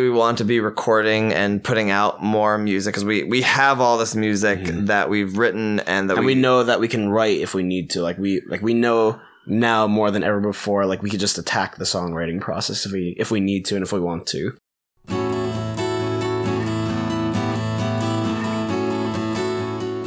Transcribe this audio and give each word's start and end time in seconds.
we 0.00 0.10
want 0.10 0.38
to 0.38 0.44
be 0.44 0.60
recording 0.60 1.32
and 1.32 1.62
putting 1.62 1.90
out 1.90 2.22
more 2.22 2.58
music 2.58 2.92
because 2.92 3.04
we 3.04 3.24
we 3.24 3.42
have 3.42 3.80
all 3.80 3.98
this 3.98 4.14
music 4.14 4.60
mm-hmm. 4.60 4.86
that 4.86 5.08
we've 5.08 5.36
written 5.36 5.80
and 5.80 6.10
that 6.10 6.16
and 6.16 6.26
we 6.26 6.34
know 6.34 6.64
that 6.64 6.80
we 6.80 6.88
can 6.88 7.08
write 7.08 7.40
if 7.40 7.54
we 7.54 7.62
need 7.62 7.90
to. 7.90 8.02
Like 8.02 8.18
we 8.18 8.42
like 8.48 8.62
we 8.62 8.74
know 8.74 9.20
now 9.46 9.86
more 9.86 10.10
than 10.10 10.22
ever 10.22 10.40
before. 10.40 10.86
Like 10.86 11.02
we 11.02 11.10
could 11.10 11.20
just 11.20 11.38
attack 11.38 11.76
the 11.76 11.84
songwriting 11.84 12.40
process 12.40 12.86
if 12.86 12.92
we 12.92 13.14
if 13.18 13.30
we 13.30 13.40
need 13.40 13.64
to 13.66 13.76
and 13.76 13.84
if 13.84 13.92
we 13.92 14.00
want 14.00 14.26
to. 14.28 14.56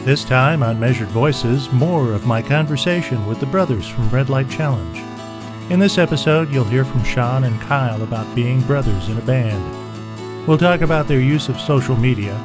This 0.05 0.23
time 0.23 0.63
on 0.63 0.79
Measured 0.79 1.09
Voices, 1.09 1.69
more 1.73 2.13
of 2.13 2.25
my 2.25 2.41
conversation 2.41 3.27
with 3.27 3.41
the 3.41 3.45
brothers 3.45 3.85
from 3.85 4.09
Red 4.09 4.29
Light 4.29 4.49
Challenge. 4.49 5.06
In 5.69 5.79
this 5.79 5.97
episode, 5.97 6.49
you'll 6.49 6.63
hear 6.63 6.85
from 6.85 7.03
Sean 7.03 7.43
and 7.43 7.59
Kyle 7.59 8.01
about 8.01 8.33
being 8.33 8.61
brothers 8.61 9.09
in 9.09 9.17
a 9.17 9.21
band. 9.21 10.47
We'll 10.47 10.57
talk 10.57 10.79
about 10.79 11.09
their 11.09 11.19
use 11.19 11.49
of 11.49 11.59
social 11.59 11.97
media, 11.97 12.41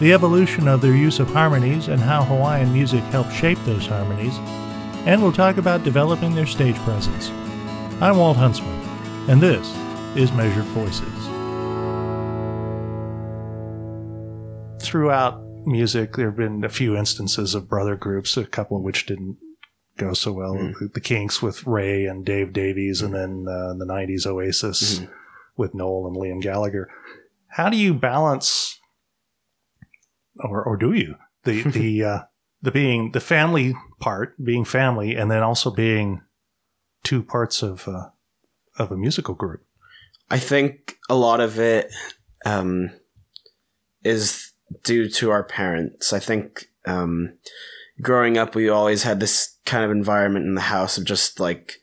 the 0.00 0.12
evolution 0.12 0.68
of 0.68 0.82
their 0.82 0.94
use 0.94 1.18
of 1.18 1.30
harmonies 1.30 1.88
and 1.88 1.98
how 1.98 2.24
Hawaiian 2.24 2.70
music 2.70 3.02
helped 3.04 3.32
shape 3.32 3.56
those 3.64 3.86
harmonies, 3.86 4.36
and 5.06 5.22
we'll 5.22 5.32
talk 5.32 5.56
about 5.56 5.82
developing 5.82 6.34
their 6.34 6.44
stage 6.44 6.76
presence. 6.80 7.30
I'm 8.02 8.18
Walt 8.18 8.36
Huntsman, 8.36 8.78
and 9.30 9.40
this 9.40 9.66
is 10.14 10.30
Measured 10.32 10.64
Voices. 10.66 11.08
Throughout 14.86 15.42
music, 15.64 16.16
there 16.16 16.26
have 16.26 16.36
been 16.36 16.64
a 16.64 16.68
few 16.68 16.98
instances 16.98 17.54
of 17.54 17.66
brother 17.66 17.96
groups, 17.96 18.36
a 18.36 18.44
couple 18.44 18.76
of 18.76 18.82
which 18.82 19.06
didn't 19.06 19.38
go 19.98 20.14
so 20.14 20.32
well. 20.32 20.54
The 20.94 21.00
Kinks 21.00 21.42
with 21.42 21.66
Ray 21.66 22.06
and 22.06 22.24
Dave 22.24 22.52
Davies, 22.52 23.02
and 23.02 23.14
then 23.14 23.46
uh, 23.48 23.74
the 23.74 23.84
90s, 23.84 24.26
Oasis 24.26 25.02
with 25.56 25.74
Noel 25.74 26.06
and 26.06 26.16
Liam 26.16 26.40
Gallagher. 26.40 26.88
How 27.48 27.68
do 27.68 27.76
you 27.76 27.92
balance, 27.92 28.78
or, 30.38 30.62
or 30.62 30.76
do 30.76 30.92
you, 30.92 31.16
the, 31.44 31.62
the, 31.70 32.04
uh, 32.04 32.18
the 32.62 32.70
being 32.70 33.12
the 33.12 33.20
family 33.20 33.74
part, 34.00 34.34
being 34.42 34.64
family, 34.64 35.16
and 35.16 35.30
then 35.30 35.42
also 35.42 35.70
being 35.70 36.22
two 37.02 37.22
parts 37.22 37.62
of, 37.62 37.86
uh, 37.88 38.08
of 38.78 38.90
a 38.90 38.96
musical 38.96 39.34
group? 39.34 39.64
I 40.30 40.38
think 40.38 40.96
a 41.08 41.14
lot 41.14 41.40
of 41.40 41.58
it 41.58 41.90
um, 42.44 42.90
is 44.04 44.52
due 44.84 45.08
to 45.08 45.30
our 45.30 45.42
parents. 45.42 46.12
I 46.12 46.18
think 46.18 46.68
um, 46.86 47.38
growing 48.00 48.38
up, 48.38 48.54
we 48.54 48.68
always 48.68 49.02
had 49.02 49.20
this 49.20 49.56
kind 49.64 49.84
of 49.84 49.90
environment 49.90 50.46
in 50.46 50.54
the 50.54 50.60
house 50.60 50.98
of 50.98 51.04
just 51.04 51.40
like 51.40 51.74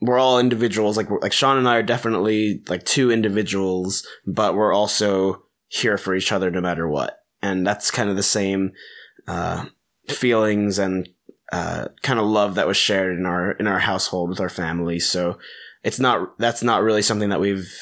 we're 0.00 0.18
all 0.18 0.38
individuals. 0.38 0.96
Like 0.96 1.10
like 1.10 1.32
Sean 1.32 1.58
and 1.58 1.68
I 1.68 1.76
are 1.76 1.82
definitely 1.82 2.62
like 2.68 2.84
two 2.84 3.10
individuals, 3.10 4.06
but 4.26 4.54
we're 4.54 4.72
also 4.72 5.42
here 5.68 5.98
for 5.98 6.14
each 6.14 6.32
other 6.32 6.50
no 6.50 6.60
matter 6.60 6.88
what. 6.88 7.18
And 7.42 7.66
that's 7.66 7.90
kind 7.90 8.10
of 8.10 8.16
the 8.16 8.22
same 8.22 8.72
uh, 9.26 9.66
feelings 10.08 10.78
and 10.78 11.08
uh, 11.52 11.88
kind 12.02 12.18
of 12.18 12.26
love 12.26 12.56
that 12.56 12.66
was 12.66 12.76
shared 12.76 13.16
in 13.16 13.26
our 13.26 13.52
in 13.52 13.66
our 13.66 13.78
household 13.78 14.30
with 14.30 14.40
our 14.40 14.48
family. 14.48 14.98
So 14.98 15.38
it's 15.82 16.00
not 16.00 16.38
that's 16.38 16.62
not 16.62 16.82
really 16.82 17.02
something 17.02 17.30
that 17.30 17.40
we've 17.40 17.72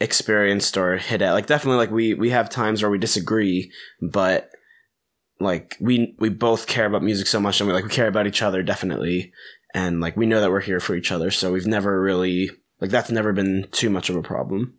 experienced 0.00 0.76
or 0.76 0.96
hit 0.96 1.22
at. 1.22 1.32
Like 1.32 1.46
definitely 1.46 1.78
like 1.78 1.90
we 1.90 2.14
we 2.14 2.30
have 2.30 2.50
times 2.50 2.82
where 2.82 2.90
we 2.90 2.98
disagree, 2.98 3.70
but 4.00 4.50
like 5.40 5.76
we 5.80 6.14
we 6.18 6.28
both 6.28 6.66
care 6.66 6.86
about 6.86 7.02
music 7.02 7.26
so 7.26 7.40
much 7.40 7.60
and 7.60 7.66
we 7.68 7.74
like 7.74 7.84
we 7.84 7.90
care 7.90 8.08
about 8.08 8.26
each 8.26 8.42
other 8.42 8.62
definitely 8.62 9.32
and 9.74 10.00
like 10.00 10.16
we 10.16 10.26
know 10.26 10.40
that 10.40 10.50
we're 10.50 10.60
here 10.60 10.80
for 10.80 10.94
each 10.94 11.10
other 11.10 11.30
so 11.30 11.50
we've 11.52 11.66
never 11.66 12.00
really 12.00 12.50
like 12.80 12.90
that's 12.90 13.10
never 13.10 13.32
been 13.32 13.66
too 13.72 13.88
much 13.90 14.10
of 14.10 14.16
a 14.16 14.22
problem 14.22 14.74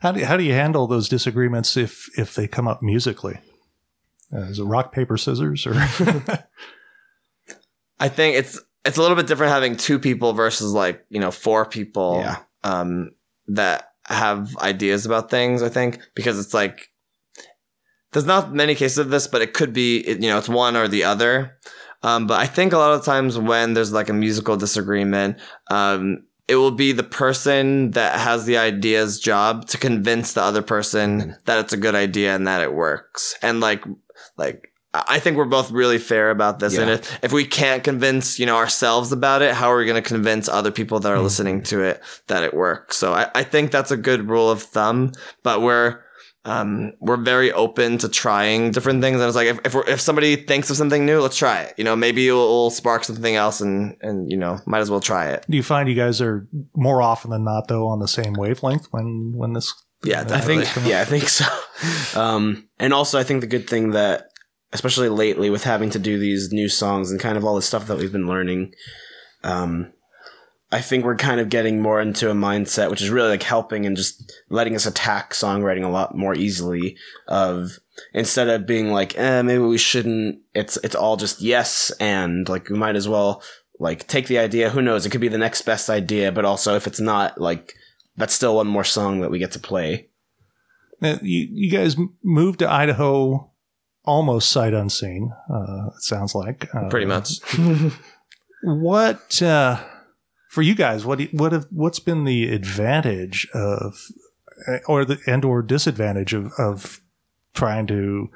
How 0.00 0.12
do, 0.12 0.24
how 0.24 0.36
do 0.36 0.42
you 0.44 0.52
handle 0.52 0.86
those 0.86 1.08
disagreements 1.08 1.76
if, 1.76 2.08
if 2.18 2.34
they 2.34 2.48
come 2.48 2.66
up 2.68 2.82
musically? 2.82 3.38
Uh, 4.32 4.40
is 4.50 4.58
it 4.58 4.64
rock, 4.64 4.90
paper, 4.92 5.16
scissors? 5.16 5.64
Or 5.66 5.74
I 7.98 8.08
think 8.08 8.36
it's 8.36 8.60
it's 8.84 8.96
a 8.98 9.00
little 9.00 9.16
bit 9.16 9.26
different 9.26 9.52
having 9.52 9.76
two 9.76 9.98
people 9.98 10.32
versus 10.32 10.72
like 10.72 11.04
you 11.08 11.20
know 11.20 11.30
four 11.30 11.64
people 11.66 12.20
Yeah. 12.20 12.38
um, 12.64 13.12
that 13.48 13.92
have 14.04 14.56
ideas 14.58 15.06
about 15.06 15.30
things. 15.30 15.62
I 15.62 15.68
think 15.68 16.00
because 16.14 16.38
it's 16.38 16.52
like 16.54 16.90
there's 18.16 18.24
not 18.24 18.54
many 18.54 18.74
cases 18.74 18.96
of 18.96 19.10
this, 19.10 19.26
but 19.26 19.42
it 19.42 19.52
could 19.52 19.74
be 19.74 20.02
you 20.08 20.30
know 20.30 20.38
it's 20.38 20.48
one 20.48 20.74
or 20.74 20.88
the 20.88 21.04
other. 21.04 21.58
Um, 22.02 22.26
but 22.26 22.40
I 22.40 22.46
think 22.46 22.72
a 22.72 22.78
lot 22.78 22.94
of 22.94 23.04
times 23.04 23.38
when 23.38 23.74
there's 23.74 23.92
like 23.92 24.08
a 24.08 24.14
musical 24.14 24.56
disagreement, 24.56 25.38
um, 25.70 26.24
it 26.48 26.56
will 26.56 26.70
be 26.70 26.92
the 26.92 27.02
person 27.02 27.90
that 27.90 28.18
has 28.18 28.46
the 28.46 28.56
idea's 28.56 29.20
job 29.20 29.66
to 29.66 29.76
convince 29.76 30.32
the 30.32 30.40
other 30.40 30.62
person 30.62 31.36
that 31.44 31.58
it's 31.58 31.74
a 31.74 31.76
good 31.76 31.94
idea 31.94 32.34
and 32.34 32.46
that 32.46 32.62
it 32.62 32.72
works. 32.72 33.34
And 33.42 33.60
like, 33.60 33.84
like, 34.38 34.72
I 34.94 35.18
think 35.18 35.36
we're 35.36 35.44
both 35.44 35.70
really 35.70 35.98
fair 35.98 36.30
about 36.30 36.58
this. 36.58 36.78
And 36.78 36.88
if, 36.88 37.22
if 37.22 37.32
we 37.34 37.44
can't 37.44 37.84
convince, 37.84 38.38
you 38.38 38.46
know, 38.46 38.56
ourselves 38.56 39.12
about 39.12 39.42
it, 39.42 39.52
how 39.52 39.70
are 39.70 39.76
we 39.76 39.84
going 39.84 40.02
to 40.02 40.08
convince 40.08 40.48
other 40.48 40.70
people 40.70 41.00
that 41.00 41.12
are 41.12 41.20
listening 41.20 41.62
to 41.64 41.82
it 41.82 42.00
that 42.28 42.44
it 42.44 42.54
works? 42.54 42.96
So 42.96 43.12
I, 43.12 43.30
I 43.34 43.42
think 43.42 43.72
that's 43.72 43.90
a 43.90 43.96
good 43.98 44.30
rule 44.30 44.48
of 44.50 44.62
thumb, 44.62 45.12
but 45.42 45.60
we're, 45.60 46.00
um, 46.46 46.92
we're 47.00 47.16
very 47.16 47.52
open 47.52 47.98
to 47.98 48.08
trying 48.08 48.70
different 48.70 49.02
things. 49.02 49.16
And 49.16 49.24
it's 49.24 49.34
like, 49.34 49.48
if, 49.48 49.60
if, 49.64 49.74
we're, 49.74 49.86
if 49.88 50.00
somebody 50.00 50.36
thinks 50.36 50.70
of 50.70 50.76
something 50.76 51.04
new, 51.04 51.20
let's 51.20 51.36
try 51.36 51.62
it. 51.62 51.74
You 51.76 51.82
know, 51.82 51.96
maybe 51.96 52.28
it 52.28 52.32
will, 52.32 52.46
will 52.46 52.70
spark 52.70 53.02
something 53.02 53.34
else 53.34 53.60
and, 53.60 53.96
and, 54.00 54.30
you 54.30 54.36
know, 54.36 54.60
might 54.64 54.78
as 54.78 54.88
well 54.88 55.00
try 55.00 55.30
it. 55.30 55.44
do 55.50 55.56
you 55.56 55.64
find 55.64 55.88
you 55.88 55.96
guys 55.96 56.20
are 56.20 56.46
more 56.74 57.02
often 57.02 57.32
than 57.32 57.44
not, 57.44 57.66
though, 57.66 57.88
on 57.88 57.98
the 57.98 58.06
same 58.06 58.34
wavelength 58.34 58.86
when, 58.92 59.32
when 59.34 59.54
this? 59.54 59.74
Yeah, 60.04 60.24
I 60.28 60.40
think 60.40 60.68
yeah, 60.86 61.00
I 61.00 61.04
think 61.04 61.28
so. 61.28 61.46
Um, 62.14 62.68
and 62.78 62.92
also, 62.94 63.18
I 63.18 63.24
think 63.24 63.40
the 63.40 63.46
good 63.48 63.68
thing 63.68 63.90
that, 63.90 64.28
especially 64.72 65.08
lately, 65.08 65.50
with 65.50 65.64
having 65.64 65.90
to 65.90 65.98
do 65.98 66.18
these 66.18 66.52
new 66.52 66.68
songs 66.68 67.10
and 67.10 67.18
kind 67.18 67.36
of 67.36 67.44
all 67.44 67.56
the 67.56 67.62
stuff 67.62 67.88
that 67.88 67.98
we've 67.98 68.12
been 68.12 68.28
learning, 68.28 68.72
um, 69.42 69.92
I 70.72 70.80
think 70.80 71.04
we're 71.04 71.16
kind 71.16 71.40
of 71.40 71.48
getting 71.48 71.80
more 71.80 72.00
into 72.00 72.30
a 72.30 72.34
mindset 72.34 72.90
which 72.90 73.00
is 73.00 73.10
really 73.10 73.28
like 73.28 73.42
helping 73.42 73.86
and 73.86 73.96
just 73.96 74.32
letting 74.48 74.74
us 74.74 74.86
attack 74.86 75.32
songwriting 75.32 75.84
a 75.84 75.88
lot 75.88 76.16
more 76.16 76.34
easily. 76.34 76.96
Of 77.28 77.78
instead 78.12 78.48
of 78.48 78.66
being 78.66 78.90
like, 78.92 79.16
eh, 79.16 79.42
maybe 79.42 79.62
we 79.62 79.78
shouldn't. 79.78 80.40
It's 80.54 80.76
it's 80.78 80.94
all 80.94 81.16
just 81.16 81.40
yes 81.40 81.90
and 82.00 82.48
like 82.48 82.68
we 82.68 82.76
might 82.76 82.96
as 82.96 83.08
well 83.08 83.42
like 83.78 84.06
take 84.06 84.26
the 84.26 84.38
idea. 84.38 84.70
Who 84.70 84.82
knows? 84.82 85.06
It 85.06 85.10
could 85.10 85.20
be 85.20 85.28
the 85.28 85.38
next 85.38 85.62
best 85.62 85.88
idea, 85.88 86.32
but 86.32 86.44
also 86.44 86.74
if 86.76 86.86
it's 86.86 87.00
not 87.00 87.40
like. 87.40 87.74
That's 88.18 88.32
still 88.32 88.56
one 88.56 88.66
more 88.66 88.82
song 88.82 89.20
that 89.20 89.30
we 89.30 89.38
get 89.38 89.52
to 89.52 89.58
play. 89.58 90.08
Now, 91.02 91.18
you, 91.20 91.48
you 91.50 91.70
guys 91.70 91.96
moved 92.22 92.60
to 92.60 92.72
Idaho 92.72 93.50
almost 94.06 94.48
sight 94.50 94.72
unseen, 94.72 95.32
uh, 95.52 95.88
it 95.88 96.00
sounds 96.02 96.34
like. 96.34 96.74
Uh, 96.74 96.88
Pretty 96.88 97.04
much. 97.04 97.40
What, 98.62 99.40
uh, 99.42 99.80
for 100.56 100.62
you 100.62 100.74
guys, 100.74 101.04
what 101.04 101.20
you, 101.20 101.28
what 101.32 101.52
have, 101.52 101.66
what's 101.68 101.98
been 101.98 102.24
the 102.24 102.50
advantage 102.50 103.46
of, 103.52 104.06
or 104.88 105.04
the, 105.04 105.18
and 105.26 105.44
or 105.44 105.60
disadvantage 105.60 106.32
of, 106.32 106.50
of 106.56 107.02
trying 107.52 107.86
to 107.86 108.30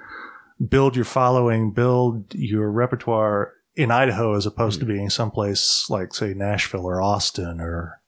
build 0.69 0.97
your 0.97 1.07
following, 1.07 1.71
build 1.71 2.35
your 2.35 2.71
repertoire 2.71 3.55
in 3.75 3.91
Idaho 3.91 4.35
as 4.35 4.45
opposed 4.45 4.81
to 4.81 4.85
mm-hmm. 4.85 4.97
being 4.97 5.09
someplace 5.09 5.87
like, 5.89 6.13
say, 6.13 6.35
Nashville 6.35 6.85
or 6.85 7.01
Austin 7.01 7.59
or 7.59 8.03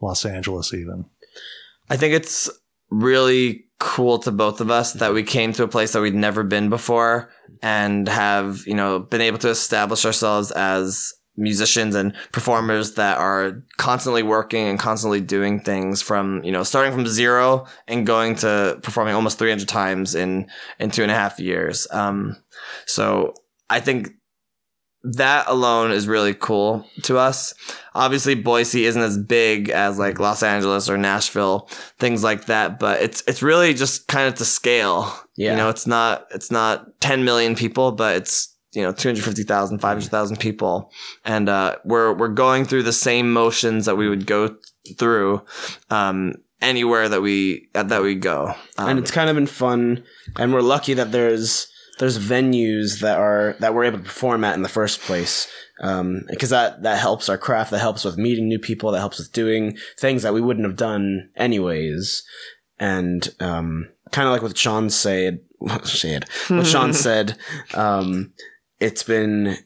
Los 0.00 0.24
Angeles, 0.24 0.74
even? 0.74 1.04
I 1.88 1.96
think 1.96 2.14
it's 2.14 2.50
really 2.90 3.66
cool 3.78 4.18
to 4.18 4.32
both 4.32 4.60
of 4.60 4.68
us 4.68 4.94
that 4.94 5.14
we 5.14 5.22
came 5.22 5.52
to 5.52 5.62
a 5.62 5.68
place 5.68 5.92
that 5.92 6.02
we'd 6.02 6.12
never 6.12 6.42
been 6.42 6.70
before 6.70 7.30
and 7.62 8.08
have, 8.08 8.66
you 8.66 8.74
know, 8.74 8.98
been 8.98 9.20
able 9.20 9.38
to 9.38 9.48
establish 9.48 10.04
ourselves 10.04 10.50
as 10.50 11.14
musicians 11.38 11.94
and 11.94 12.12
performers 12.32 12.94
that 12.94 13.18
are 13.18 13.62
constantly 13.76 14.22
working 14.22 14.66
and 14.66 14.78
constantly 14.78 15.20
doing 15.20 15.60
things 15.60 16.02
from, 16.02 16.42
you 16.44 16.52
know, 16.52 16.62
starting 16.62 16.92
from 16.92 17.06
zero 17.06 17.66
and 17.86 18.06
going 18.06 18.34
to 18.36 18.78
performing 18.82 19.14
almost 19.14 19.38
300 19.38 19.68
times 19.68 20.14
in, 20.14 20.48
in 20.78 20.90
two 20.90 21.02
and 21.02 21.10
a 21.10 21.14
half 21.14 21.38
years. 21.38 21.86
Um, 21.90 22.36
so 22.86 23.34
I 23.70 23.80
think 23.80 24.10
that 25.04 25.46
alone 25.48 25.92
is 25.92 26.08
really 26.08 26.34
cool 26.34 26.84
to 27.04 27.18
us. 27.18 27.54
Obviously, 27.94 28.34
Boise 28.34 28.84
isn't 28.84 29.00
as 29.00 29.16
big 29.16 29.70
as 29.70 29.98
like 29.98 30.18
Los 30.18 30.42
Angeles 30.42 30.90
or 30.90 30.98
Nashville, 30.98 31.68
things 31.98 32.24
like 32.24 32.46
that, 32.46 32.78
but 32.78 33.00
it's 33.00 33.22
it's 33.26 33.42
really 33.42 33.74
just 33.74 34.08
kind 34.08 34.28
of 34.28 34.34
to 34.34 34.44
scale. 34.44 35.12
Yeah. 35.36 35.52
You 35.52 35.56
know, 35.56 35.68
it's 35.68 35.86
not 35.86 36.26
it's 36.32 36.50
not 36.50 37.00
10 37.00 37.24
million 37.24 37.54
people, 37.54 37.92
but 37.92 38.16
it's 38.16 38.56
you 38.78 38.84
know 38.84 38.92
250,000, 38.92 39.80
500,000 39.80 40.36
people 40.38 40.92
and 41.24 41.48
uh 41.48 41.74
we're 41.84 42.12
we're 42.14 42.28
going 42.28 42.64
through 42.64 42.84
the 42.84 42.92
same 42.92 43.32
motions 43.32 43.86
that 43.86 43.96
we 43.96 44.08
would 44.08 44.24
go 44.24 44.56
through 44.96 45.42
um 45.90 46.34
anywhere 46.60 47.08
that 47.08 47.20
we 47.20 47.68
that 47.72 48.02
we 48.02 48.14
go. 48.14 48.54
Um, 48.78 48.88
and 48.90 48.98
it's 49.00 49.10
kind 49.10 49.28
of 49.28 49.34
been 49.34 49.48
fun 49.48 50.04
and 50.36 50.54
we're 50.54 50.60
lucky 50.60 50.94
that 50.94 51.10
there's 51.10 51.66
there's 51.98 52.20
venues 52.20 53.00
that 53.00 53.18
are 53.18 53.56
that 53.58 53.74
we're 53.74 53.84
able 53.84 53.98
to 53.98 54.04
perform 54.04 54.44
at 54.44 54.54
in 54.54 54.62
the 54.62 54.68
first 54.68 55.00
place 55.00 55.48
um 55.80 56.22
because 56.28 56.50
that 56.50 56.84
that 56.84 56.98
helps 57.00 57.28
our 57.28 57.38
craft 57.38 57.72
that 57.72 57.80
helps 57.80 58.04
with 58.04 58.16
meeting 58.16 58.46
new 58.46 58.60
people 58.60 58.92
that 58.92 59.00
helps 59.00 59.18
with 59.18 59.32
doing 59.32 59.76
things 59.98 60.22
that 60.22 60.34
we 60.34 60.40
wouldn't 60.40 60.66
have 60.66 60.76
done 60.76 61.30
anyways 61.36 62.22
and 62.78 63.34
um, 63.40 63.88
kind 64.12 64.28
of 64.28 64.32
like 64.32 64.42
what 64.42 64.56
Sean 64.56 64.90
said, 64.90 65.40
said 65.84 66.24
what 66.48 66.66
Sean 66.66 66.92
said. 66.92 67.36
Um, 67.74 68.32
it's 68.80 69.02
been 69.02 69.56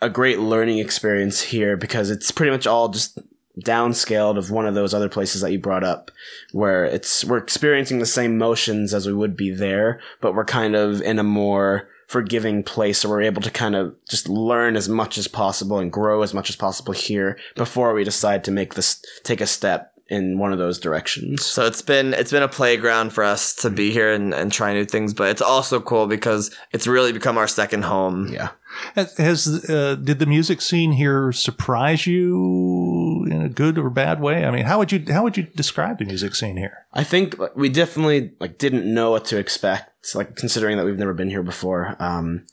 a 0.00 0.10
great 0.10 0.38
learning 0.38 0.78
experience 0.78 1.40
here 1.40 1.76
because 1.76 2.10
it's 2.10 2.30
pretty 2.30 2.50
much 2.50 2.66
all 2.66 2.88
just 2.88 3.18
downscaled 3.64 4.36
of 4.36 4.50
one 4.50 4.66
of 4.66 4.74
those 4.74 4.92
other 4.92 5.08
places 5.08 5.40
that 5.40 5.50
you 5.50 5.58
brought 5.58 5.82
up 5.82 6.10
where 6.52 6.84
it's 6.84 7.24
we're 7.24 7.38
experiencing 7.38 7.98
the 7.98 8.06
same 8.06 8.36
motions 8.36 8.92
as 8.92 9.06
we 9.06 9.14
would 9.14 9.34
be 9.34 9.50
there 9.50 9.98
but 10.20 10.34
we're 10.34 10.44
kind 10.44 10.76
of 10.76 11.00
in 11.00 11.18
a 11.18 11.22
more 11.22 11.88
forgiving 12.06 12.62
place. 12.62 12.98
So 12.98 13.08
we're 13.08 13.22
able 13.22 13.42
to 13.42 13.50
kind 13.50 13.74
of 13.74 13.94
just 14.08 14.28
learn 14.28 14.76
as 14.76 14.88
much 14.88 15.18
as 15.18 15.28
possible 15.28 15.78
and 15.78 15.92
grow 15.92 16.22
as 16.22 16.32
much 16.32 16.48
as 16.50 16.56
possible 16.56 16.92
here 16.92 17.38
before 17.54 17.94
we 17.94 18.04
decide 18.04 18.44
to 18.44 18.50
make 18.50 18.74
this 18.74 19.02
take 19.24 19.40
a 19.40 19.46
step 19.46 19.92
in 20.08 20.38
one 20.38 20.52
of 20.52 20.58
those 20.58 20.78
directions 20.78 21.44
So 21.44 21.66
it's 21.66 21.82
been 21.82 22.14
it's 22.14 22.30
been 22.30 22.42
a 22.42 22.48
playground 22.48 23.12
for 23.12 23.24
us 23.24 23.54
to 23.56 23.70
be 23.70 23.90
here 23.90 24.12
and, 24.12 24.32
and 24.32 24.52
try 24.52 24.72
new 24.72 24.84
things, 24.84 25.12
but 25.12 25.30
it's 25.30 25.42
also 25.42 25.80
cool 25.80 26.06
because 26.06 26.54
it's 26.72 26.86
really 26.86 27.12
become 27.12 27.38
our 27.38 27.48
second 27.48 27.82
home. 27.82 28.28
yeah 28.28 28.50
Has, 28.94 29.16
has 29.18 29.70
uh, 29.70 29.96
did 29.96 30.18
the 30.18 30.26
music 30.26 30.60
scene 30.60 30.92
here 30.92 31.32
surprise 31.32 32.06
you 32.06 33.26
in 33.30 33.42
a 33.42 33.48
good 33.48 33.78
or 33.78 33.90
bad 33.90 34.20
way? 34.20 34.44
I 34.44 34.50
mean, 34.50 34.64
how 34.64 34.78
would 34.78 34.92
you 34.92 35.04
how 35.08 35.22
would 35.24 35.36
you 35.36 35.44
describe 35.44 35.98
the 35.98 36.04
music 36.04 36.34
scene 36.34 36.56
here? 36.56 36.86
I 36.92 37.04
think 37.04 37.36
we 37.56 37.68
definitely 37.68 38.32
like 38.38 38.58
didn't 38.58 38.92
know 38.92 39.10
what 39.10 39.24
to 39.26 39.38
expect, 39.38 40.14
like 40.14 40.36
considering 40.36 40.76
that 40.76 40.84
we've 40.84 40.98
never 40.98 41.14
been 41.14 41.30
here 41.30 41.42
before. 41.42 41.96
Um, 41.98 42.46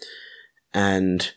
and 0.73 1.31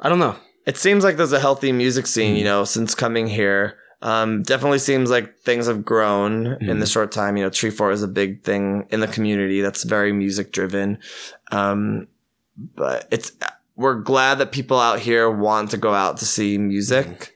I 0.00 0.08
don't 0.08 0.18
know. 0.18 0.36
It 0.66 0.76
seems 0.76 1.02
like 1.02 1.16
there's 1.16 1.32
a 1.32 1.40
healthy 1.40 1.72
music 1.72 2.06
scene, 2.06 2.36
you 2.36 2.44
know, 2.44 2.64
since 2.64 2.94
coming 2.94 3.26
here. 3.26 3.78
Um, 4.02 4.42
definitely 4.42 4.80
seems 4.80 5.10
like 5.10 5.38
things 5.38 5.66
have 5.66 5.84
grown 5.84 6.58
in 6.60 6.80
the 6.80 6.86
short 6.86 7.12
time. 7.12 7.36
You 7.36 7.44
know, 7.44 7.50
Treefort 7.50 7.92
is 7.92 8.02
a 8.02 8.08
big 8.08 8.42
thing 8.42 8.86
in 8.90 9.00
the 9.00 9.06
community 9.06 9.60
that's 9.60 9.84
very 9.84 10.12
music 10.12 10.52
driven. 10.52 10.98
Um, 11.52 12.08
but 12.56 13.06
it's 13.10 13.32
we're 13.76 13.94
glad 13.94 14.38
that 14.38 14.52
people 14.52 14.78
out 14.78 14.98
here 14.98 15.30
want 15.30 15.70
to 15.70 15.76
go 15.76 15.94
out 15.94 16.18
to 16.18 16.26
see 16.26 16.58
music. 16.58 17.34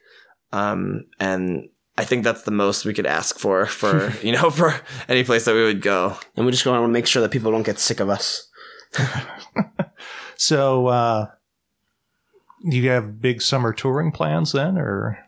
Um, 0.52 1.04
and 1.20 1.68
I 1.96 2.04
think 2.04 2.24
that's 2.24 2.42
the 2.42 2.50
most 2.50 2.84
we 2.84 2.94
could 2.94 3.06
ask 3.06 3.38
for 3.38 3.66
for 3.66 4.12
you 4.22 4.32
know 4.32 4.50
for 4.50 4.74
any 5.08 5.22
place 5.22 5.44
that 5.44 5.54
we 5.54 5.62
would 5.62 5.82
go. 5.82 6.18
And 6.36 6.44
we 6.44 6.52
just 6.52 6.66
want 6.66 6.82
to 6.82 6.88
make 6.88 7.06
sure 7.06 7.22
that 7.22 7.30
people 7.30 7.52
don't 7.52 7.62
get 7.62 7.78
sick 7.78 8.00
of 8.00 8.10
us. 8.10 8.50
So, 10.36 10.88
uh, 10.88 11.26
do 12.68 12.76
you 12.76 12.90
have 12.90 13.20
big 13.20 13.42
summer 13.42 13.72
touring 13.72 14.12
plans 14.12 14.52
then, 14.52 14.76
or 14.76 15.18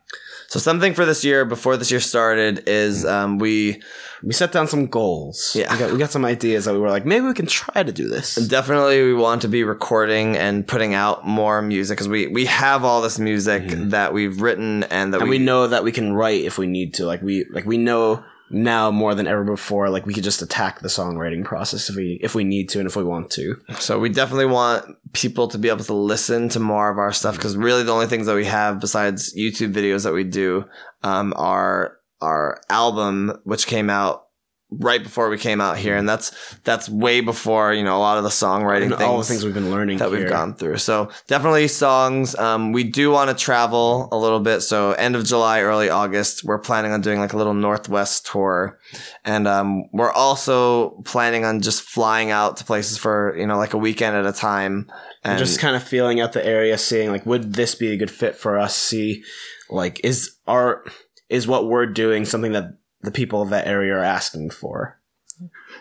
So 0.48 0.58
something 0.58 0.94
for 0.94 1.04
this 1.04 1.24
year 1.24 1.44
before 1.44 1.76
this 1.76 1.90
year 1.90 2.00
started 2.00 2.66
is 2.66 3.04
um, 3.04 3.38
we 3.38 3.82
We 4.22 4.32
set 4.32 4.50
down 4.50 4.66
some 4.66 4.86
goals. 4.86 5.54
Yeah. 5.54 5.70
we 5.72 5.78
got, 5.78 5.92
we 5.92 5.98
got 5.98 6.10
some 6.10 6.24
ideas 6.24 6.64
that 6.64 6.72
we 6.72 6.80
were 6.80 6.88
like, 6.88 7.04
maybe 7.04 7.26
we 7.26 7.34
can 7.34 7.46
try 7.46 7.82
to 7.82 7.92
do 7.92 8.08
this. 8.08 8.34
definitely 8.48 9.02
we 9.04 9.12
want 9.14 9.42
to 9.42 9.48
be 9.48 9.62
recording 9.62 10.36
and 10.36 10.66
putting 10.66 10.94
out 10.94 11.26
more 11.26 11.60
music 11.60 11.96
because 11.98 12.08
we 12.08 12.26
we 12.28 12.46
have 12.46 12.82
all 12.82 13.02
this 13.02 13.18
music 13.18 13.68
that 13.68 14.12
we've 14.12 14.40
written 14.40 14.84
and 14.84 15.12
that 15.12 15.20
and 15.20 15.30
we 15.30 15.38
know 15.38 15.68
that 15.68 15.84
we 15.84 15.92
can 15.92 16.14
write 16.14 16.42
if 16.44 16.56
we 16.56 16.66
need 16.66 16.94
to. 16.94 17.04
Like 17.04 17.22
we 17.22 17.44
like 17.50 17.66
we 17.66 17.76
know 17.76 18.24
now 18.50 18.90
more 18.90 19.14
than 19.14 19.26
ever 19.26 19.44
before. 19.44 19.90
Like 19.90 20.06
we 20.06 20.14
could 20.14 20.24
just 20.24 20.42
attack 20.42 20.80
the 20.80 20.88
songwriting 20.88 21.44
process 21.44 21.88
if 21.90 21.96
we 21.96 22.18
if 22.22 22.34
we 22.34 22.44
need 22.44 22.68
to 22.70 22.78
and 22.78 22.88
if 22.88 22.96
we 22.96 23.04
want 23.04 23.30
to. 23.32 23.60
So 23.78 23.98
we 23.98 24.08
definitely 24.08 24.46
want 24.46 24.96
people 25.12 25.48
to 25.48 25.58
be 25.58 25.68
able 25.68 25.84
to 25.84 25.94
listen 25.94 26.48
to 26.50 26.60
more 26.60 26.90
of 26.90 26.98
our 26.98 27.12
stuff 27.12 27.36
because 27.36 27.56
really 27.56 27.82
the 27.82 27.92
only 27.92 28.06
things 28.06 28.26
that 28.26 28.36
we 28.36 28.44
have 28.46 28.80
besides 28.80 29.34
YouTube 29.36 29.72
videos 29.72 30.04
that 30.04 30.12
we 30.12 30.24
do 30.24 30.64
um, 31.02 31.32
are 31.36 31.98
our 32.20 32.60
album, 32.68 33.40
which 33.44 33.66
came 33.66 33.90
out 33.90 34.27
right 34.70 35.02
before 35.02 35.30
we 35.30 35.38
came 35.38 35.60
out 35.60 35.78
here, 35.78 35.96
and 35.96 36.08
that's 36.08 36.56
that's 36.64 36.88
way 36.88 37.20
before 37.20 37.72
you 37.72 37.82
know 37.82 37.96
a 37.96 37.98
lot 37.98 38.18
of 38.18 38.24
the 38.24 38.30
songwriting 38.30 38.86
And 38.86 38.96
things, 38.96 39.02
all 39.02 39.18
the 39.18 39.24
things 39.24 39.44
we've 39.44 39.54
been 39.54 39.70
learning 39.70 39.98
that 39.98 40.10
we've 40.10 40.28
gone 40.28 40.54
through. 40.54 40.78
So 40.78 41.10
definitely 41.26 41.68
songs. 41.68 42.36
Um, 42.36 42.72
we 42.72 42.84
do 42.84 43.10
want 43.10 43.30
to 43.30 43.44
travel 43.44 44.08
a 44.12 44.16
little 44.16 44.40
bit. 44.40 44.60
So 44.60 44.92
end 44.92 45.16
of 45.16 45.24
July, 45.24 45.62
early 45.62 45.88
August, 45.88 46.44
we're 46.44 46.58
planning 46.58 46.92
on 46.92 47.00
doing 47.00 47.18
like 47.18 47.32
a 47.32 47.36
little 47.36 47.54
Northwest 47.54 48.26
tour, 48.26 48.78
and 49.24 49.48
um, 49.48 49.84
we're 49.92 50.12
also 50.12 50.90
planning 51.04 51.44
on 51.44 51.60
just 51.60 51.82
flying 51.82 52.30
out 52.30 52.56
to 52.58 52.64
places 52.64 52.98
for 52.98 53.36
you 53.36 53.46
know 53.46 53.56
like 53.56 53.74
a 53.74 53.78
weekend 53.78 54.16
at 54.16 54.26
a 54.26 54.32
time. 54.32 54.90
And 55.24 55.38
just 55.38 55.58
kind 55.58 55.76
of 55.76 55.82
feeling 55.82 56.20
out 56.20 56.32
the 56.32 56.44
area, 56.46 56.78
seeing 56.78 57.10
like, 57.10 57.26
would 57.26 57.54
this 57.54 57.74
be 57.74 57.92
a 57.92 57.96
good 57.96 58.10
fit 58.10 58.36
for 58.36 58.58
us? 58.58 58.76
See, 58.76 59.24
like, 59.68 60.00
is 60.04 60.36
our 60.46 60.84
is 61.28 61.46
what 61.46 61.68
we're 61.68 61.86
doing 61.86 62.24
something 62.24 62.52
that 62.52 62.77
the 63.02 63.10
people 63.10 63.42
of 63.42 63.50
that 63.50 63.66
area 63.66 63.94
are 63.94 64.04
asking 64.04 64.50
for? 64.50 64.98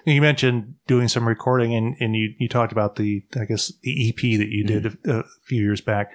you 0.05 0.21
mentioned 0.21 0.75
doing 0.87 1.07
some 1.07 1.27
recording, 1.27 1.73
and, 1.73 1.95
and 1.99 2.15
you 2.15 2.33
you 2.37 2.47
talked 2.47 2.71
about 2.71 2.95
the 2.95 3.23
I 3.39 3.45
guess 3.45 3.71
the 3.81 4.09
EP 4.09 4.21
that 4.39 4.49
you 4.49 4.63
did 4.63 4.83
mm-hmm. 4.83 5.09
a, 5.09 5.19
a 5.19 5.23
few 5.45 5.61
years 5.61 5.81
back. 5.81 6.11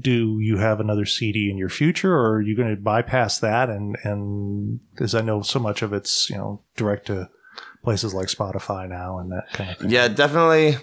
Do 0.00 0.38
you 0.40 0.58
have 0.58 0.80
another 0.80 1.04
CD 1.04 1.50
in 1.50 1.58
your 1.58 1.68
future, 1.68 2.14
or 2.14 2.36
are 2.36 2.40
you 2.40 2.56
going 2.56 2.74
to 2.74 2.80
bypass 2.80 3.38
that? 3.40 3.68
And 3.68 3.96
and 4.04 4.80
because 4.90 5.14
I 5.14 5.20
know 5.20 5.42
so 5.42 5.58
much 5.58 5.82
of 5.82 5.92
it's 5.92 6.30
you 6.30 6.36
know 6.36 6.62
direct 6.76 7.06
to 7.06 7.28
places 7.82 8.14
like 8.14 8.28
Spotify 8.28 8.88
now 8.88 9.18
and 9.18 9.32
that 9.32 9.52
kind 9.52 9.70
of 9.70 9.78
thing. 9.78 9.90
yeah, 9.90 10.08
definitely. 10.08 10.76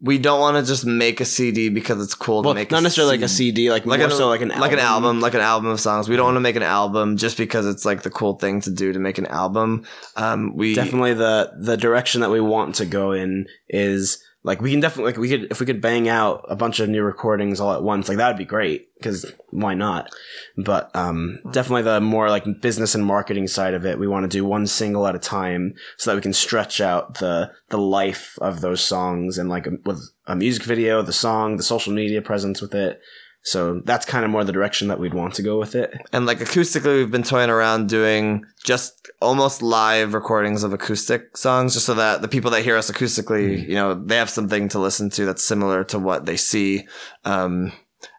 We 0.00 0.18
don't 0.18 0.40
want 0.40 0.58
to 0.58 0.62
just 0.62 0.84
make 0.84 1.20
a 1.20 1.24
CD 1.24 1.70
because 1.70 2.02
it's 2.04 2.14
cool 2.14 2.42
Well, 2.42 2.52
to 2.52 2.60
make 2.60 2.70
not 2.70 2.82
necessarily 2.82 3.16
like 3.16 3.24
a 3.24 3.28
CD. 3.28 3.46
CD, 3.46 3.70
like, 3.70 3.86
like 3.86 4.00
more 4.00 4.08
an, 4.08 4.14
so 4.14 4.28
like 4.28 4.42
an 4.42 4.48
like 4.50 4.72
an 4.72 4.78
album, 4.78 5.20
like 5.20 5.32
an 5.32 5.40
album 5.40 5.70
of 5.70 5.80
songs. 5.80 6.08
We 6.08 6.16
don't 6.16 6.26
want 6.26 6.36
to 6.36 6.40
make 6.40 6.56
an 6.56 6.62
album 6.62 7.16
just 7.16 7.38
because 7.38 7.66
it's 7.66 7.86
like 7.86 8.02
the 8.02 8.10
cool 8.10 8.34
thing 8.34 8.60
to 8.62 8.70
do 8.70 8.92
to 8.92 8.98
make 8.98 9.16
an 9.16 9.26
album. 9.26 9.84
Um, 10.16 10.54
we 10.54 10.74
definitely 10.74 11.14
the 11.14 11.52
the 11.58 11.76
direction 11.76 12.20
that 12.20 12.30
we 12.30 12.40
want 12.40 12.74
to 12.76 12.84
go 12.84 13.12
in 13.12 13.46
is 13.70 14.22
like 14.46 14.62
we 14.62 14.70
can 14.70 14.78
definitely 14.78 15.12
like 15.12 15.20
we 15.20 15.28
could 15.28 15.50
if 15.50 15.58
we 15.58 15.66
could 15.66 15.80
bang 15.80 16.08
out 16.08 16.44
a 16.48 16.54
bunch 16.54 16.78
of 16.78 16.88
new 16.88 17.02
recordings 17.02 17.58
all 17.58 17.72
at 17.72 17.82
once 17.82 18.08
like 18.08 18.16
that 18.16 18.28
would 18.28 18.38
be 18.38 18.44
great 18.44 18.94
because 18.94 19.26
why 19.50 19.74
not? 19.74 20.14
But 20.56 20.94
um 20.94 21.40
definitely 21.50 21.82
the 21.82 22.00
more 22.00 22.30
like 22.30 22.44
business 22.62 22.94
and 22.94 23.04
marketing 23.04 23.48
side 23.48 23.74
of 23.74 23.84
it 23.84 23.98
we 23.98 24.06
want 24.06 24.22
to 24.22 24.34
do 24.34 24.44
one 24.44 24.68
single 24.68 25.08
at 25.08 25.16
a 25.16 25.18
time 25.18 25.74
so 25.96 26.10
that 26.10 26.14
we 26.14 26.22
can 26.22 26.32
stretch 26.32 26.80
out 26.80 27.14
the 27.14 27.50
the 27.70 27.78
life 27.78 28.38
of 28.40 28.60
those 28.60 28.80
songs 28.80 29.36
and 29.36 29.50
like 29.50 29.66
with 29.84 30.00
a 30.28 30.36
music 30.36 30.62
video 30.62 31.02
the 31.02 31.12
song 31.12 31.56
the 31.56 31.62
social 31.64 31.92
media 31.92 32.22
presence 32.22 32.62
with 32.62 32.72
it 32.72 33.00
so 33.46 33.80
that's 33.84 34.04
kind 34.04 34.24
of 34.24 34.30
more 34.30 34.44
the 34.44 34.52
direction 34.52 34.88
that 34.88 34.98
we'd 34.98 35.14
want 35.14 35.32
to 35.34 35.42
go 35.42 35.58
with 35.58 35.74
it 35.74 35.94
and 36.12 36.26
like 36.26 36.38
acoustically, 36.40 36.96
we've 36.98 37.10
been 37.10 37.22
toying 37.22 37.50
around 37.50 37.88
doing 37.88 38.44
just 38.64 39.08
almost 39.22 39.62
live 39.62 40.12
recordings 40.14 40.62
of 40.64 40.72
acoustic 40.72 41.36
songs, 41.36 41.72
just 41.74 41.86
so 41.86 41.94
that 41.94 42.20
the 42.22 42.28
people 42.28 42.50
that 42.50 42.62
hear 42.62 42.76
us 42.76 42.90
acoustically, 42.90 43.62
Hmm. 43.64 43.70
you 43.70 43.74
know, 43.76 43.94
they 43.94 44.16
have 44.16 44.28
something 44.30 44.68
to 44.70 44.78
listen 44.78 45.08
to 45.10 45.24
that's 45.24 45.42
similar 45.42 45.84
to 45.84 45.98
what 45.98 46.26
they 46.26 46.36
see. 46.36 46.86
Um, 47.24 47.72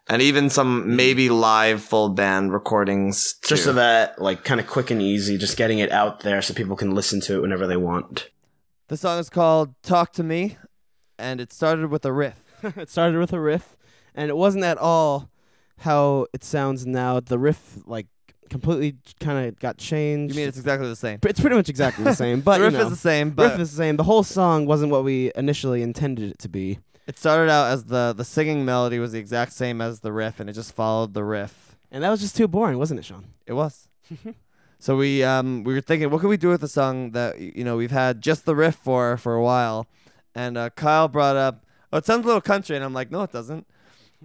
and 0.08 0.22
even 0.22 0.48
some 0.50 0.96
maybe 0.96 1.28
live 1.28 1.82
full 1.82 2.08
band 2.08 2.52
recordings. 2.52 3.34
Too. 3.42 3.48
just 3.50 3.64
so 3.64 3.72
that 3.74 4.20
like 4.20 4.42
kind 4.44 4.58
of 4.60 4.66
quick 4.66 4.90
and 4.90 5.00
easy 5.02 5.36
just 5.38 5.56
getting 5.58 5.78
it 5.78 5.92
out 5.92 6.20
there 6.20 6.40
so 6.42 6.54
people 6.54 6.76
can 6.76 6.94
listen 6.94 7.20
to 7.22 7.36
it 7.36 7.42
whenever 7.42 7.66
they 7.66 7.76
want 7.76 8.30
the 8.88 8.96
song 8.96 9.18
is 9.18 9.28
called 9.28 9.74
"Talk 9.82 10.12
to 10.14 10.22
Me," 10.22 10.56
and 11.18 11.40
it 11.42 11.52
started 11.52 11.90
with 11.90 12.04
a 12.06 12.12
riff. 12.12 12.40
it 12.76 12.88
started 12.90 13.18
with 13.18 13.34
a 13.34 13.40
riff, 13.40 13.76
and 14.18 14.28
it 14.30 14.36
wasn't 14.36 14.64
at 14.64 14.78
all 14.78 15.30
how 15.78 16.26
it 16.34 16.42
sounds 16.42 16.84
now. 16.84 17.20
The 17.20 17.38
riff, 17.38 17.78
like, 17.86 18.08
completely 18.50 18.96
kind 19.20 19.46
of 19.46 19.58
got 19.60 19.78
changed. 19.78 20.34
You 20.34 20.40
mean 20.40 20.48
it's 20.48 20.58
exactly 20.58 20.88
the 20.88 20.96
same? 20.96 21.20
it's 21.22 21.40
pretty 21.40 21.54
much 21.54 21.68
exactly 21.68 22.02
the 22.02 22.14
same, 22.14 22.40
but 22.40 22.58
the 22.58 22.64
riff 22.64 22.72
you 22.72 22.78
know, 22.78 22.84
is 22.86 22.90
the 22.90 22.96
same, 22.96 23.30
but 23.30 23.52
riff 23.52 23.60
is 23.60 23.70
the 23.70 23.76
same. 23.76 23.96
The 23.96 24.02
whole 24.02 24.24
song 24.24 24.66
wasn't 24.66 24.90
what 24.90 25.04
we 25.04 25.30
initially 25.36 25.82
intended 25.82 26.32
it 26.32 26.38
to 26.40 26.48
be. 26.48 26.80
it 27.06 27.16
started 27.16 27.48
out 27.48 27.70
as 27.70 27.84
the 27.84 28.12
the 28.16 28.24
singing 28.24 28.64
melody 28.64 28.98
was 28.98 29.12
the 29.12 29.20
exact 29.20 29.52
same 29.52 29.80
as 29.80 30.00
the 30.00 30.12
riff, 30.12 30.40
and 30.40 30.50
it 30.50 30.54
just 30.54 30.74
followed 30.74 31.14
the 31.14 31.22
riff. 31.22 31.76
And 31.92 32.02
that 32.02 32.10
was 32.10 32.20
just 32.20 32.36
too 32.36 32.48
boring, 32.48 32.76
wasn't 32.76 32.98
it, 32.98 33.04
Sean? 33.04 33.26
It 33.46 33.52
was. 33.52 33.88
so 34.80 34.96
we 34.96 35.22
um 35.22 35.62
we 35.62 35.74
were 35.74 35.80
thinking, 35.80 36.10
what 36.10 36.20
could 36.20 36.28
we 36.28 36.36
do 36.36 36.48
with 36.48 36.64
a 36.64 36.68
song 36.68 37.12
that 37.12 37.38
you 37.38 37.62
know 37.62 37.76
we've 37.76 37.92
had 37.92 38.20
just 38.20 38.46
the 38.46 38.56
riff 38.56 38.74
for 38.74 39.16
for 39.16 39.36
a 39.36 39.42
while, 39.42 39.86
and 40.34 40.58
uh, 40.58 40.70
Kyle 40.70 41.06
brought 41.06 41.36
up, 41.36 41.64
oh, 41.92 41.98
it 41.98 42.04
sounds 42.04 42.24
a 42.24 42.26
little 42.26 42.40
country, 42.40 42.74
and 42.74 42.84
I'm 42.84 42.94
like, 42.94 43.12
no, 43.12 43.22
it 43.22 43.30
doesn't. 43.30 43.64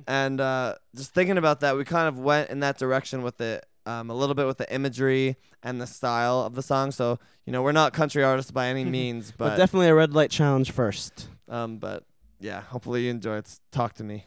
And 0.07 0.41
uh, 0.41 0.75
just 0.95 1.13
thinking 1.13 1.37
about 1.37 1.59
that, 1.61 1.77
we 1.77 1.85
kind 1.85 2.07
of 2.07 2.19
went 2.19 2.49
in 2.49 2.59
that 2.61 2.77
direction 2.77 3.21
with 3.23 3.39
it. 3.41 3.65
Um, 3.85 4.09
a 4.09 4.13
little 4.13 4.33
bit 4.33 4.47
with 4.47 4.57
the 4.57 4.73
imagery 4.73 5.35
and 5.61 5.81
the 5.81 5.85
style 5.87 6.39
of 6.39 6.55
the 6.55 6.61
song. 6.61 6.91
So 6.91 7.19
you 7.45 7.51
know, 7.51 7.61
we're 7.61 7.73
not 7.73 7.91
country 7.91 8.23
artists 8.23 8.49
by 8.51 8.67
any 8.67 8.85
means, 8.99 9.31
But, 9.37 9.49
but 9.49 9.57
definitely 9.57 9.87
a 9.87 9.95
red 9.95 10.13
light 10.13 10.31
challenge 10.31 10.71
first. 10.71 11.27
um, 11.49 11.77
but 11.79 12.05
yeah, 12.39 12.61
hopefully 12.61 13.03
you 13.05 13.11
enjoy 13.11 13.37
it. 13.37 13.59
Talk 13.71 13.93
to 13.95 14.03
me. 14.05 14.25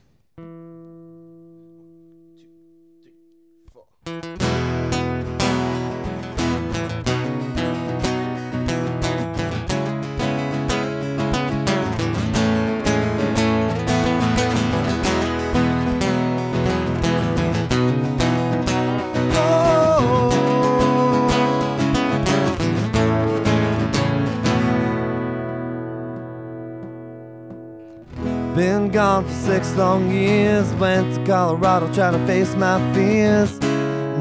Been 4.05 4.46
gone 29.17 29.25
for 29.25 29.47
six 29.47 29.75
long 29.77 30.11
years. 30.11 30.73
Went 30.75 31.15
to 31.15 31.25
Colorado 31.25 31.93
trying 31.95 32.13
to 32.13 32.27
face 32.27 32.55
my 32.57 32.79
fears. 32.93 33.59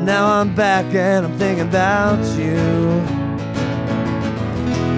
Now 0.09 0.25
I'm 0.39 0.55
back 0.55 0.85
and 0.93 1.25
I'm 1.25 1.37
thinking 1.37 1.67
about 1.67 2.23
you. 2.37 2.57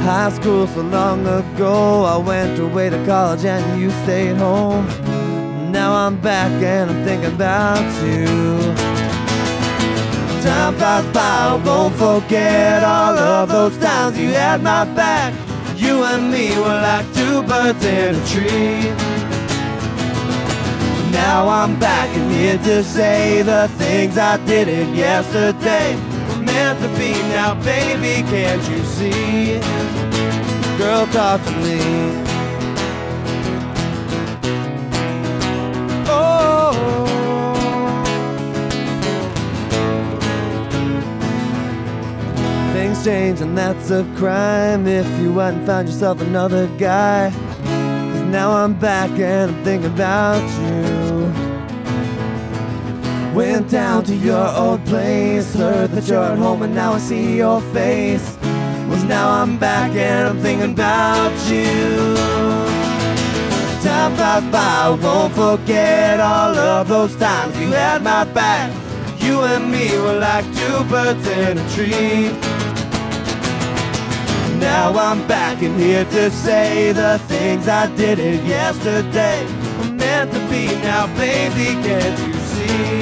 High 0.04 0.32
school 0.32 0.68
so 0.68 0.82
long 0.82 1.22
ago. 1.26 2.04
I 2.04 2.18
went 2.18 2.60
away 2.60 2.90
to 2.90 3.06
college 3.06 3.46
and 3.46 3.82
you 3.82 3.90
stayed 4.04 4.38
home. 4.38 4.86
Now 5.72 5.94
I'm 5.94 6.20
back 6.22 6.52
and 6.62 6.92
I'm 6.92 7.04
thinking 7.04 7.34
about 7.34 7.88
you. 8.04 8.26
Time 10.44 10.76
flies 10.76 11.06
by, 11.14 11.22
I 11.22 11.62
won't 11.66 11.96
forget 11.96 12.84
all 12.84 13.18
of 13.18 13.50
those 13.50 13.78
times 13.80 14.18
you 14.18 14.30
had 14.30 14.62
my 14.62 14.86
back. 14.96 15.34
You 15.76 16.04
and 16.04 16.32
me 16.32 16.56
were 16.58 16.82
like 16.90 17.06
two 17.14 17.42
birds 17.44 17.84
in 17.84 18.16
a 18.16 18.26
tree. 18.28 19.07
Now 21.12 21.48
I'm 21.48 21.80
back 21.80 22.10
and 22.16 22.32
here 22.32 22.58
to 22.58 22.84
say 22.84 23.42
the 23.42 23.68
things 23.78 24.18
I 24.18 24.38
didn't 24.46 24.96
yesterday 24.96 25.96
meant 26.44 26.80
to 26.82 26.90
be. 27.00 27.12
Now, 27.30 27.54
baby, 27.56 28.28
can't 28.30 28.62
you 28.70 28.84
see? 28.84 29.60
Girl, 30.78 31.08
talk 31.08 31.44
to 31.44 31.52
me. 31.64 31.80
Oh. 36.10 36.74
Things 42.74 43.04
change 43.04 43.42
and 43.42 43.58
that's 43.58 43.90
a 43.92 44.04
crime 44.18 44.88
if 44.88 45.08
you 45.20 45.38
hadn't 45.40 45.66
found 45.66 45.88
yourself 45.88 46.22
another 46.22 46.68
guy. 46.78 47.32
Now 48.30 48.52
I'm 48.52 48.74
back 48.74 49.12
and 49.12 49.52
I'm 49.52 49.64
thinking 49.64 49.94
about 49.94 50.42
you. 50.60 51.32
Went 53.34 53.70
down 53.70 54.04
to 54.04 54.16
your 54.16 54.48
old 54.50 54.84
place, 54.86 55.54
heard 55.54 55.92
that 55.92 56.10
you're 56.10 56.24
at 56.24 56.38
home 56.38 56.62
and 56.64 56.76
now 56.76 56.94
I 56.94 57.00
see 57.00 57.38
your 57.38 57.62
face. 57.72 58.38
Was 58.90 59.06
now 59.06 59.30
I'm 59.30 59.58
back 59.58 59.92
and 59.92 60.28
I'm 60.28 60.40
thinking 60.42 60.74
about 60.74 61.32
you. 61.50 62.16
Time 63.82 64.16
flies 64.18 64.44
by, 64.52 64.60
I 64.60 64.90
won't 65.02 65.34
forget 65.34 66.20
all 66.20 66.54
of 66.58 66.90
those 66.90 67.16
times 67.16 67.58
you 67.58 67.68
had 67.68 68.04
my 68.04 68.26
back. 68.26 68.74
You 69.22 69.42
and 69.42 69.72
me 69.72 69.98
were 70.00 70.20
like 70.20 70.46
two 70.54 70.84
birds 70.90 71.26
in 71.28 71.58
a 71.58 71.70
tree. 71.70 72.57
Now 74.60 74.92
I'm 74.98 75.28
back 75.28 75.62
in 75.62 75.78
here 75.78 76.04
to 76.04 76.32
say 76.32 76.92
the 76.92 77.20
things 77.28 77.68
I 77.68 77.88
didn't 77.96 78.46
yesterday 78.46 79.46
were 79.78 79.92
meant 79.94 80.32
to 80.34 80.40
be. 80.50 80.66
Now, 80.82 81.08
baby, 81.16 81.76
can't 81.86 82.20
you 82.28 82.34
see? 82.34 83.02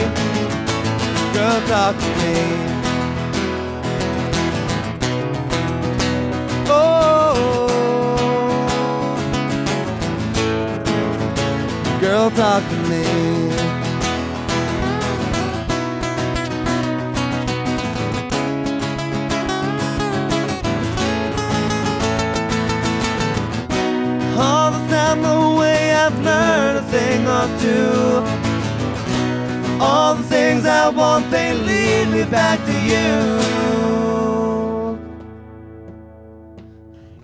Girl, 1.34 1.62
talk 1.68 1.96
to 1.96 2.10
me. 2.22 2.36
Oh, 6.68 7.68
girl, 12.02 12.30
talk 12.32 12.64
to 12.70 12.76
me. 12.90 13.45
Time 25.16 25.24
the 25.24 25.60
way 25.60 25.94
I've 25.94 26.20
learned 26.26 26.78
a 26.80 26.82
thing 26.92 27.26
or 27.26 27.48
two. 27.62 28.22
All 29.82 30.16
the 30.16 30.24
things 30.24 30.66
I 30.66 30.90
want, 30.90 31.32
they 31.32 31.54
lead 31.54 32.10
me 32.10 32.26
back 32.26 32.60
to 32.66 32.74
you. 32.92 33.40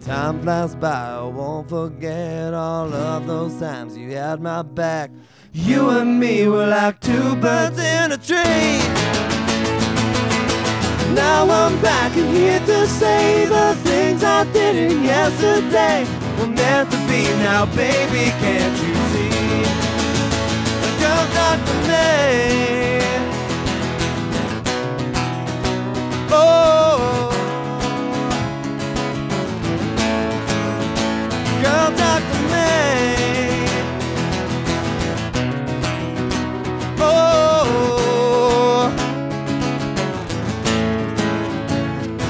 Time 0.06 0.42
flies 0.42 0.74
by, 0.76 0.90
I 0.90 1.24
won't 1.24 1.68
forget 1.68 2.54
all 2.54 2.94
of 2.94 3.28
those 3.28 3.60
times 3.60 3.98
you 3.98 4.12
had 4.12 4.40
my 4.40 4.62
back. 4.62 5.12
You 5.52 5.90
and 5.90 6.18
me 6.18 6.48
were 6.48 6.68
like 6.68 7.02
two 7.02 7.36
birds 7.38 7.78
in 7.78 8.14
a 8.14 8.18
tree. 8.18 8.80
Now 11.14 11.44
I'm 11.50 11.82
back 11.82 12.16
and 12.16 12.30
here 12.38 12.60
to 12.60 12.88
say 12.88 13.46
the 13.48 13.76
things 13.84 14.24
I 14.24 14.46
didn't 14.54 15.04
yesterday 15.04 16.21
were 16.42 16.48
meant 16.48 16.90
to 16.92 16.98
be. 17.08 17.24
Now, 17.44 17.66
baby, 17.68 18.32
can't 18.42 18.78
you 18.84 18.96
see? 19.12 19.30
Girl, 21.02 21.26
talk 21.38 21.60
to 21.68 21.74
me. 21.88 22.08
Oh, 26.34 27.32
girl, 31.62 31.90
talk 32.02 32.22
to 32.32 32.40
me. 32.54 32.72
Oh. 37.00 37.32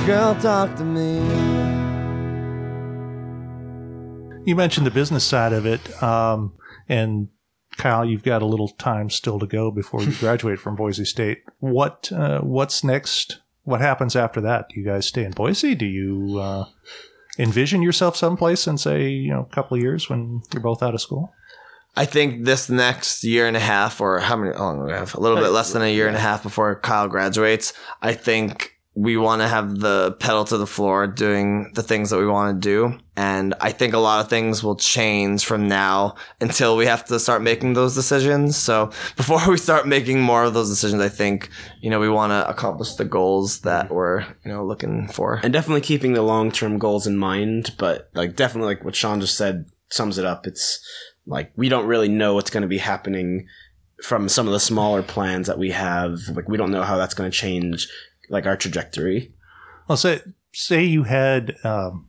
Girl, 0.06 0.34
talk 0.36 0.70
to 0.76 0.84
me. 0.84 1.41
You 4.44 4.56
mentioned 4.56 4.88
the 4.88 4.92
business 4.92 5.24
side 5.24 5.54
of 5.54 5.66
it, 5.66 6.02
um, 6.02 6.54
and 6.90 7.30
Kyle, 7.78 8.04
you've 8.04 8.24
got 8.24 8.42
a 8.42 8.46
little 8.46 8.70
time 8.70 9.10
still 9.10 9.40
to 9.40 9.46
go 9.46 9.72
before 9.72 10.02
you 10.02 10.12
graduate 10.20 10.60
from 10.60 10.76
Boise 10.76 11.06
State. 11.06 11.44
What 11.60 12.12
uh, 12.12 12.40
what's 12.42 12.84
next? 12.84 13.40
What 13.64 13.82
happens 13.82 14.16
after 14.16 14.42
that? 14.42 14.70
Do 14.70 14.80
you 14.80 14.86
guys 14.86 15.06
stay 15.06 15.24
in 15.24 15.32
Boise? 15.32 15.76
Do 15.76 15.86
you 15.86 16.40
uh, 16.40 16.66
envision 17.38 17.84
yourself 17.84 18.18
someplace 18.18 18.66
in 18.66 18.78
say 18.78 19.10
you 19.10 19.32
know 19.32 19.48
a 19.50 19.56
couple 19.56 19.78
of 19.78 19.84
years 19.84 20.10
when 20.10 20.42
you're 20.52 20.62
both 20.62 20.82
out 20.82 20.96
of 20.96 21.02
school? 21.02 21.34
I 21.96 22.06
think 22.06 22.46
this 22.46 22.70
next 22.70 23.24
year 23.24 23.48
and 23.48 23.58
a 23.58 23.62
half, 23.62 24.02
or 24.02 24.20
how 24.20 24.38
many? 24.38 24.54
How 24.54 24.64
long 24.64 24.80
do 24.80 24.86
we 24.86 24.92
have? 24.92 25.14
A 25.14 25.20
little 25.20 25.38
bit 25.38 25.50
less 25.50 25.74
than 25.74 25.82
a 25.82 25.94
year 25.94 26.08
and 26.08 26.16
a 26.16 26.20
half 26.20 26.42
before 26.42 26.76
Kyle 26.80 27.08
graduates. 27.08 27.74
I 28.02 28.14
think 28.14 28.71
we 28.94 29.16
want 29.16 29.42
to 29.42 29.48
have 29.48 29.80
the 29.80 30.12
pedal 30.20 30.44
to 30.44 30.58
the 30.58 30.68
floor, 30.68 31.08
doing 31.08 31.72
the 31.76 31.84
things 31.84 32.10
that 32.10 32.20
we 32.20 32.28
want 32.28 32.62
to 32.62 32.68
do, 32.68 33.00
and 33.16 33.54
I 33.62 33.72
think 33.72 33.94
a 33.94 34.00
lot 34.00 34.20
of 34.20 34.30
things 34.30 34.64
will 34.64 34.76
change 34.76 35.46
from 35.46 35.70
now 35.70 36.16
until 36.42 36.76
we 36.76 36.88
have 36.88 37.06
to 37.06 37.20
start 37.20 37.42
making 37.42 37.74
those 37.74 37.96
decisions. 37.96 38.58
So 38.58 38.92
before 39.16 39.50
we 39.50 39.58
start 39.58 39.88
making 39.88 40.22
more 40.22 40.44
of 40.44 40.54
those 40.54 40.70
decisions, 40.70 41.02
I 41.02 41.08
think 41.08 41.50
you 41.82 41.90
know 41.90 42.02
we 42.02 42.10
want 42.10 42.32
to 42.32 42.50
accomplish 42.50 42.96
the 42.96 43.06
goals 43.06 43.62
that 43.62 43.90
we're 43.90 44.22
you 44.44 44.52
know 44.52 44.66
looking 44.66 45.08
for. 45.08 45.40
and 45.42 45.54
definitely 45.54 45.82
keeping 45.82 46.14
the 46.14 46.22
long 46.22 46.52
term 46.52 46.78
goals 46.78 47.08
in 47.08 47.18
mind. 47.18 47.74
But 47.78 48.10
like 48.14 48.36
definitely 48.36 48.76
like 48.76 48.84
what 48.84 48.96
Sean 48.96 49.22
just 49.22 49.38
said 49.38 49.68
sums 49.90 50.18
it 50.18 50.26
up. 50.26 50.46
It's 50.46 50.86
like 51.26 51.54
we 51.56 51.70
don't 51.70 51.88
really 51.88 52.10
know 52.10 52.34
what's 52.34 52.50
going 52.50 52.64
to 52.64 52.68
be 52.68 52.80
happening 52.80 53.48
from 54.04 54.28
some 54.28 54.48
of 54.48 54.54
the 54.54 54.60
smaller 54.60 55.02
plans 55.02 55.48
that 55.48 55.60
we 55.60 55.72
have. 55.72 56.20
Like 56.34 56.50
we 56.50 56.58
don't 56.58 56.72
know 56.72 56.84
how 56.84 56.98
that's 56.98 57.14
going 57.14 57.32
to 57.32 57.38
change 57.38 57.88
like 58.32 58.46
our 58.46 58.58
trajectory. 58.58 59.34
Well, 59.88 59.98
say 59.98 60.22
say 60.54 60.84
you 60.84 61.04
had 61.04 61.56
um, 61.64 62.08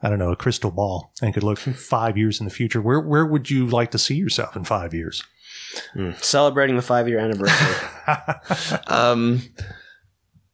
I 0.00 0.08
don't 0.08 0.18
know 0.18 0.32
a 0.32 0.36
crystal 0.36 0.70
ball 0.70 1.12
and 1.20 1.34
could 1.34 1.42
look 1.42 1.58
five 1.58 2.16
years 2.16 2.40
in 2.40 2.46
the 2.46 2.52
future. 2.52 2.80
Where 2.80 3.00
where 3.00 3.26
would 3.26 3.50
you 3.50 3.66
like 3.66 3.90
to 3.90 3.98
see 3.98 4.14
yourself 4.14 4.56
in 4.56 4.64
five 4.64 4.94
years? 4.94 5.22
Celebrating 6.20 6.76
the 6.76 6.82
five 6.82 7.08
year 7.08 7.18
anniversary. 7.18 7.76
Um, 8.86 9.42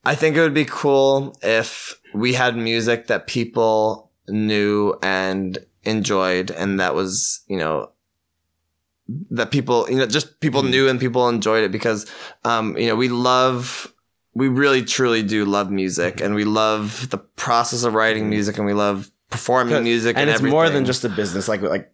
I 0.05 0.15
think 0.15 0.37
it 0.37 0.41
would 0.41 0.55
be 0.55 0.67
cool 0.67 1.37
if 1.43 1.99
we 2.15 2.35
had 2.35 2.57
music 2.57 3.07
that 3.07 3.27
people 3.27 4.13
knew 4.29 4.95
and 5.03 5.59
enjoyed, 5.85 6.51
and 6.51 6.79
that 6.81 6.95
was, 6.95 7.43
you 7.49 7.57
know, 7.57 7.91
that 9.31 9.51
people, 9.51 9.89
you 9.91 9.97
know, 9.97 10.07
just 10.07 10.41
people 10.41 10.63
knew 10.63 10.89
and 10.89 11.01
people 11.01 11.29
enjoyed 11.29 11.65
it 11.65 11.73
because, 11.73 12.11
um, 12.45 12.77
you 12.77 12.87
know, 12.89 12.95
we 12.97 13.09
love, 13.09 13.93
we 14.37 14.49
really 14.49 14.85
truly 14.85 15.23
do 15.23 15.47
love 15.47 15.71
music, 15.71 16.21
and 16.21 16.35
we 16.35 16.45
love 16.45 17.09
the 17.09 17.17
process 17.17 17.85
of 17.85 17.95
writing 17.95 18.25
mm. 18.25 18.31
music, 18.31 18.59
and 18.59 18.67
we 18.67 18.75
love 18.75 19.11
performing 19.31 19.83
music, 19.83 20.15
and 20.15 20.29
and, 20.29 20.31
it's 20.31 20.43
more 20.43 20.69
than 20.69 20.85
just 20.85 21.05
a 21.05 21.09
business. 21.09 21.49
Like 21.49 21.63
like 21.63 21.91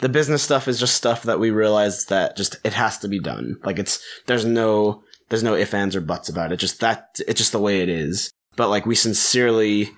the 0.00 0.08
business 0.08 0.42
stuff 0.42 0.68
is 0.68 0.80
just 0.80 0.94
stuff 0.94 1.24
that 1.24 1.38
we 1.38 1.50
realize 1.50 2.06
that 2.06 2.34
just 2.34 2.56
it 2.64 2.72
has 2.72 2.96
to 3.00 3.08
be 3.08 3.20
done. 3.20 3.58
Like 3.62 3.78
it's 3.78 4.02
there's 4.26 4.46
no 4.46 5.02
there's 5.28 5.42
no 5.42 5.54
ifs 5.54 5.74
ands 5.74 5.94
or 5.94 6.00
buts 6.00 6.30
about 6.30 6.50
it. 6.50 6.56
Just 6.56 6.80
that 6.80 7.20
it's 7.28 7.38
just 7.38 7.52
the 7.52 7.60
way 7.60 7.82
it 7.82 7.90
is. 7.90 8.32
But 8.56 8.70
like 8.70 8.86
we 8.86 8.94
sincerely 8.94 9.90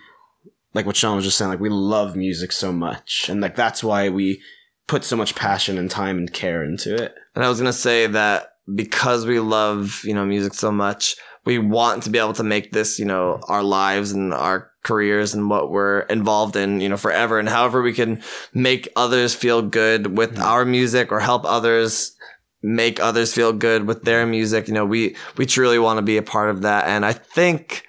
like 0.74 0.86
what 0.86 0.96
Sean 0.96 1.14
was 1.14 1.24
just 1.24 1.38
saying, 1.38 1.48
like 1.48 1.60
we 1.60 1.68
love 1.68 2.16
music 2.16 2.50
so 2.50 2.72
much, 2.72 3.28
and 3.28 3.40
like 3.40 3.54
that's 3.54 3.84
why 3.84 4.08
we 4.08 4.42
put 4.88 5.04
so 5.04 5.16
much 5.16 5.36
passion 5.36 5.78
and 5.78 5.88
time 5.88 6.18
and 6.18 6.32
care 6.32 6.64
into 6.64 6.92
it. 6.92 7.14
And 7.36 7.44
I 7.44 7.48
was 7.48 7.60
gonna 7.60 7.72
say 7.72 8.08
that 8.08 8.56
because 8.74 9.26
we 9.26 9.38
love, 9.38 10.02
you 10.04 10.12
know, 10.12 10.24
music 10.24 10.54
so 10.54 10.72
much, 10.72 11.14
we 11.44 11.58
want 11.58 12.02
to 12.04 12.10
be 12.10 12.18
able 12.18 12.32
to 12.34 12.42
make 12.42 12.72
this, 12.72 12.98
you 12.98 13.04
know, 13.04 13.40
our 13.48 13.62
lives 13.62 14.12
and 14.12 14.32
our 14.32 14.70
careers 14.82 15.34
and 15.34 15.50
what 15.50 15.70
we're 15.70 16.00
involved 16.00 16.56
in, 16.56 16.80
you 16.80 16.88
know, 16.88 16.96
forever. 16.96 17.38
And 17.38 17.48
however 17.48 17.82
we 17.82 17.92
can 17.92 18.22
make 18.52 18.88
others 18.96 19.34
feel 19.34 19.62
good 19.62 20.16
with 20.16 20.38
our 20.38 20.64
music 20.64 21.12
or 21.12 21.20
help 21.20 21.44
others 21.44 22.14
make 22.62 22.98
others 22.98 23.34
feel 23.34 23.52
good 23.52 23.86
with 23.86 24.04
their 24.04 24.26
music, 24.26 24.68
you 24.68 24.74
know, 24.74 24.86
we 24.86 25.16
we 25.36 25.44
truly 25.44 25.78
want 25.78 25.98
to 25.98 26.02
be 26.02 26.16
a 26.16 26.22
part 26.22 26.48
of 26.48 26.62
that. 26.62 26.86
And 26.86 27.04
I 27.04 27.12
think 27.12 27.86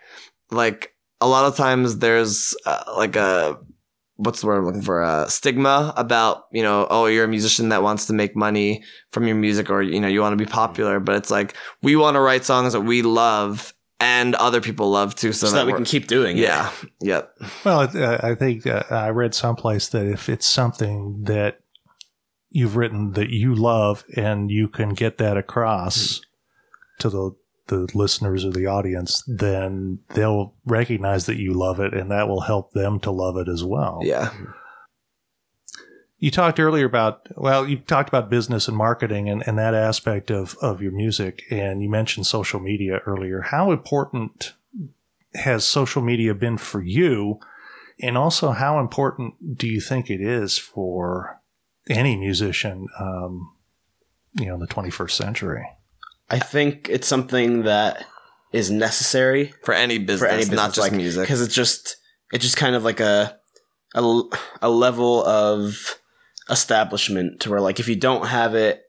like 0.51 0.93
a 1.21 1.27
lot 1.27 1.45
of 1.45 1.55
times 1.55 1.99
there's 1.99 2.55
uh, 2.65 2.83
like 2.97 3.15
a 3.15 3.57
what's 4.17 4.41
the 4.41 4.47
word 4.47 4.57
I'm 4.59 4.65
looking 4.65 4.81
for 4.81 5.01
a 5.03 5.29
stigma 5.29 5.93
about 5.97 6.45
you 6.51 6.63
know 6.63 6.87
oh 6.89 7.05
you're 7.07 7.25
a 7.25 7.27
musician 7.27 7.69
that 7.69 7.83
wants 7.83 8.05
to 8.07 8.13
make 8.13 8.35
money 8.35 8.83
from 9.11 9.27
your 9.27 9.35
music 9.35 9.69
or 9.69 9.81
you 9.81 9.99
know 9.99 10.07
you 10.07 10.21
want 10.21 10.33
to 10.37 10.43
be 10.45 10.49
popular 10.49 10.99
but 10.99 11.15
it's 11.15 11.29
like 11.31 11.55
we 11.81 11.95
want 11.95 12.15
to 12.15 12.21
write 12.21 12.45
songs 12.45 12.73
that 12.73 12.81
we 12.81 13.01
love 13.01 13.73
and 13.99 14.35
other 14.35 14.61
people 14.61 14.89
love 14.89 15.15
too 15.15 15.33
so, 15.33 15.47
so 15.47 15.55
that 15.55 15.65
we 15.65 15.71
we're- 15.73 15.79
can 15.79 15.85
keep 15.85 16.07
doing 16.07 16.37
it. 16.37 16.41
yeah 16.41 16.71
yep 17.01 17.33
Well, 17.63 17.81
uh, 17.81 18.17
I 18.23 18.35
think 18.35 18.65
uh, 18.67 18.83
I 18.89 19.09
read 19.09 19.33
someplace 19.35 19.87
that 19.89 20.05
if 20.05 20.29
it's 20.29 20.45
something 20.45 21.23
that 21.23 21.59
you've 22.49 22.75
written 22.77 23.11
that 23.13 23.29
you 23.29 23.53
love 23.53 24.05
and 24.15 24.49
you 24.49 24.67
can 24.69 24.89
get 24.93 25.17
that 25.17 25.35
across 25.37 26.21
to 26.99 27.09
the 27.09 27.31
the 27.67 27.89
listeners 27.93 28.45
or 28.45 28.51
the 28.51 28.67
audience, 28.67 29.23
then 29.27 29.99
they'll 30.09 30.53
recognize 30.65 31.25
that 31.25 31.37
you 31.37 31.53
love 31.53 31.79
it, 31.79 31.93
and 31.93 32.11
that 32.11 32.27
will 32.27 32.41
help 32.41 32.71
them 32.73 32.99
to 33.01 33.11
love 33.11 33.37
it 33.37 33.47
as 33.47 33.63
well. 33.63 33.99
yeah 34.03 34.31
You 36.17 36.31
talked 36.31 36.59
earlier 36.59 36.85
about 36.85 37.27
well, 37.35 37.67
you 37.67 37.77
talked 37.77 38.09
about 38.09 38.29
business 38.29 38.67
and 38.67 38.77
marketing 38.77 39.29
and, 39.29 39.45
and 39.47 39.57
that 39.57 39.73
aspect 39.73 40.31
of, 40.31 40.55
of 40.61 40.81
your 40.81 40.91
music, 40.91 41.43
and 41.51 41.81
you 41.81 41.89
mentioned 41.89 42.25
social 42.25 42.59
media 42.59 42.99
earlier. 43.05 43.41
How 43.41 43.71
important 43.71 44.53
has 45.33 45.65
social 45.65 46.01
media 46.01 46.33
been 46.33 46.57
for 46.57 46.81
you? 46.81 47.39
And 48.01 48.17
also, 48.17 48.51
how 48.51 48.79
important 48.79 49.57
do 49.57 49.67
you 49.67 49.79
think 49.79 50.09
it 50.09 50.21
is 50.21 50.57
for 50.57 51.41
any 51.89 52.15
musician, 52.17 52.87
um, 52.99 53.53
you 54.33 54.47
know, 54.47 54.55
in 54.55 54.59
the 54.59 54.67
21st 54.67 55.11
century? 55.11 55.65
I 56.29 56.39
think 56.39 56.87
it's 56.89 57.07
something 57.07 57.63
that 57.63 58.05
is 58.51 58.71
necessary 58.71 59.53
for 59.63 59.73
any 59.73 59.97
business, 59.97 60.19
for 60.19 60.27
any 60.27 60.41
business, 60.41 60.55
not 60.55 60.73
just 60.73 60.89
like, 60.89 60.93
music. 60.93 61.23
because 61.23 61.41
it's 61.41 61.53
just 61.53 61.97
it's 62.31 62.43
just 62.43 62.57
kind 62.57 62.75
of 62.75 62.83
like 62.83 62.99
a, 62.99 63.37
a 63.93 64.21
a 64.61 64.69
level 64.69 65.23
of 65.25 65.99
establishment 66.49 67.41
to 67.41 67.49
where 67.49 67.61
like 67.61 67.79
if 67.79 67.87
you 67.87 67.95
don't 67.95 68.27
have 68.27 68.55
it 68.55 68.83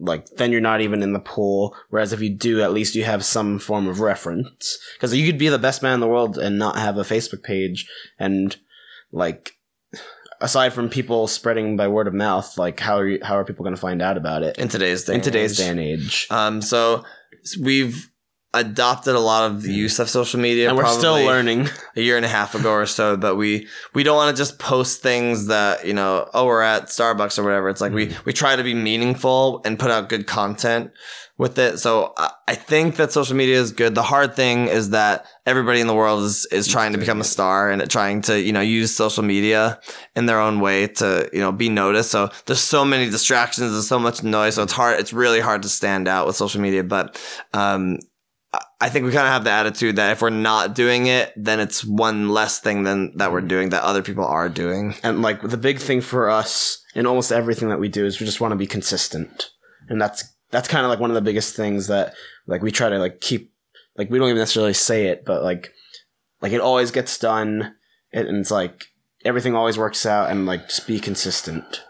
like 0.00 0.26
then 0.36 0.52
you're 0.52 0.60
not 0.60 0.80
even 0.80 1.02
in 1.02 1.12
the 1.12 1.18
pool. 1.18 1.74
Whereas 1.90 2.12
if 2.12 2.20
you 2.20 2.30
do 2.30 2.62
at 2.62 2.72
least 2.72 2.94
you 2.94 3.04
have 3.04 3.24
some 3.24 3.58
form 3.58 3.88
of 3.88 4.00
reference. 4.00 4.78
Because 4.94 5.14
you 5.14 5.26
could 5.26 5.38
be 5.38 5.48
the 5.48 5.58
best 5.58 5.82
man 5.82 5.94
in 5.94 6.00
the 6.00 6.08
world 6.08 6.38
and 6.38 6.58
not 6.58 6.76
have 6.76 6.96
a 6.96 7.02
facebook 7.02 7.42
page 7.42 7.86
and 8.18 8.56
like 9.10 9.57
aside 10.40 10.72
from 10.72 10.88
people 10.88 11.26
spreading 11.26 11.76
by 11.76 11.88
word 11.88 12.06
of 12.06 12.14
mouth 12.14 12.56
like 12.58 12.78
how 12.80 12.96
are 12.96 13.06
you, 13.08 13.18
how 13.22 13.36
are 13.36 13.44
people 13.44 13.62
going 13.64 13.74
to 13.74 13.80
find 13.80 14.00
out 14.02 14.16
about 14.16 14.42
it 14.42 14.58
in 14.58 14.68
today's 14.68 15.04
day 15.04 15.14
in 15.14 15.20
today's 15.20 15.52
age. 15.52 15.66
day 15.66 15.70
and 15.70 15.80
age 15.80 16.26
um 16.30 16.62
so 16.62 17.04
we've 17.60 18.10
adopted 18.54 19.14
a 19.14 19.20
lot 19.20 19.50
of 19.50 19.62
the 19.62 19.72
use 19.72 19.98
of 19.98 20.08
social 20.08 20.40
media 20.40 20.68
and 20.68 20.76
we're 20.76 20.86
still 20.86 21.14
learning 21.14 21.68
a 21.96 22.00
year 22.00 22.16
and 22.16 22.24
a 22.24 22.28
half 22.28 22.54
ago 22.54 22.72
or 22.72 22.86
so, 22.86 23.16
but 23.16 23.36
we 23.36 23.68
we 23.94 24.02
don't 24.02 24.16
want 24.16 24.34
to 24.34 24.40
just 24.40 24.58
post 24.58 25.02
things 25.02 25.48
that 25.48 25.86
you 25.86 25.92
know, 25.92 26.28
oh, 26.32 26.46
we're 26.46 26.62
at 26.62 26.84
Starbucks 26.84 27.38
or 27.38 27.42
whatever. 27.42 27.68
It's 27.68 27.80
like 27.80 27.92
we 27.92 28.14
we 28.24 28.32
try 28.32 28.56
to 28.56 28.64
be 28.64 28.74
meaningful 28.74 29.60
and 29.64 29.78
put 29.78 29.90
out 29.90 30.08
good 30.08 30.26
content 30.26 30.92
with 31.36 31.56
it. 31.58 31.78
So 31.78 32.12
I, 32.16 32.30
I 32.48 32.54
think 32.54 32.96
that 32.96 33.12
social 33.12 33.36
media 33.36 33.60
is 33.60 33.70
good. 33.70 33.94
The 33.94 34.02
hard 34.02 34.34
thing 34.34 34.66
is 34.66 34.90
that 34.90 35.26
everybody 35.46 35.80
in 35.80 35.86
the 35.86 35.94
world 35.94 36.24
is 36.24 36.46
is 36.50 36.66
trying 36.66 36.92
to 36.92 36.98
become 36.98 37.20
a 37.20 37.24
star 37.24 37.70
and 37.70 37.88
trying 37.90 38.22
to 38.22 38.40
you 38.40 38.52
know 38.52 38.60
use 38.60 38.94
social 38.94 39.22
media 39.22 39.78
in 40.16 40.26
their 40.26 40.40
own 40.40 40.60
way 40.60 40.86
to 40.86 41.28
you 41.32 41.40
know 41.40 41.52
be 41.52 41.68
noticed. 41.68 42.10
So 42.10 42.30
there's 42.46 42.60
so 42.60 42.84
many 42.84 43.10
distractions, 43.10 43.72
and 43.72 43.84
so 43.84 43.98
much 43.98 44.22
noise, 44.22 44.56
so 44.56 44.62
it's 44.62 44.72
hard. 44.72 44.98
It's 45.00 45.12
really 45.12 45.40
hard 45.40 45.62
to 45.62 45.68
stand 45.68 46.08
out 46.08 46.26
with 46.26 46.36
social 46.36 46.60
media, 46.60 46.82
but 46.82 47.20
um, 47.52 47.98
I 48.80 48.88
think 48.88 49.04
we 49.04 49.12
kind 49.12 49.26
of 49.26 49.32
have 49.32 49.44
the 49.44 49.50
attitude 49.50 49.96
that 49.96 50.12
if 50.12 50.22
we're 50.22 50.30
not 50.30 50.74
doing 50.74 51.06
it, 51.06 51.32
then 51.36 51.60
it's 51.60 51.84
one 51.84 52.30
less 52.30 52.60
thing 52.60 52.84
than 52.84 53.16
that 53.16 53.32
we're 53.32 53.40
doing 53.40 53.70
that 53.70 53.82
other 53.82 54.02
people 54.02 54.24
are 54.24 54.48
doing. 54.48 54.94
And 55.02 55.20
like 55.20 55.42
the 55.42 55.56
big 55.56 55.78
thing 55.78 56.00
for 56.00 56.30
us 56.30 56.82
in 56.94 57.04
almost 57.04 57.32
everything 57.32 57.68
that 57.68 57.80
we 57.80 57.88
do 57.88 58.06
is 58.06 58.20
we 58.20 58.26
just 58.26 58.40
want 58.40 58.52
to 58.52 58.56
be 58.56 58.66
consistent. 58.66 59.50
And 59.88 60.00
that's 60.00 60.24
that's 60.50 60.68
kind 60.68 60.84
of 60.84 60.90
like 60.90 61.00
one 61.00 61.10
of 61.10 61.14
the 61.14 61.20
biggest 61.20 61.56
things 61.56 61.88
that 61.88 62.14
like 62.46 62.62
we 62.62 62.70
try 62.70 62.88
to 62.88 62.98
like 62.98 63.20
keep 63.20 63.52
like 63.96 64.10
we 64.10 64.18
don't 64.18 64.28
even 64.28 64.38
necessarily 64.38 64.74
say 64.74 65.06
it, 65.08 65.24
but 65.26 65.42
like 65.42 65.72
like 66.40 66.52
it 66.52 66.60
always 66.60 66.90
gets 66.90 67.18
done 67.18 67.74
and 68.12 68.28
it's 68.28 68.50
like 68.50 68.86
everything 69.24 69.54
always 69.54 69.76
works 69.76 70.06
out 70.06 70.30
and 70.30 70.46
like 70.46 70.68
just 70.68 70.86
be 70.86 71.00
consistent. 71.00 71.82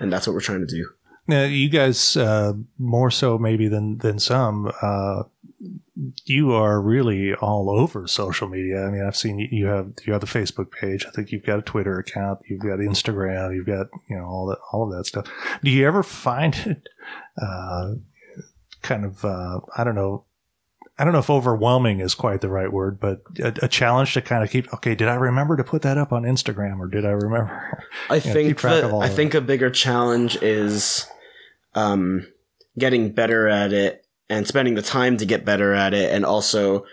And 0.00 0.12
that's 0.12 0.26
what 0.26 0.34
we're 0.34 0.40
trying 0.40 0.66
to 0.66 0.74
do. 0.74 0.88
Now, 1.26 1.44
you 1.44 1.68
guys, 1.68 2.16
uh, 2.16 2.54
more 2.78 3.10
so 3.10 3.38
maybe 3.38 3.68
than 3.68 3.98
than 3.98 4.18
some, 4.18 4.72
uh, 4.82 5.22
you 6.24 6.52
are 6.52 6.80
really 6.80 7.34
all 7.34 7.70
over 7.70 8.06
social 8.06 8.48
media. 8.48 8.84
I 8.84 8.90
mean, 8.90 9.04
I've 9.04 9.16
seen 9.16 9.38
you, 9.38 9.48
you 9.50 9.66
have 9.66 9.92
you 10.06 10.12
have 10.12 10.20
the 10.20 10.26
Facebook 10.26 10.70
page. 10.72 11.06
I 11.06 11.10
think 11.10 11.30
you've 11.30 11.44
got 11.44 11.58
a 11.58 11.62
Twitter 11.62 11.98
account. 11.98 12.40
You've 12.48 12.60
got 12.60 12.78
Instagram. 12.78 13.54
You've 13.54 13.66
got 13.66 13.86
you 14.08 14.16
know 14.16 14.24
all 14.24 14.46
that 14.46 14.58
all 14.72 14.84
of 14.84 14.96
that 14.96 15.06
stuff. 15.06 15.26
Do 15.62 15.70
you 15.70 15.86
ever 15.86 16.02
find 16.02 16.54
it 16.54 16.88
uh, 17.40 17.94
kind 18.82 19.04
of 19.04 19.24
uh, 19.24 19.60
I 19.76 19.84
don't 19.84 19.94
know. 19.94 20.24
I 20.98 21.04
don't 21.04 21.14
know 21.14 21.20
if 21.20 21.30
overwhelming 21.30 22.00
is 22.00 22.14
quite 22.14 22.42
the 22.42 22.50
right 22.50 22.70
word, 22.70 23.00
but 23.00 23.22
a, 23.42 23.64
a 23.64 23.68
challenge 23.68 24.12
to 24.14 24.22
kind 24.22 24.44
of 24.44 24.50
keep. 24.50 24.72
Okay, 24.74 24.94
did 24.94 25.08
I 25.08 25.14
remember 25.14 25.56
to 25.56 25.64
put 25.64 25.82
that 25.82 25.98
up 25.98 26.12
on 26.12 26.22
Instagram, 26.24 26.78
or 26.78 26.86
did 26.86 27.06
I 27.06 27.10
remember? 27.10 27.82
I 28.10 28.20
think 28.20 28.60
that, 28.60 28.84
all 28.84 29.02
I 29.02 29.08
think 29.08 29.34
a 29.34 29.40
bigger 29.40 29.70
challenge 29.70 30.36
is 30.42 31.06
um, 31.74 32.26
getting 32.78 33.12
better 33.12 33.48
at 33.48 33.72
it 33.72 34.06
and 34.28 34.46
spending 34.46 34.74
the 34.74 34.82
time 34.82 35.16
to 35.18 35.26
get 35.26 35.44
better 35.44 35.74
at 35.74 35.94
it, 35.94 36.12
and 36.12 36.24
also 36.24 36.84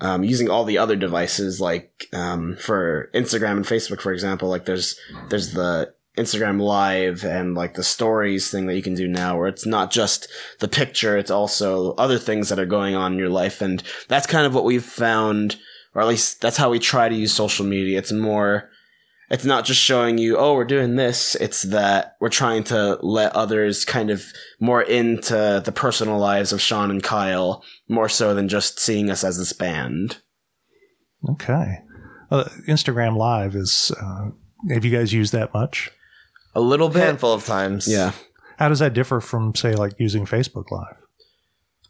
um, 0.00 0.24
using 0.24 0.50
all 0.50 0.64
the 0.64 0.78
other 0.78 0.96
devices 0.96 1.60
like 1.60 2.08
um, 2.12 2.56
for 2.56 3.10
Instagram 3.14 3.56
and 3.56 3.64
Facebook, 3.64 4.00
for 4.00 4.12
example. 4.12 4.48
Like 4.48 4.64
there's 4.64 4.98
there's 5.28 5.52
the 5.52 5.94
Instagram 6.16 6.60
Live 6.60 7.24
and 7.24 7.54
like 7.54 7.74
the 7.74 7.84
stories 7.84 8.50
thing 8.50 8.66
that 8.66 8.76
you 8.76 8.82
can 8.82 8.94
do 8.94 9.08
now, 9.08 9.38
where 9.38 9.48
it's 9.48 9.66
not 9.66 9.90
just 9.90 10.28
the 10.60 10.68
picture; 10.68 11.16
it's 11.16 11.30
also 11.30 11.92
other 11.94 12.18
things 12.18 12.48
that 12.48 12.58
are 12.58 12.66
going 12.66 12.94
on 12.94 13.12
in 13.12 13.18
your 13.18 13.28
life, 13.28 13.60
and 13.60 13.82
that's 14.08 14.26
kind 14.26 14.46
of 14.46 14.54
what 14.54 14.64
we've 14.64 14.84
found, 14.84 15.56
or 15.94 16.02
at 16.02 16.08
least 16.08 16.40
that's 16.40 16.56
how 16.56 16.70
we 16.70 16.78
try 16.78 17.08
to 17.08 17.14
use 17.14 17.32
social 17.32 17.66
media. 17.66 17.98
It's 17.98 18.12
more 18.12 18.70
it's 19.30 19.44
not 19.44 19.64
just 19.64 19.80
showing 19.80 20.18
you, 20.18 20.36
oh, 20.36 20.54
we're 20.54 20.64
doing 20.64 20.96
this. 20.96 21.34
It's 21.36 21.62
that 21.62 22.16
we're 22.20 22.28
trying 22.28 22.64
to 22.64 22.98
let 23.02 23.34
others 23.34 23.84
kind 23.84 24.10
of 24.10 24.24
more 24.60 24.82
into 24.82 25.62
the 25.64 25.72
personal 25.72 26.18
lives 26.18 26.52
of 26.52 26.60
Sean 26.60 26.90
and 26.90 27.02
Kyle, 27.02 27.64
more 27.88 28.08
so 28.08 28.34
than 28.34 28.48
just 28.48 28.78
seeing 28.78 29.10
us 29.10 29.24
as 29.24 29.38
this 29.38 29.52
band. 29.52 30.18
Okay, 31.28 31.78
uh, 32.30 32.44
Instagram 32.68 33.16
Live 33.16 33.54
is. 33.56 33.90
Uh, 34.00 34.30
have 34.70 34.84
you 34.84 34.96
guys 34.96 35.12
used 35.12 35.32
that 35.32 35.52
much? 35.52 35.90
A 36.54 36.60
little 36.60 36.86
A 36.88 36.90
bit. 36.90 37.02
handful 37.02 37.32
of 37.32 37.44
times. 37.44 37.86
Yeah. 37.88 38.12
How 38.58 38.68
does 38.68 38.78
that 38.78 38.94
differ 38.94 39.20
from, 39.20 39.54
say, 39.54 39.74
like 39.74 39.92
using 39.98 40.24
Facebook 40.24 40.70
Live? 40.70 40.96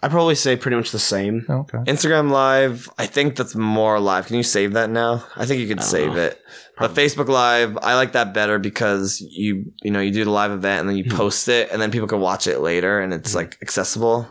I'd 0.07 0.13
probably 0.13 0.37
say 0.37 0.55
pretty 0.57 0.77
much 0.77 0.93
the 0.93 1.01
same. 1.01 1.45
Okay. 1.51 1.79
Instagram 1.79 2.31
Live, 2.31 2.89
I 2.97 3.07
think 3.07 3.35
that's 3.35 3.57
more 3.57 3.99
live. 3.99 4.27
Can 4.29 4.37
you 4.37 4.45
save 4.45 4.75
that 4.75 4.89
now? 4.89 5.25
I 5.35 5.47
think 5.47 5.61
you 5.61 5.67
can 5.67 5.81
save 5.83 6.13
know. 6.15 6.21
it. 6.21 6.41
But 6.79 6.95
Facebook 6.95 7.27
Live, 7.27 7.77
I 7.83 7.97
like 7.97 8.13
that 8.13 8.33
better 8.33 8.61
because 8.61 9.21
you 9.21 9.73
you 9.83 9.91
know 9.91 9.99
you 10.01 10.13
do 10.13 10.25
the 10.25 10.31
live 10.31 10.53
event 10.53 10.81
and 10.81 10.89
then 10.89 10.97
you 10.97 11.05
Hmm. 11.11 11.17
post 11.17 11.49
it 11.49 11.73
and 11.73 11.83
then 11.83 11.91
people 11.91 12.07
can 12.07 12.21
watch 12.21 12.47
it 12.47 12.61
later 12.61 13.01
and 13.01 13.13
it's 13.13 13.35
like 13.35 13.59
accessible. 13.63 14.29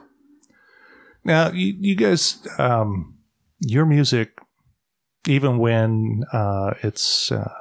Now, 1.26 1.52
you, 1.52 1.76
you 1.78 1.96
guys, 1.96 2.38
um, 2.58 3.18
your 3.60 3.86
music, 3.86 4.40
even 5.28 5.58
when 5.58 6.24
uh, 6.32 6.76
it's 6.84 7.32
uh, 7.34 7.52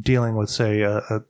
dealing 0.00 0.34
with, 0.34 0.48
say, 0.50 0.80
a, 0.80 0.96
a, 0.98 1.20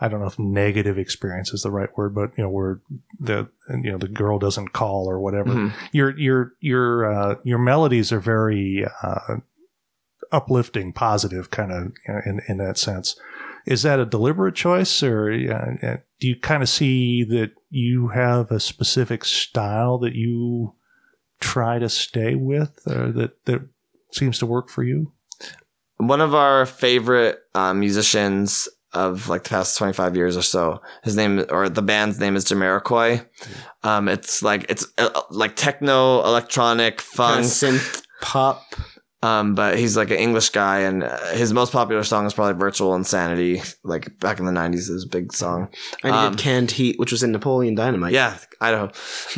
I 0.00 0.08
don't 0.08 0.20
know 0.20 0.26
if 0.26 0.38
negative 0.38 0.98
experience 0.98 1.52
is 1.52 1.62
the 1.62 1.70
right 1.70 1.88
word, 1.96 2.14
but 2.14 2.30
you 2.36 2.44
know, 2.44 2.50
where 2.50 2.80
the 3.18 3.48
you 3.70 3.90
know 3.92 3.98
the 3.98 4.08
girl 4.08 4.38
doesn't 4.38 4.72
call 4.72 5.08
or 5.08 5.18
whatever. 5.20 5.50
Mhm. 5.50 5.72
Your 5.92 6.16
your 6.18 6.52
your 6.60 7.12
uh, 7.12 7.34
your 7.44 7.58
melodies 7.58 8.12
are 8.12 8.20
very 8.20 8.86
uh, 9.02 9.36
uplifting, 10.32 10.92
positive, 10.92 11.50
kind 11.50 11.72
of 11.72 11.92
you 12.06 12.14
know, 12.14 12.20
in 12.26 12.40
in 12.48 12.56
that 12.58 12.78
sense. 12.78 13.18
Is 13.66 13.82
that 13.82 13.98
a 13.98 14.04
deliberate 14.06 14.54
choice, 14.54 15.02
or 15.02 15.32
uh, 15.32 15.96
do 16.20 16.28
you 16.28 16.36
kind 16.38 16.62
of 16.62 16.68
see 16.68 17.24
that 17.24 17.52
you 17.70 18.08
have 18.08 18.50
a 18.50 18.60
specific 18.60 19.24
style 19.24 19.98
that 19.98 20.14
you 20.14 20.74
try 21.40 21.78
to 21.78 21.88
stay 21.88 22.34
with, 22.34 22.78
or 22.86 23.10
that 23.12 23.44
that 23.46 23.62
seems 24.12 24.38
to 24.38 24.46
work 24.46 24.68
for 24.68 24.84
you? 24.84 25.12
One 25.96 26.20
of 26.20 26.34
our 26.34 26.66
favorite 26.66 27.38
uh, 27.54 27.72
musicians 27.72 28.68
of 28.96 29.28
like 29.28 29.44
the 29.44 29.50
past 29.50 29.78
25 29.78 30.16
years 30.16 30.36
or 30.36 30.42
so, 30.42 30.80
his 31.04 31.16
name 31.16 31.44
or 31.50 31.68
the 31.68 31.82
band's 31.82 32.18
name 32.18 32.34
is 32.34 32.44
Jamiroquai. 32.46 33.24
Um, 33.82 34.08
it's 34.08 34.42
like 34.42 34.66
it's 34.68 34.86
uh, 34.98 35.20
like 35.30 35.54
techno, 35.54 36.24
electronic, 36.24 36.96
Kind 36.98 37.08
funk. 37.16 37.40
of 37.40 37.46
synth 37.46 38.02
pop. 38.22 38.62
Um, 39.26 39.54
but 39.54 39.78
he's 39.78 39.96
like 39.96 40.10
an 40.10 40.18
English 40.18 40.50
guy, 40.50 40.80
and 40.80 41.02
uh, 41.02 41.18
his 41.32 41.52
most 41.52 41.72
popular 41.72 42.02
song 42.04 42.26
is 42.26 42.34
probably 42.34 42.58
"Virtual 42.58 42.94
Insanity." 42.94 43.62
Like 43.82 44.18
back 44.20 44.38
in 44.38 44.46
the 44.46 44.52
'90s, 44.52 44.88
is 44.90 45.04
a 45.04 45.08
big 45.08 45.32
song. 45.32 45.68
And 46.02 46.14
he 46.14 46.20
Um, 46.20 46.32
did 46.36 46.42
Canned 46.42 46.70
Heat, 46.70 46.98
which 46.98 47.12
was 47.12 47.22
in 47.22 47.32
Napoleon 47.32 47.74
Dynamite. 47.74 48.12
Yeah, 48.12 48.36
Idaho. 48.60 48.90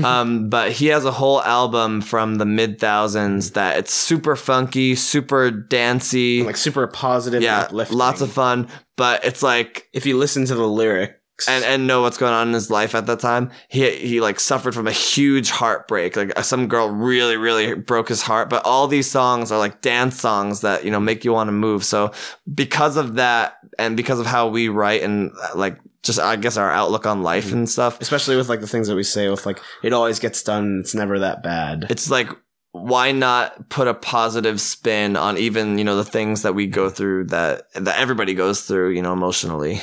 um, 0.05 0.49
but 0.57 0.73
he 0.73 0.87
has 0.87 1.05
a 1.05 1.13
whole 1.13 1.41
album 1.43 2.01
from 2.01 2.37
the 2.37 2.45
mid 2.47 2.79
thousands 2.81 3.53
that 3.53 3.79
it's 3.79 3.93
super 3.95 4.37
funky, 4.37 4.95
super 4.95 5.51
dancey. 5.51 6.43
Like 6.43 6.57
super 6.57 6.87
positive, 6.87 7.43
yeah, 7.43 7.61
uplifting. 7.63 7.97
lots 7.99 8.21
of 8.21 8.33
fun. 8.33 8.69
But 8.97 9.25
it's 9.25 9.43
like 9.43 9.87
If 9.93 10.07
you 10.07 10.19
listen 10.19 10.45
to 10.47 10.55
the 10.57 10.67
lyrics, 10.67 11.15
and 11.47 11.65
and 11.65 11.87
know 11.87 12.03
what's 12.03 12.19
going 12.19 12.33
on 12.33 12.49
in 12.49 12.55
his 12.55 12.71
life 12.71 12.95
at 12.95 13.07
that 13.07 13.21
time. 13.21 13.51
He 13.69 13.91
he 13.97 14.21
like 14.21 14.41
suffered 14.41 14.75
from 14.75 14.87
a 14.87 14.93
huge 14.93 15.51
heartbreak. 15.51 16.17
Like 16.17 16.37
uh, 16.37 16.43
some 16.43 16.67
girl 16.67 16.89
really 16.89 17.37
really 17.37 17.75
broke 17.75 18.09
his 18.09 18.23
heart. 18.23 18.51
But 18.51 18.65
all 18.65 18.89
these 18.89 19.11
songs 19.11 19.53
are 19.53 19.59
like 19.59 19.81
dance 19.81 20.21
songs 20.21 20.63
that 20.63 20.85
you 20.85 20.91
know 20.91 21.01
make 21.01 21.25
you 21.25 21.33
want 21.33 21.49
to 21.49 21.53
move. 21.53 21.85
So 21.85 22.13
because 22.53 22.97
of 22.97 23.15
that, 23.15 23.59
and 23.79 23.97
because 23.97 24.19
of 24.19 24.27
how 24.27 24.49
we 24.49 24.69
write 24.69 25.03
and 25.03 25.31
uh, 25.43 25.51
like 25.55 25.79
just 26.03 26.19
I 26.19 26.37
guess 26.37 26.57
our 26.57 26.71
outlook 26.71 27.07
on 27.07 27.23
life 27.23 27.53
and 27.53 27.69
stuff, 27.69 28.01
especially 28.01 28.37
with 28.37 28.49
like 28.49 28.61
the 28.61 28.67
things 28.67 28.89
that 28.89 28.97
we 28.97 29.03
say 29.03 29.29
with 29.29 29.47
like 29.47 29.61
it 29.83 29.93
always 29.93 30.19
gets 30.19 30.43
done. 30.43 30.79
It's 30.81 30.95
never 30.95 31.19
that 31.21 31.43
bad. 31.43 31.87
it's 31.91 32.11
like 32.11 32.29
why 32.73 33.13
not 33.13 33.69
put 33.71 33.89
a 33.89 33.95
positive 33.95 34.61
spin 34.61 35.17
on 35.17 35.39
even 35.39 35.79
you 35.79 35.85
know 35.85 35.97
the 35.97 36.05
things 36.05 36.43
that 36.43 36.55
we 36.55 36.67
go 36.67 36.91
through 36.91 37.25
that 37.25 37.63
that 37.75 37.99
everybody 37.99 38.35
goes 38.35 38.63
through 38.63 38.91
you 38.91 39.03
know 39.03 39.13
emotionally. 39.13 39.81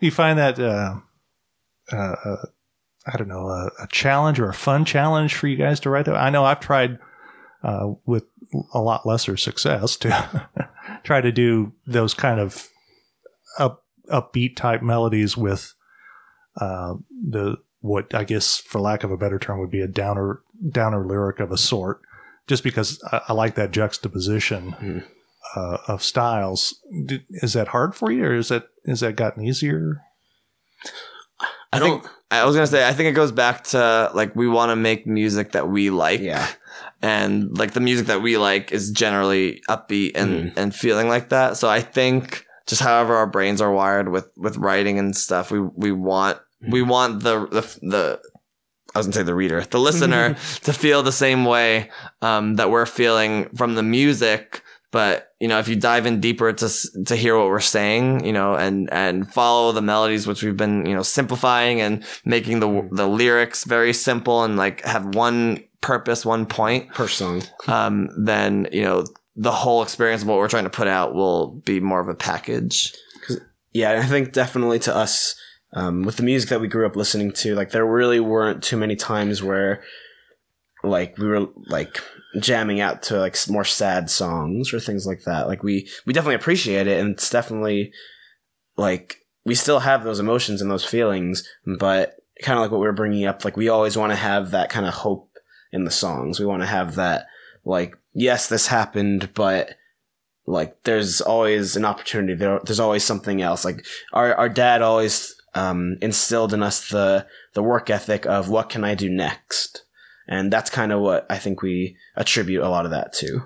You 0.00 0.10
find 0.10 0.38
that 0.38 0.58
uh, 0.58 0.96
uh, 1.92 1.96
uh, 2.24 2.46
I 3.06 3.16
don't 3.16 3.28
know 3.28 3.48
a, 3.48 3.70
a 3.82 3.86
challenge 3.90 4.40
or 4.40 4.48
a 4.48 4.54
fun 4.54 4.84
challenge 4.84 5.34
for 5.34 5.46
you 5.46 5.56
guys 5.56 5.80
to 5.80 5.90
write? 5.90 6.06
That? 6.06 6.16
I 6.16 6.30
know 6.30 6.44
I've 6.44 6.60
tried 6.60 6.98
uh, 7.62 7.92
with 8.04 8.24
a 8.72 8.80
lot 8.80 9.06
lesser 9.06 9.36
success 9.36 9.96
to 9.96 10.50
try 11.04 11.20
to 11.20 11.32
do 11.32 11.72
those 11.86 12.14
kind 12.14 12.40
of 12.40 12.68
up 13.58 13.84
upbeat 14.10 14.56
type 14.56 14.82
melodies 14.82 15.36
with 15.36 15.74
uh, 16.60 16.94
the 17.10 17.56
what 17.80 18.14
I 18.14 18.24
guess 18.24 18.58
for 18.58 18.80
lack 18.80 19.04
of 19.04 19.10
a 19.10 19.16
better 19.16 19.38
term 19.38 19.58
would 19.60 19.70
be 19.70 19.80
a 19.80 19.88
downer 19.88 20.42
downer 20.70 21.06
lyric 21.06 21.40
of 21.40 21.50
a 21.50 21.58
sort. 21.58 22.00
Just 22.48 22.62
because 22.62 23.02
I, 23.10 23.20
I 23.28 23.32
like 23.32 23.54
that 23.56 23.72
juxtaposition 23.72 24.72
Hmm. 24.72 24.98
uh, 25.56 25.78
of 25.88 26.02
styles, 26.02 26.74
D- 27.06 27.24
is 27.30 27.52
that 27.54 27.68
hard 27.68 27.94
for 27.94 28.10
you, 28.12 28.24
or 28.24 28.34
is 28.36 28.48
that 28.48 28.68
is 28.84 29.00
that 29.00 29.16
gotten 29.16 29.42
easier? 29.44 30.02
I, 31.72 31.80
think 31.80 32.06
I 32.30 32.44
was 32.44 32.54
gonna 32.54 32.66
say 32.66 32.86
I 32.88 32.92
think 32.92 33.08
it 33.08 33.12
goes 33.12 33.32
back 33.32 33.64
to 33.64 34.10
like 34.14 34.34
we 34.36 34.48
want 34.48 34.70
to 34.70 34.76
make 34.76 35.06
music 35.06 35.52
that 35.52 35.68
we 35.68 35.90
like. 35.90 36.20
Yeah. 36.20 36.46
And 37.02 37.56
like 37.58 37.72
the 37.72 37.80
music 37.80 38.06
that 38.06 38.22
we 38.22 38.38
like 38.38 38.72
is 38.72 38.90
generally 38.90 39.60
upbeat 39.68 40.12
and 40.14 40.52
and 40.56 40.74
feeling 40.74 41.08
like 41.08 41.28
that. 41.30 41.56
So 41.56 41.68
I 41.68 41.80
think 41.80 42.46
just 42.66 42.80
however 42.80 43.14
our 43.16 43.26
brains 43.26 43.60
are 43.60 43.70
wired 43.72 44.08
with 44.08 44.30
with 44.36 44.56
writing 44.56 44.98
and 44.98 45.14
stuff, 45.16 45.50
we 45.50 45.60
we 45.60 45.92
want 45.92 46.38
we 46.70 46.80
want 46.82 47.22
the 47.22 47.46
the 47.48 47.60
the 47.82 48.20
I 48.96 48.98
was 48.98 49.06
gonna 49.06 49.14
say 49.14 49.22
the 49.22 49.34
reader, 49.34 49.62
the 49.62 49.78
listener, 49.78 50.34
to 50.62 50.72
feel 50.72 51.02
the 51.02 51.12
same 51.12 51.44
way 51.44 51.90
um, 52.22 52.56
that 52.56 52.70
we're 52.70 52.86
feeling 52.86 53.48
from 53.50 53.74
the 53.74 53.82
music. 53.82 54.62
But 54.90 55.34
you 55.40 55.48
know, 55.48 55.58
if 55.58 55.68
you 55.68 55.76
dive 55.76 56.06
in 56.06 56.20
deeper 56.20 56.52
to 56.52 57.04
to 57.04 57.16
hear 57.16 57.36
what 57.36 57.48
we're 57.48 57.60
saying, 57.60 58.24
you 58.24 58.32
know, 58.32 58.54
and 58.54 58.90
and 58.92 59.30
follow 59.30 59.72
the 59.72 59.82
melodies, 59.82 60.26
which 60.26 60.42
we've 60.42 60.56
been 60.56 60.86
you 60.86 60.94
know 60.94 61.02
simplifying 61.02 61.80
and 61.80 62.04
making 62.24 62.60
the 62.60 62.88
the 62.90 63.06
lyrics 63.06 63.64
very 63.64 63.92
simple 63.92 64.44
and 64.44 64.56
like 64.56 64.82
have 64.84 65.14
one 65.14 65.62
purpose, 65.82 66.24
one 66.24 66.46
point, 66.46 66.92
per 66.94 67.08
song. 67.08 67.42
um, 67.68 68.08
then 68.16 68.68
you 68.72 68.82
know 68.82 69.04
the 69.36 69.52
whole 69.52 69.82
experience 69.82 70.22
of 70.22 70.28
what 70.28 70.38
we're 70.38 70.48
trying 70.48 70.64
to 70.64 70.70
put 70.70 70.88
out 70.88 71.14
will 71.14 71.48
be 71.66 71.78
more 71.78 72.00
of 72.00 72.08
a 72.08 72.14
package. 72.14 72.94
Yeah, 73.72 74.00
I 74.00 74.06
think 74.06 74.32
definitely 74.32 74.78
to 74.80 74.96
us, 74.96 75.38
um, 75.72 76.02
with 76.02 76.16
the 76.16 76.22
music 76.22 76.50
that 76.50 76.60
we 76.60 76.68
grew 76.68 76.86
up 76.86 76.96
listening 76.96 77.32
to, 77.32 77.54
like 77.54 77.70
there 77.70 77.86
really 77.86 78.20
weren't 78.20 78.62
too 78.62 78.76
many 78.76 78.96
times 78.96 79.42
where, 79.42 79.82
like, 80.82 81.18
we 81.18 81.26
were 81.26 81.48
like 81.66 82.00
jamming 82.40 82.80
out 82.80 83.02
to 83.04 83.18
like 83.18 83.36
more 83.48 83.64
sad 83.64 84.10
songs 84.10 84.72
or 84.72 84.80
things 84.80 85.06
like 85.06 85.22
that. 85.24 85.48
Like 85.48 85.62
we 85.62 85.88
we 86.04 86.12
definitely 86.12 86.36
appreciate 86.36 86.86
it, 86.86 87.00
and 87.00 87.12
it's 87.14 87.30
definitely 87.30 87.92
like 88.76 89.18
we 89.44 89.54
still 89.54 89.80
have 89.80 90.04
those 90.04 90.20
emotions 90.20 90.60
and 90.60 90.70
those 90.70 90.84
feelings, 90.84 91.48
but 91.78 92.16
kind 92.42 92.58
of 92.58 92.62
like 92.62 92.70
what 92.70 92.80
we 92.80 92.86
were 92.86 92.92
bringing 92.92 93.24
up, 93.26 93.44
like 93.44 93.56
we 93.56 93.68
always 93.68 93.96
want 93.96 94.12
to 94.12 94.16
have 94.16 94.50
that 94.50 94.68
kind 94.68 94.86
of 94.86 94.92
hope 94.92 95.30
in 95.72 95.84
the 95.84 95.90
songs. 95.90 96.38
We 96.38 96.46
want 96.46 96.62
to 96.62 96.66
have 96.66 96.96
that 96.96 97.26
like, 97.64 97.96
yes, 98.12 98.48
this 98.48 98.66
happened, 98.66 99.30
but 99.34 99.76
like 100.46 100.82
there's 100.84 101.20
always 101.20 101.74
an 101.74 101.84
opportunity 101.84 102.34
there 102.34 102.60
there's 102.64 102.78
always 102.78 103.02
something 103.02 103.42
else 103.42 103.64
like 103.64 103.84
our 104.12 104.32
our 104.36 104.48
dad 104.48 104.80
always 104.80 105.34
um, 105.56 105.96
instilled 106.00 106.52
in 106.52 106.62
us 106.62 106.88
the 106.88 107.26
the 107.54 107.62
work 107.62 107.90
ethic 107.90 108.26
of 108.26 108.48
what 108.48 108.68
can 108.68 108.84
I 108.84 108.94
do 108.94 109.08
next 109.08 109.86
and 110.28 110.52
that's 110.52 110.70
kind 110.70 110.92
of 110.92 111.00
what 111.00 111.26
I 111.30 111.38
think 111.38 111.62
we 111.62 111.96
attribute 112.16 112.62
a 112.62 112.68
lot 112.68 112.84
of 112.84 112.90
that 112.90 113.12
to 113.14 113.42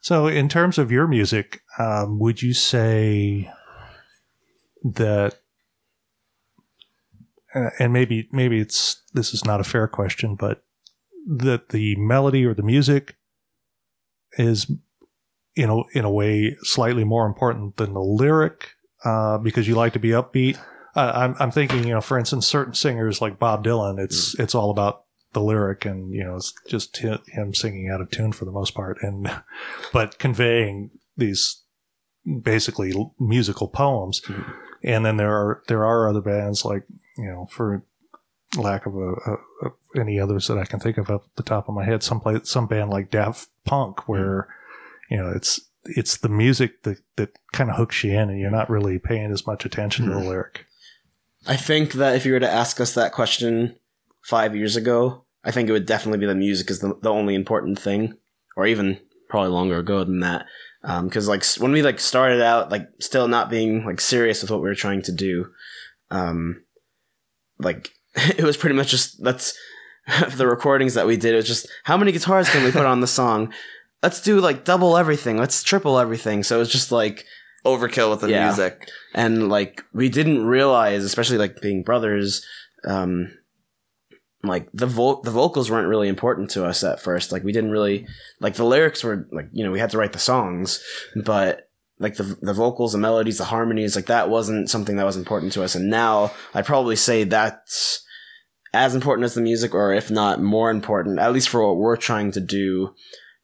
So, 0.00 0.26
in 0.26 0.48
terms 0.48 0.78
of 0.78 0.92
your 0.92 1.08
music, 1.08 1.62
um, 1.78 2.18
would 2.18 2.42
you 2.42 2.54
say 2.54 3.50
that, 4.84 5.36
uh, 7.54 7.70
and 7.78 7.92
maybe 7.92 8.28
maybe 8.32 8.60
it's 8.60 9.02
this 9.12 9.34
is 9.34 9.44
not 9.44 9.60
a 9.60 9.64
fair 9.64 9.88
question, 9.88 10.36
but 10.36 10.62
that 11.26 11.70
the 11.70 11.96
melody 11.96 12.44
or 12.44 12.54
the 12.54 12.62
music 12.62 13.16
is, 14.38 14.70
in 15.56 15.70
a 15.70 15.82
in 15.94 16.04
a 16.04 16.10
way, 16.10 16.56
slightly 16.62 17.04
more 17.04 17.26
important 17.26 17.76
than 17.76 17.94
the 17.94 18.00
lyric 18.00 18.74
uh, 19.04 19.38
because 19.38 19.66
you 19.66 19.74
like 19.74 19.94
to 19.94 19.98
be 19.98 20.10
upbeat. 20.10 20.58
Uh, 20.98 21.12
I'm 21.14 21.36
I'm 21.38 21.50
thinking, 21.50 21.84
you 21.84 21.94
know, 21.94 22.00
for 22.00 22.18
instance, 22.18 22.46
certain 22.46 22.74
singers 22.74 23.20
like 23.20 23.38
Bob 23.38 23.64
Dylan, 23.64 23.98
it's 23.98 24.34
it's 24.38 24.54
all 24.54 24.70
about 24.70 25.04
the 25.32 25.40
lyric 25.40 25.84
and 25.84 26.12
you 26.12 26.24
know 26.24 26.36
it's 26.36 26.52
just 26.68 26.98
hi- 26.98 27.18
him 27.28 27.54
singing 27.54 27.88
out 27.90 28.00
of 28.00 28.10
tune 28.10 28.32
for 28.32 28.44
the 28.44 28.50
most 28.50 28.74
part. 28.74 28.98
And 29.02 29.30
but 29.92 30.18
conveying 30.18 30.90
these 31.16 31.62
basically 32.42 32.92
l- 32.94 33.14
musical 33.18 33.68
poems. 33.68 34.20
Mhm. 34.26 34.52
and 34.82 35.04
then 35.04 35.16
there 35.16 35.32
are 35.34 35.62
there 35.68 35.84
are 35.84 36.08
other 36.08 36.20
bands 36.20 36.64
like 36.64 36.84
you 37.16 37.24
know 37.26 37.46
for 37.50 37.82
lack 38.56 38.86
of 38.86 38.94
a, 38.96 39.12
a, 39.12 39.32
a- 39.66 40.00
any 40.00 40.18
others 40.20 40.46
that 40.48 40.58
I 40.58 40.64
can 40.64 40.80
think 40.80 40.98
of 40.98 41.10
off 41.10 41.22
the 41.36 41.42
top 41.42 41.68
of 41.68 41.74
my 41.74 41.84
head 41.84 42.02
some 42.02 42.20
play, 42.20 42.40
some 42.44 42.66
band 42.66 42.90
like 42.90 43.10
Daft 43.10 43.48
Punk 43.64 44.08
where 44.08 44.48
you 45.10 45.16
know 45.16 45.30
it's 45.30 45.60
it's 45.84 46.16
the 46.18 46.28
music 46.28 46.82
that 46.82 46.98
that 47.16 47.30
kind 47.52 47.70
of 47.70 47.76
hooks 47.76 48.02
you 48.04 48.12
in 48.12 48.30
and 48.30 48.38
you're 48.40 48.50
not 48.50 48.68
really 48.70 48.98
paying 48.98 49.30
as 49.30 49.46
much 49.46 49.64
attention 49.64 50.06
to 50.06 50.12
the 50.12 50.20
lyric 50.20 50.64
I 51.46 51.56
think 51.56 51.92
that 51.94 52.16
if 52.16 52.26
you 52.26 52.32
were 52.32 52.40
to 52.40 52.50
ask 52.50 52.80
us 52.80 52.94
that 52.94 53.12
question 53.12 53.76
five 54.22 54.54
years 54.54 54.76
ago 54.76 55.24
I 55.44 55.50
think 55.50 55.68
it 55.68 55.72
would 55.72 55.86
definitely 55.86 56.18
be 56.18 56.26
the 56.26 56.34
music 56.34 56.70
is 56.70 56.80
the, 56.80 56.94
the 57.00 57.10
only 57.10 57.34
important 57.34 57.78
thing 57.78 58.14
or 58.56 58.66
even 58.66 59.00
probably 59.30 59.50
longer 59.50 59.78
ago 59.78 60.04
than 60.04 60.20
that. 60.20 60.46
Because 60.82 61.28
like 61.28 61.44
when 61.56 61.72
we 61.72 61.82
like 61.82 62.00
started 62.00 62.42
out 62.42 62.70
like 62.70 62.88
still 63.00 63.28
not 63.28 63.50
being 63.50 63.84
like 63.84 64.00
serious 64.00 64.42
with 64.42 64.50
what 64.50 64.60
we 64.60 64.68
were 64.68 64.74
trying 64.74 65.02
to 65.02 65.12
do 65.12 65.46
um 66.10 66.62
like 67.58 67.90
it 68.14 68.42
was 68.42 68.56
pretty 68.56 68.76
much 68.76 68.90
just 68.90 69.22
that's 69.22 69.56
the 70.36 70.46
recordings 70.46 70.94
that 70.94 71.06
we 71.06 71.16
did. 71.16 71.34
It 71.34 71.36
was 71.36 71.46
just 71.46 71.68
how 71.84 71.96
many 71.96 72.12
guitars 72.12 72.48
can 72.50 72.64
we 72.64 72.72
put 72.72 72.86
on 72.86 73.00
the 73.00 73.06
song? 73.06 73.52
Let's 74.02 74.20
do 74.20 74.40
like 74.40 74.64
double 74.64 74.96
everything. 74.96 75.36
Let's 75.36 75.62
triple 75.62 75.98
everything. 75.98 76.42
So 76.42 76.56
it 76.56 76.60
was 76.60 76.72
just 76.72 76.92
like 76.92 77.24
Overkill 77.64 78.10
with 78.10 78.20
the 78.20 78.30
Yeah. 78.30 78.46
music. 78.46 78.88
and 79.14 79.48
like 79.48 79.82
we 79.92 80.08
didn't 80.08 80.44
realize 80.46 81.04
especially 81.04 81.38
like 81.38 81.60
being 81.60 81.82
brothers 81.82 82.44
um 82.84 83.30
like 84.44 84.68
the 84.72 84.86
vo- 84.86 85.20
the 85.22 85.30
vocals 85.32 85.70
weren't 85.70 85.88
really 85.88 86.08
important 86.08 86.50
to 86.50 86.64
us 86.64 86.84
at 86.84 87.00
first 87.00 87.32
like 87.32 87.42
we 87.42 87.52
didn't 87.52 87.72
really 87.72 88.06
like 88.40 88.54
the 88.54 88.64
lyrics 88.64 89.02
were 89.02 89.26
like 89.32 89.48
you 89.52 89.64
know 89.64 89.72
we 89.72 89.80
had 89.80 89.90
to 89.90 89.98
write 89.98 90.12
the 90.12 90.18
songs 90.18 90.80
but 91.24 91.62
like 91.98 92.14
the 92.16 92.36
the 92.40 92.52
vocals 92.54 92.92
the 92.92 92.98
melodies 92.98 93.38
the 93.38 93.44
harmonies 93.44 93.96
like 93.96 94.06
that 94.06 94.30
wasn't 94.30 94.70
something 94.70 94.96
that 94.96 95.06
was 95.06 95.16
important 95.16 95.52
to 95.52 95.62
us 95.64 95.74
and 95.74 95.90
now 95.90 96.30
i'd 96.54 96.64
probably 96.66 96.94
say 96.94 97.24
that's 97.24 98.04
as 98.72 98.94
important 98.94 99.24
as 99.24 99.34
the 99.34 99.40
music 99.40 99.74
or 99.74 99.92
if 99.92 100.08
not 100.10 100.40
more 100.40 100.70
important 100.70 101.18
at 101.18 101.32
least 101.32 101.48
for 101.48 101.66
what 101.66 101.76
we're 101.76 101.96
trying 101.96 102.30
to 102.30 102.40
do 102.40 102.94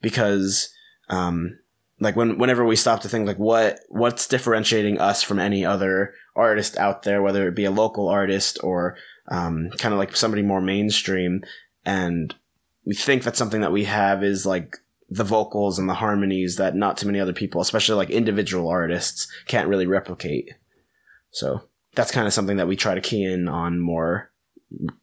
because 0.01 0.69
um 1.09 1.59
like 2.01 2.17
when 2.17 2.39
whenever 2.39 2.65
we 2.65 2.77
stop 2.77 3.01
to 3.01 3.09
think 3.09 3.27
like 3.27 3.39
what 3.39 3.81
what's 3.89 4.27
differentiating 4.27 4.99
us 4.99 5.23
from 5.23 5.39
any 5.39 5.65
other 5.65 6.15
artist 6.35 6.77
out 6.77 7.03
there 7.03 7.23
whether 7.23 7.47
it 7.49 7.55
be 7.55 7.65
a 7.65 7.71
local 7.71 8.09
artist 8.09 8.59
or 8.63 8.97
um, 9.29 9.71
kind 9.79 9.95
of 9.95 9.99
like 9.99 10.17
somebody 10.17 10.43
more 10.43 10.61
mainstream 10.61 11.43
and 11.85 12.35
we 12.85 12.95
think 12.95 13.23
that 13.23 13.37
something 13.37 13.61
that 13.61 13.73
we 13.73 13.85
have 13.85 14.23
is 14.23 14.45
like 14.45 14.77
the 15.09 15.25
vocals 15.25 15.79
and 15.79 15.89
the 15.89 15.95
harmonies 15.95 16.57
that 16.57 16.75
not 16.75 16.97
too 16.97 17.07
many 17.07 17.21
other 17.21 17.33
people 17.33 17.61
especially 17.61 17.95
like 17.95 18.11
individual 18.11 18.69
artists 18.69 19.29
can't 19.47 19.69
really 19.69 19.87
replicate 19.87 20.51
so 21.31 21.63
that's 21.95 22.11
kind 22.11 22.27
of 22.27 22.33
something 22.33 22.57
that 22.57 22.69
we 22.69 22.77
try 22.77 22.95
to 22.95 23.01
key 23.01 23.25
in 23.25 23.49
on 23.49 23.81
more 23.81 24.31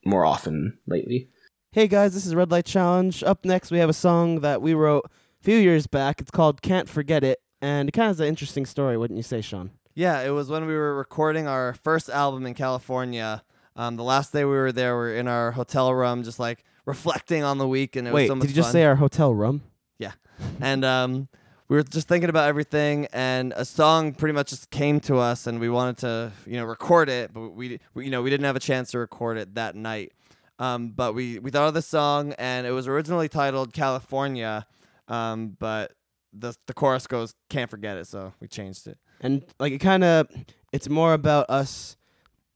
more 0.05 0.25
often 0.25 0.77
lately 0.87 1.29
Hey 1.73 1.87
guys, 1.87 2.13
this 2.13 2.25
is 2.25 2.35
Red 2.35 2.51
Light 2.51 2.65
Challenge. 2.65 3.23
Up 3.23 3.45
next, 3.45 3.71
we 3.71 3.77
have 3.77 3.87
a 3.87 3.93
song 3.93 4.41
that 4.41 4.61
we 4.61 4.73
wrote 4.73 5.09
few 5.41 5.57
years 5.57 5.87
back. 5.87 6.21
It's 6.21 6.31
called 6.31 6.61
Can't 6.61 6.87
Forget 6.87 7.23
It, 7.23 7.39
and 7.61 7.89
it 7.89 7.91
kind 7.91 8.05
of 8.05 8.17
has 8.17 8.19
an 8.19 8.27
interesting 8.27 8.65
story, 8.65 8.97
wouldn't 8.97 9.17
you 9.17 9.23
say, 9.23 9.41
Sean? 9.41 9.71
Yeah, 9.95 10.21
it 10.21 10.29
was 10.29 10.49
when 10.49 10.65
we 10.65 10.73
were 10.73 10.95
recording 10.95 11.47
our 11.47 11.73
first 11.73 12.09
album 12.09 12.45
in 12.45 12.53
California. 12.53 13.43
Um, 13.75 13.97
the 13.97 14.03
last 14.03 14.31
day 14.31 14.45
we 14.45 14.51
were 14.51 14.71
there, 14.71 14.95
we 14.95 15.01
were 15.01 15.15
in 15.15 15.27
our 15.27 15.51
hotel 15.51 15.93
room, 15.93 16.23
just 16.23 16.39
like 16.39 16.63
reflecting 16.85 17.43
on 17.43 17.57
the 17.57 17.67
week, 17.67 17.95
and 17.95 18.07
it 18.07 18.13
Wait, 18.13 18.23
was 18.23 18.29
so 18.29 18.35
much 18.35 18.41
did 18.43 18.51
you 18.51 18.55
just 18.55 18.67
fun. 18.67 18.73
say 18.73 18.85
our 18.85 18.95
hotel 18.95 19.33
room? 19.33 19.63
Yeah, 19.97 20.13
and 20.59 20.85
um, 20.85 21.27
we 21.67 21.75
were 21.77 21.83
just 21.83 22.07
thinking 22.07 22.29
about 22.29 22.47
everything, 22.47 23.07
and 23.11 23.53
a 23.55 23.65
song 23.65 24.13
pretty 24.13 24.33
much 24.33 24.49
just 24.49 24.69
came 24.69 24.99
to 25.01 25.17
us, 25.17 25.47
and 25.47 25.59
we 25.59 25.69
wanted 25.69 25.97
to, 25.99 26.31
you 26.45 26.57
know, 26.57 26.65
record 26.65 27.09
it, 27.09 27.33
but 27.33 27.49
we, 27.49 27.79
we 27.93 28.05
you 28.05 28.11
know, 28.11 28.21
we 28.21 28.29
didn't 28.29 28.45
have 28.45 28.55
a 28.55 28.61
chance 28.61 28.91
to 28.91 28.99
record 28.99 29.37
it 29.37 29.55
that 29.55 29.75
night. 29.75 30.13
Um, 30.59 30.89
but 30.89 31.15
we 31.15 31.39
we 31.39 31.49
thought 31.49 31.67
of 31.67 31.73
the 31.73 31.81
song, 31.81 32.33
and 32.37 32.67
it 32.67 32.71
was 32.71 32.87
originally 32.87 33.27
titled 33.27 33.73
California, 33.73 34.67
um, 35.11 35.55
but 35.59 35.91
the 36.33 36.55
the 36.67 36.73
chorus 36.73 37.05
goes 37.07 37.35
"Can't 37.49 37.69
forget 37.69 37.97
it," 37.97 38.07
so 38.07 38.33
we 38.39 38.47
changed 38.47 38.87
it. 38.87 38.97
and 39.19 39.43
like 39.59 39.73
it 39.73 39.79
kind 39.79 40.03
of 40.03 40.27
it's 40.71 40.89
more 40.89 41.13
about 41.13 41.49
us 41.49 41.97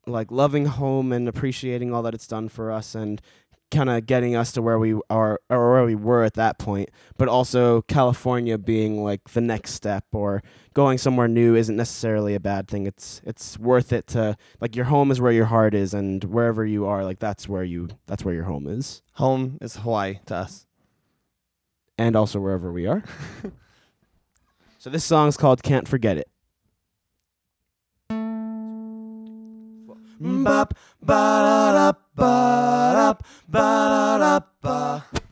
like 0.08 0.32
loving 0.32 0.66
home 0.68 1.12
and 1.12 1.28
appreciating 1.28 1.94
all 1.94 2.02
that 2.04 2.14
it's 2.14 2.28
done 2.28 2.48
for 2.48 2.72
us 2.72 2.96
and 2.96 3.22
kind 3.72 3.90
of 3.90 4.06
getting 4.06 4.36
us 4.36 4.52
to 4.52 4.62
where 4.62 4.78
we 4.78 4.94
are 5.10 5.40
or 5.50 5.72
where 5.74 5.84
we 5.84 5.96
were 5.96 6.24
at 6.24 6.36
that 6.36 6.60
point 6.60 6.88
but 7.18 7.28
also 7.28 7.82
california 7.82 8.58
being 8.60 9.04
like 9.04 9.28
the 9.30 9.42
next 9.42 9.72
step 9.74 10.06
or 10.14 10.44
going 10.76 11.00
somewhere 11.00 11.28
new 11.28 11.56
isn't 11.56 11.76
necessarily 11.76 12.36
a 12.36 12.40
bad 12.40 12.68
thing 12.68 12.86
it's 12.86 13.22
it's 13.26 13.58
worth 13.58 13.92
it 13.92 14.06
to 14.06 14.38
like 14.62 14.76
your 14.76 14.86
home 14.86 15.10
is 15.10 15.20
where 15.20 15.32
your 15.32 15.46
heart 15.46 15.74
is 15.74 15.96
and 15.96 16.24
wherever 16.26 16.64
you 16.64 16.86
are 16.86 17.04
like 17.04 17.18
that's 17.18 17.50
where 17.50 17.64
you 17.64 17.90
that's 18.06 18.24
where 18.24 18.36
your 18.36 18.46
home 18.46 18.68
is 18.68 19.02
Home 19.14 19.58
is 19.60 19.78
Hawaii 19.78 20.20
to 20.28 20.36
us. 20.36 20.68
And 21.98 22.16
also 22.16 22.40
wherever 22.40 22.72
we 22.72 22.86
are 22.86 23.04
so 24.78 24.90
this 24.90 25.04
song's 25.04 25.38
called 25.38 25.64
can't 25.64 25.88
forget 25.88 26.18
it 26.18 26.28
Bop, 30.18 30.74
ba 31.04 31.14
da 31.76 31.92
ba 32.16 33.18
ba 33.48 34.18
da 34.20 34.40
ba. 34.62 35.25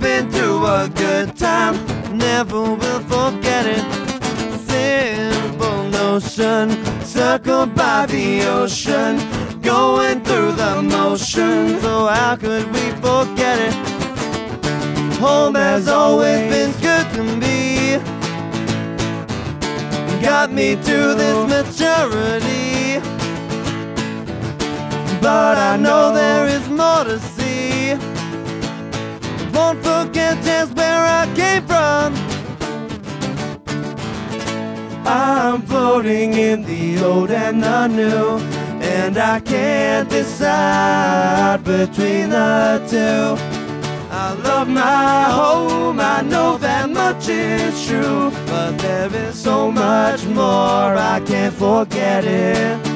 Dip 0.00 0.30
through 0.30 0.66
a 0.66 0.88
good 0.94 1.36
time, 1.36 1.74
never 2.16 2.62
will 2.62 3.00
forget 3.00 3.64
it. 3.66 3.84
Simple 4.68 5.84
notion, 5.90 6.70
circled 7.04 7.74
by 7.74 8.06
the 8.06 8.42
ocean, 8.46 9.18
going 9.60 10.22
through 10.24 10.52
the 10.52 10.82
motions. 10.82 11.80
So 11.82 12.06
how 12.06 12.36
could 12.36 12.66
we 12.74 12.90
forget 13.06 13.58
it? 13.68 13.74
Home 15.18 15.54
has 15.54 15.88
always 15.88 16.40
been 16.52 16.72
good 16.80 17.06
to 17.14 17.22
me. 17.22 17.98
Got 20.22 20.52
me 20.52 20.76
to 20.76 21.14
this 21.20 21.38
maturity. 21.54 23.00
But 25.20 25.58
I 25.58 25.76
know 25.76 26.12
there 26.14 26.46
is 26.46 26.68
more 26.68 27.04
to 27.04 27.18
see. 27.18 27.37
Won't 29.58 29.82
forget 29.82 30.36
just 30.44 30.72
where 30.76 31.04
I 31.20 31.24
came 31.34 31.64
from. 31.66 32.14
I'm 35.04 35.62
floating 35.62 36.34
in 36.34 36.62
the 36.62 37.04
old 37.04 37.32
and 37.32 37.60
the 37.60 37.88
new, 37.88 38.38
and 38.80 39.18
I 39.18 39.40
can't 39.40 40.08
decide 40.08 41.64
between 41.64 42.30
the 42.30 42.86
two. 42.88 43.36
I 44.14 44.34
love 44.48 44.68
my 44.68 45.24
home, 45.24 45.98
I 45.98 46.22
know 46.22 46.56
that 46.58 46.88
much 46.90 47.28
is 47.28 47.84
true, 47.84 48.30
but 48.46 48.78
there 48.78 49.12
is 49.12 49.34
so 49.34 49.72
much 49.72 50.24
more, 50.26 50.94
I 51.14 51.20
can't 51.26 51.52
forget 51.52 52.24
it. 52.24 52.87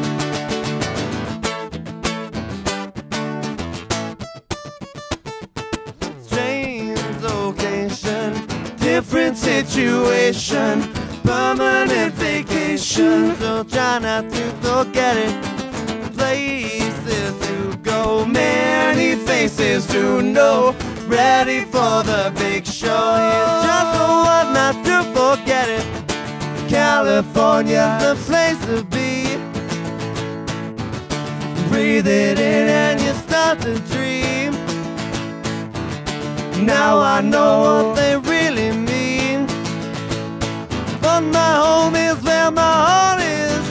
Situation, 9.66 10.83
permanent 11.22 12.12
vacation. 12.14 13.37
So 13.37 13.62
try 13.64 13.98
not 14.01 14.29
to 14.31 14.44
forget 14.61 15.16
it. 15.16 15.35
Places 16.16 17.33
to 17.46 17.77
go, 17.79 18.25
many 18.25 19.14
faces 19.25 19.87
to 19.88 20.20
know. 20.20 20.75
Ready 21.07 21.61
for 21.64 22.03
the 22.03 22.33
big 22.37 22.66
show. 22.66 23.07
You 23.31 23.44
just 23.68 23.88
know 23.94 24.14
what 24.27 24.46
not 24.59 24.77
to 24.87 24.96
forget 25.16 25.68
it. 25.68 25.87
California, 26.68 27.98
the 28.01 28.14
place 28.27 28.59
to 28.66 28.83
be. 28.85 29.37
Breathe 31.68 32.09
it 32.09 32.38
in 32.38 32.68
and 32.68 33.01
you 33.01 33.12
start 33.14 33.61
to 33.61 33.79
dream. 33.92 34.53
Now 36.66 36.98
I 36.98 37.20
know 37.20 37.53
what 37.61 37.96
they 37.96 38.16
really 38.16 38.77
mean. 38.77 38.91
My 41.20 41.55
home 41.57 41.94
is 41.94 42.16
where 42.22 42.51
my 42.51 42.72
heart 42.88 43.20
is. 43.20 43.62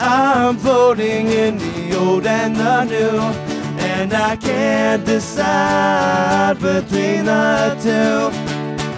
I'm 0.00 0.56
floating 0.56 1.28
in 1.28 1.58
the 1.58 1.96
old 1.96 2.26
and 2.26 2.56
the 2.56 2.84
new. 2.84 3.18
And 3.80 4.12
I 4.12 4.36
can't 4.36 5.04
decide 5.04 6.58
between 6.60 7.26
the 7.26 7.76
two. 7.82 8.30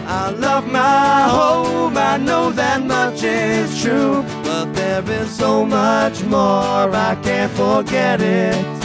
I 0.07 0.31
love 0.31 0.67
my 0.67 1.29
home, 1.29 1.97
I 1.97 2.17
know 2.17 2.51
that 2.53 2.83
much 2.83 3.23
is 3.23 3.81
true. 3.83 4.25
But 4.43 4.75
there 4.75 5.09
is 5.11 5.31
so 5.31 5.65
much 5.65 6.25
more, 6.25 6.91
I 6.95 7.17
can't 7.23 7.53
forget 7.53 8.21
it. 8.21 8.80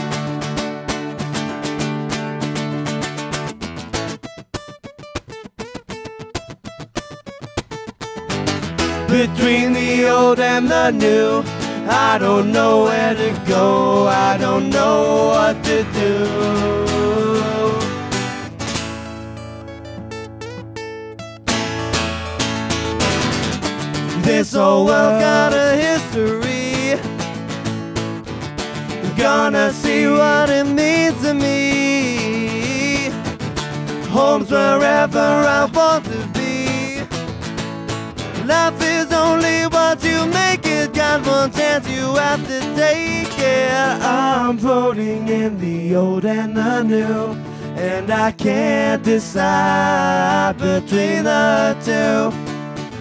Between 9.15 9.71
the 9.71 10.10
old 10.10 10.39
and 10.39 10.69
the 10.69 10.91
new. 10.91 11.41
I 11.88 12.17
don't 12.17 12.51
know 12.51 12.84
where 12.84 13.13
to 13.15 13.32
go, 13.47 14.08
I 14.08 14.38
don't 14.38 14.69
know 14.69 14.97
what 15.34 15.56
to 15.69 15.78
do. 16.01 16.13
This 24.28 24.54
whole 24.54 24.86
world 24.86 25.21
got 25.21 25.54
a 25.54 25.69
history. 25.86 26.99
Gonna 29.15 29.71
see 29.71 30.08
what 30.08 30.49
it 30.49 30.67
means 30.80 31.17
to 31.23 31.34
me. 31.34 31.62
Home's 34.10 34.51
wherever 34.51 35.28
I 35.60 35.69
want 35.73 36.04
to 36.06 36.17
be. 36.28 36.35
Life 38.45 38.79
is 38.84 39.12
only 39.12 39.63
what 39.63 40.03
you 40.03 40.25
make 40.27 40.67
it. 40.67 40.93
Got 40.93 41.25
one 41.25 41.51
chance, 41.51 41.89
you 41.89 42.13
have 42.13 42.45
to 42.47 42.60
take 42.75 43.39
it. 43.39 43.71
I'm 44.03 44.60
floating 44.60 45.27
in 45.27 45.60
the 45.60 45.95
old 45.95 46.25
and 46.25 46.55
the 46.55 46.84
new. 46.84 47.36
And 47.75 48.12
I 48.12 48.31
can't 48.31 49.03
decide 49.03 50.58
between 50.58 51.23
the 51.23 51.75
two. 51.84 52.31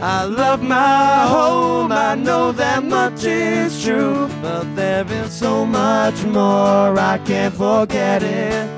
I 0.03 0.25
love 0.25 0.63
my 0.63 1.27
home, 1.29 1.93
I 1.93 2.15
know 2.15 2.51
that 2.53 2.83
much 2.83 3.25
is 3.25 3.85
true. 3.85 4.29
But 4.41 4.75
there 4.75 5.07
is 5.07 5.31
so 5.31 5.67
much 5.67 6.25
more, 6.25 6.99
I 6.99 7.21
can't 7.27 7.55
forget 7.55 8.23
it. 8.23 8.69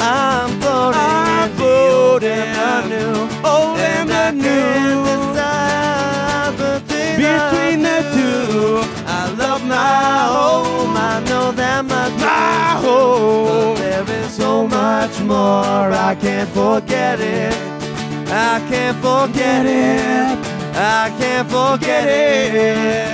I'm 0.00 0.60
floating, 0.60 1.00
I'm 1.00 1.53
floating 2.34 2.40
in 2.40 2.52
the 2.54 2.82
new, 2.88 3.14
old 3.44 3.78
and 3.78 4.08
the 4.08 4.30
new. 4.32 5.04
Between 7.16 7.82
the 7.82 8.00
two, 8.14 8.82
I 9.06 9.34
love 9.38 9.64
my 9.66 10.26
home. 10.26 10.96
I 10.96 11.20
know 11.28 11.52
that. 11.52 11.84
My 11.84 12.08
home. 12.80 13.74
But 13.74 13.78
there 13.78 14.24
is 14.24 14.32
so 14.32 14.66
much 14.66 15.20
more. 15.20 15.92
I 15.92 16.16
can't 16.20 16.48
forget 16.50 17.20
it. 17.20 17.54
I 18.28 18.60
can't 18.68 18.96
forget 18.98 19.66
it. 19.66 20.38
I 20.76 21.14
can't 21.18 21.48
forget 21.48 22.08
it. 22.08 23.13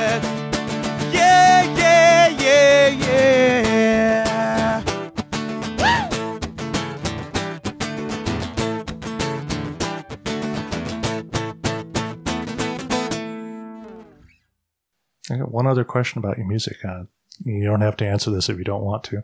I 15.31 15.37
got 15.37 15.53
one 15.53 15.66
other 15.66 15.85
question 15.85 16.19
about 16.19 16.38
your 16.38 16.47
music. 16.47 16.77
Uh, 16.85 17.05
you 17.45 17.64
don't 17.64 17.81
have 17.81 17.97
to 17.99 18.07
answer 18.07 18.31
this 18.31 18.49
if 18.49 18.59
you 18.59 18.64
don't 18.64 18.85
want 18.85 19.05
to. 19.05 19.23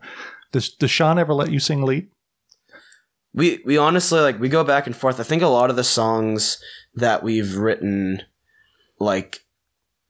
Does, 0.51 0.69
does 0.69 0.91
Sean 0.91 1.19
ever 1.19 1.33
let 1.33 1.51
you 1.51 1.59
sing 1.59 1.83
lead? 1.83 2.09
We 3.33 3.61
we 3.65 3.77
honestly 3.77 4.19
like 4.19 4.39
we 4.39 4.49
go 4.49 4.63
back 4.63 4.87
and 4.87 4.95
forth. 4.95 5.19
I 5.19 5.23
think 5.23 5.43
a 5.43 5.47
lot 5.47 5.69
of 5.69 5.75
the 5.75 5.83
songs 5.83 6.59
that 6.95 7.21
we've 7.21 7.55
written, 7.55 8.23
like 8.99 9.45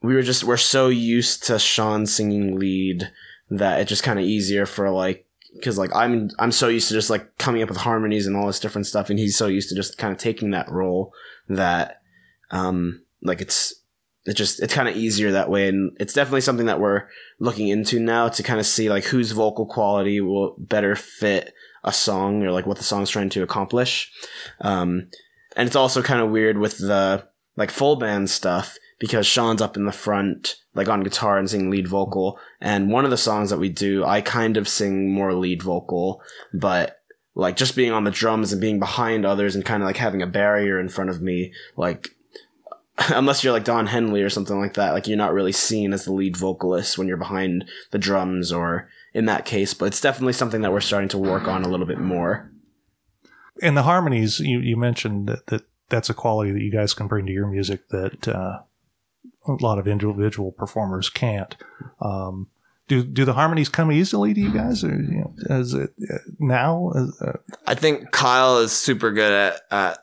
we 0.02 0.14
were 0.14 0.22
just 0.22 0.46
we're 0.46 0.56
so 0.56 0.88
used 0.88 1.44
to 1.46 1.60
Sean 1.60 2.06
singing 2.06 2.58
lead 2.58 3.12
that 3.50 3.82
it's 3.82 3.90
just 3.90 4.04
kind 4.04 4.20
of 4.20 4.26
easier 4.26 4.66
for 4.66 4.90
like 4.92 5.26
because 5.54 5.78
like 5.78 5.94
I'm 5.94 6.30
I'm 6.40 6.52
so 6.52 6.70
used 6.70 6.88
to 6.90 6.94
just 6.94 7.10
like 7.10 7.38
coming 7.38 7.62
up 7.62 7.70
with 7.70 7.80
harmonies 7.80 8.28
and 8.28 8.38
all 8.38 8.48
this 8.48 8.60
different 8.60 8.88
stuff, 8.88 9.10
and 9.10 9.20
he's 9.20 9.36
so 9.36 9.48
used 9.48 9.70
to 9.70 9.76
just 9.76 9.98
kind 9.98 10.14
of 10.14 10.20
taking 10.20 10.52
that 10.52 10.72
role 10.72 11.12
that 11.50 12.02
um 12.52 13.02
like 13.24 13.42
it's 13.42 13.74
it 14.28 14.36
just 14.36 14.62
it's 14.62 14.74
kind 14.74 14.90
of 14.90 14.96
easier 14.96 15.32
that 15.32 15.50
way, 15.50 15.70
and 15.70 15.96
it's 16.00 16.14
definitely 16.14 16.42
something 16.42 16.66
that 16.66 16.82
we're 16.82 17.08
looking 17.40 17.70
into 17.70 18.00
now 18.00 18.28
to 18.28 18.44
kind 18.44 18.60
of 18.60 18.66
see 18.66 18.90
like 18.90 19.06
whose 19.06 19.32
vocal 19.32 19.66
quality 19.66 20.20
will 20.20 20.56
better 20.60 20.96
fit 20.96 21.54
a 21.84 21.94
song 21.94 22.44
or 22.44 22.52
like 22.52 22.66
what 22.66 22.78
the 22.78 22.84
song's 22.84 23.10
trying 23.10 23.30
to 23.30 23.44
accomplish. 23.44 24.12
Um, 24.60 25.10
and 25.56 25.66
it's 25.66 25.78
also 25.78 26.04
kind 26.04 26.22
of 26.22 26.30
weird 26.30 26.58
with 26.58 26.78
the 26.78 27.26
like 27.56 27.72
full 27.72 27.96
band 27.96 28.30
stuff 28.30 28.78
because 29.00 29.26
Sean's 29.26 29.62
up 29.62 29.78
in 29.78 29.86
the 29.86 29.92
front, 29.94 30.56
like 30.74 30.90
on 30.90 31.04
guitar 31.04 31.38
and 31.38 31.50
singing 31.50 31.70
lead 31.70 31.88
vocal. 31.88 32.38
And 32.60 32.92
one 32.92 33.06
of 33.06 33.12
the 33.12 33.18
songs 33.18 33.50
that 33.50 33.60
we 33.60 33.70
do, 33.70 34.04
I 34.04 34.22
kind 34.22 34.58
of 34.58 34.68
sing 34.68 35.14
more 35.14 35.34
lead 35.34 35.64
vocal, 35.64 36.22
but 36.54 36.98
like 37.34 37.56
just 37.56 37.76
being 37.76 37.92
on 37.92 38.04
the 38.04 38.12
drums 38.12 38.52
and 38.52 38.60
being 38.60 38.80
behind 38.80 39.26
others 39.26 39.56
and 39.56 39.64
kind 39.64 39.84
of 39.84 39.88
like 39.88 39.98
having 39.98 40.22
a 40.22 40.28
barrier 40.28 40.80
in 40.80 40.90
front 40.90 41.12
of 41.12 41.22
me, 41.22 41.54
like 41.78 42.10
unless 43.10 43.44
you're 43.44 43.54
like 43.54 43.64
Don 43.64 43.88
Henley 43.88 44.22
or 44.22 44.30
something 44.30 44.60
like 44.60 44.74
that, 44.76 44.94
like 44.94 45.08
you're 45.08 45.18
not 45.18 45.34
really 45.34 45.52
seen 45.52 45.94
as 45.94 46.06
the 46.06 46.14
lead 46.14 46.36
vocalist 46.36 46.98
when 46.98 47.08
you're 47.08 47.18
behind 47.18 47.66
the 47.92 48.00
drums 48.00 48.52
or 48.52 48.90
in 49.14 49.26
that 49.26 49.46
case. 49.46 49.74
But 49.74 49.86
it's 49.86 50.02
definitely 50.02 50.34
something 50.34 50.62
that 50.62 50.72
we're 50.72 50.80
starting 50.80 51.10
to 51.10 51.18
work 51.18 51.48
on 51.48 51.64
a 51.64 51.70
little 51.70 51.86
bit 51.86 52.00
more. 52.00 52.52
And 53.62 53.76
the 53.76 53.84
harmonies, 53.84 54.40
you, 54.40 54.60
you 54.60 54.78
mentioned 54.78 55.28
that, 55.28 55.48
that 55.48 55.64
that's 55.90 56.10
a 56.10 56.14
quality 56.14 56.52
that 56.52 56.62
you 56.62 56.72
guys 56.72 56.94
can 56.94 57.08
bring 57.08 57.26
to 57.26 57.32
your 57.32 57.48
music 57.48 57.88
that 57.90 58.28
uh, 58.28 58.60
a 59.48 59.52
lot 59.62 59.80
of 59.80 59.88
individual 59.88 60.52
performers 60.52 61.10
can't. 61.10 61.56
Um, 62.02 62.48
do 62.88 63.04
do 63.04 63.26
the 63.26 63.34
harmonies 63.34 63.70
come 63.70 63.92
easily 63.92 64.34
to 64.34 64.40
you 64.40 64.54
guys, 64.54 64.84
or 64.84 64.96
you 64.96 65.20
know, 65.20 65.34
is 65.50 65.74
it 65.74 65.94
uh, 66.10 66.18
now? 66.40 66.92
Uh, 67.20 67.34
I 67.66 67.76
think 67.76 68.12
Kyle 68.12 68.60
is 68.60 68.72
super 68.72 69.12
good 69.12 69.32
at, 69.32 69.62
at 69.72 70.00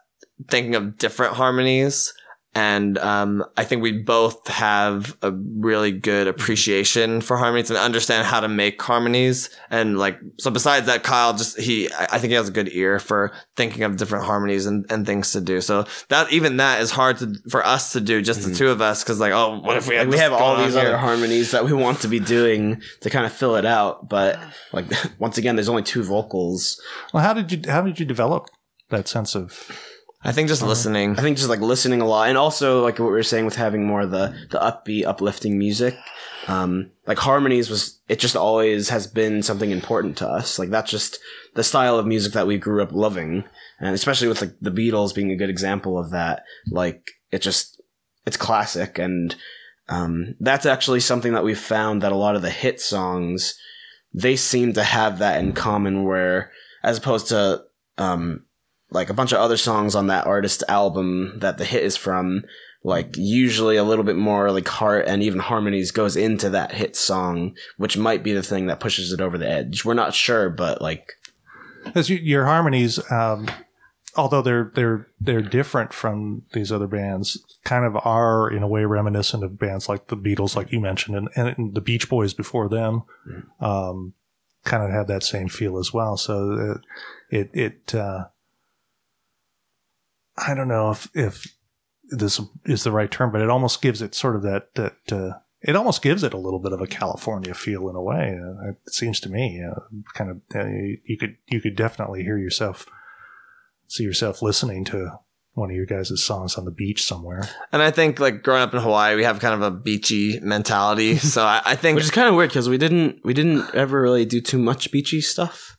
thinking 0.49 0.75
of 0.75 0.99
different 0.99 1.35
harmonies. 1.35 2.13
And 2.55 2.99
um, 2.99 3.45
I 3.57 3.65
think 3.65 3.83
we 3.83 3.93
both 3.93 4.47
have 4.49 5.17
a 5.23 5.33
really 5.33 5.91
good 5.91 6.29
appreciation 6.29 7.21
for 7.21 7.37
harmonies 7.37 7.71
and 7.71 7.79
understand 7.79 8.27
how 8.27 8.41
to 8.41 8.49
make 8.49 8.81
harmonies. 8.81 9.51
And 9.71 9.99
like, 9.99 10.21
so 10.39 10.51
besides 10.51 10.87
that, 10.87 11.03
Kyle 11.03 11.33
just, 11.33 11.59
he, 11.59 11.91
I 11.93 12.19
think 12.19 12.31
he 12.31 12.35
has 12.35 12.49
a 12.49 12.53
good 12.53 12.69
ear 12.73 13.01
for 13.01 13.33
thinking 13.57 13.83
of 13.83 13.97
different 13.97 14.25
harmonies 14.25 14.67
and, 14.67 14.87
and 14.89 15.05
things 15.05 15.33
to 15.33 15.41
do. 15.41 15.61
So 15.61 15.87
that, 16.09 16.33
even 16.33 16.59
that 16.59 16.81
is 16.81 16.93
hard 16.93 17.19
to, 17.19 17.35
for 17.51 17.65
us 17.67 17.93
to 17.93 18.01
do, 18.01 18.23
just 18.23 18.47
the 18.49 18.55
two 18.55 18.69
of 18.69 18.81
us. 18.81 19.03
Cause 19.03 19.19
like, 19.19 19.33
oh, 19.33 19.59
what 19.61 19.77
if 19.77 19.89
we 19.89 19.97
have, 19.97 20.07
Like 20.07 20.13
we 20.13 20.19
have 20.19 20.33
all 20.33 20.57
these 20.57 20.77
other 20.77 20.97
harmonies 20.97 21.51
that 21.51 21.65
we 21.65 21.73
want 21.73 22.01
to 22.01 22.09
be 22.09 22.21
doing 22.21 22.81
to 23.01 23.11
kind 23.11 23.27
of 23.27 23.33
fill 23.33 23.57
it 23.57 23.67
out, 23.67 24.09
but 24.09 24.39
like 24.73 24.87
once 25.19 25.39
again, 25.39 25.57
there's 25.57 25.69
only 25.69 25.83
two 25.83 26.03
vocals. 26.03 26.81
well, 27.13 27.23
how 27.23 27.33
did 27.35 27.51
you 27.51 27.71
how 27.71 27.83
did 27.83 27.99
you 27.99 28.07
develop 28.07 28.47
that 28.91 29.09
sense 29.09 29.35
of? 29.35 29.71
I 30.25 30.33
think 30.33 30.49
just 30.49 30.63
listening. 30.63 31.19
I 31.19 31.23
think 31.23 31.37
just 31.37 31.51
like 31.51 31.61
listening 31.61 32.01
a 32.01 32.07
lot, 32.07 32.31
and 32.31 32.39
also 32.39 32.83
like 32.83 32.99
what 32.99 33.07
we 33.07 33.13
were 33.13 33.23
saying 33.23 33.45
with 33.45 33.57
having 33.57 33.87
more 33.87 34.01
of 34.01 34.11
the 34.11 34.35
the 34.51 34.59
upbeat, 34.59 35.05
uplifting 35.05 35.59
music. 35.59 35.97
Um, 36.49 36.91
like 37.07 37.19
harmonies 37.19 37.69
was 37.69 38.01
it 38.09 38.21
just 38.21 38.35
always 38.35 38.89
has 38.89 39.07
been 39.07 39.43
something 39.43 39.71
important 39.71 40.17
to 40.19 40.29
us. 40.29 40.59
Like 40.59 40.71
that's 40.71 40.91
just 40.91 41.19
the 41.55 41.63
style 41.63 41.99
of 41.99 42.07
music 42.07 42.33
that 42.33 42.47
we 42.47 42.57
grew 42.57 42.83
up 42.83 42.93
loving, 42.93 43.45
and 43.79 43.95
especially 43.95 44.29
with 44.29 44.41
like 44.41 44.55
the 44.63 44.71
Beatles 44.71 45.15
being 45.15 45.31
a 45.31 45.37
good 45.37 45.51
example 45.51 45.99
of 45.99 46.11
that. 46.11 46.45
Like 46.71 47.11
it 47.31 47.43
just 47.43 47.83
it's 48.25 48.39
classic, 48.39 48.99
and 48.99 49.37
um, 49.91 50.37
that's 50.41 50.65
actually 50.65 51.01
something 51.01 51.35
that 51.35 51.45
we've 51.45 51.59
found 51.59 52.03
that 52.03 52.13
a 52.13 52.17
lot 52.17 52.35
of 52.35 52.43
the 52.43 52.51
hit 52.51 52.81
songs 52.81 53.59
they 54.15 54.37
seem 54.37 54.73
to 54.73 54.85
have 54.85 55.19
that 55.19 55.39
in 55.39 55.53
common. 55.53 56.05
Where 56.05 56.51
as 56.83 56.97
opposed 56.97 57.29
to 57.29 57.65
um, 57.99 58.47
like 58.95 59.11
a 59.11 59.15
bunch 59.15 59.33
of 59.33 59.39
other 59.39 59.59
songs 59.59 59.95
on 59.95 60.07
that 60.07 60.27
artist 60.27 60.63
album 60.69 61.39
that 61.41 61.59
the 61.59 61.65
hit 61.67 61.83
is 61.83 61.97
from 61.97 62.43
like 62.83 63.17
usually 63.17 63.77
a 63.77 63.85
little 63.85 64.05
bit 64.05 64.17
more 64.17 64.51
like 64.51 64.69
heart 64.69 65.07
and 65.07 65.23
even 65.23 65.41
harmonies 65.41 65.91
goes 65.91 66.17
into 66.17 66.49
that 66.51 66.73
hit 66.73 66.97
song 66.97 67.55
which 67.77 67.97
might 67.97 68.23
be 68.23 68.33
the 68.33 68.43
thing 68.43 68.67
that 68.67 68.81
pushes 68.81 69.13
it 69.13 69.21
over 69.21 69.37
the 69.37 69.49
edge 69.49 69.85
we're 69.85 69.95
not 69.95 70.15
sure 70.15 70.49
but 70.49 70.81
like 70.81 71.13
As 71.95 72.09
you, 72.09 72.17
your 72.17 72.47
harmonies, 72.47 72.99
um, 73.11 73.47
although 74.17 74.43
they're 74.43 74.73
they're 74.75 75.07
they're 75.21 75.43
different 75.43 75.93
from 75.93 76.43
these 76.53 76.73
other 76.73 76.87
bands, 76.87 77.45
kind 77.65 77.85
of 77.85 77.97
are 78.05 78.51
in 78.51 78.63
a 78.63 78.69
way 78.69 78.85
reminiscent 78.85 79.45
of 79.45 79.59
bands 79.59 79.89
like 79.89 80.07
the 80.09 80.17
Beatles, 80.17 80.57
like 80.57 80.73
you 80.73 80.81
mentioned, 80.81 81.17
and, 81.17 81.29
and 81.37 81.75
the 81.75 81.81
Beach 81.83 82.09
Boys 82.09 82.33
before 82.33 82.69
them, 82.69 83.03
um, 83.61 84.15
kind 84.65 84.83
of 84.83 84.91
have 84.91 85.09
that 85.09 85.23
same 85.23 85.49
feel 85.49 85.79
as 85.79 85.93
well. 85.93 86.17
So 86.17 86.53
uh, 86.53 86.79
it 87.29 87.51
it 87.53 87.95
uh, 87.95 88.25
I 90.37 90.55
don't 90.55 90.69
know 90.69 90.91
if 90.91 91.09
if 91.15 91.47
this 92.09 92.41
is 92.65 92.85
the 92.85 92.93
right 92.93 93.11
term, 93.11 93.33
but 93.33 93.41
it 93.41 93.51
almost 93.51 93.83
gives 93.83 94.03
it 94.03 94.15
sort 94.15 94.37
of 94.37 94.43
that 94.43 94.75
that. 94.75 94.97
Uh, 95.11 95.39
it 95.67 95.77
almost 95.77 96.03
gives 96.03 96.23
it 96.23 96.35
a 96.35 96.39
little 96.39 96.59
bit 96.59 96.75
of 96.75 96.83
a 96.83 96.87
California 96.87 97.55
feel 97.55 97.89
in 97.89 97.97
a 97.97 98.03
way. 98.03 98.39
Uh, 98.39 98.73
it 98.73 98.93
seems 98.93 99.19
to 99.21 99.31
me, 99.31 99.65
uh, 99.65 99.81
kind 100.13 100.31
of 100.31 100.43
uh, 100.55 100.67
you, 100.67 100.99
you 101.07 101.17
could 101.17 101.37
you 101.47 101.59
could 101.59 101.75
definitely 101.75 102.23
hear 102.23 102.37
yourself, 102.37 102.87
see 103.89 104.05
yourself 104.05 104.43
listening 104.43 104.85
to 104.85 105.19
one 105.55 105.71
of 105.71 105.77
your 105.77 105.87
guys' 105.87 106.23
songs 106.23 106.57
on 106.57 106.67
the 106.67 106.71
beach 106.71 107.03
somewhere. 107.03 107.49
And 107.73 107.81
I 107.81 107.91
think 107.91 108.21
like 108.21 108.43
growing 108.43 108.61
up 108.61 108.75
in 108.75 108.83
Hawaii, 108.83 109.17
we 109.17 109.25
have 109.25 109.41
kind 109.41 109.55
of 109.55 109.63
a 109.63 109.71
beachy 109.71 110.39
mentality. 110.41 111.17
so 111.19 111.45
I, 111.45 111.63
I 111.65 111.77
think 111.77 111.97
which 111.97 112.05
is 112.05 112.11
kind 112.11 112.29
of 112.29 112.35
weird 112.35 112.51
because 112.51 112.69
we 112.69 112.77
didn't 112.77 113.25
we 113.25 113.33
didn't 113.33 113.75
ever 113.75 114.03
really 114.03 114.27
do 114.27 114.43
too 114.43 114.59
much 114.59 114.93
beachy 114.93 115.23
stuff 115.23 115.79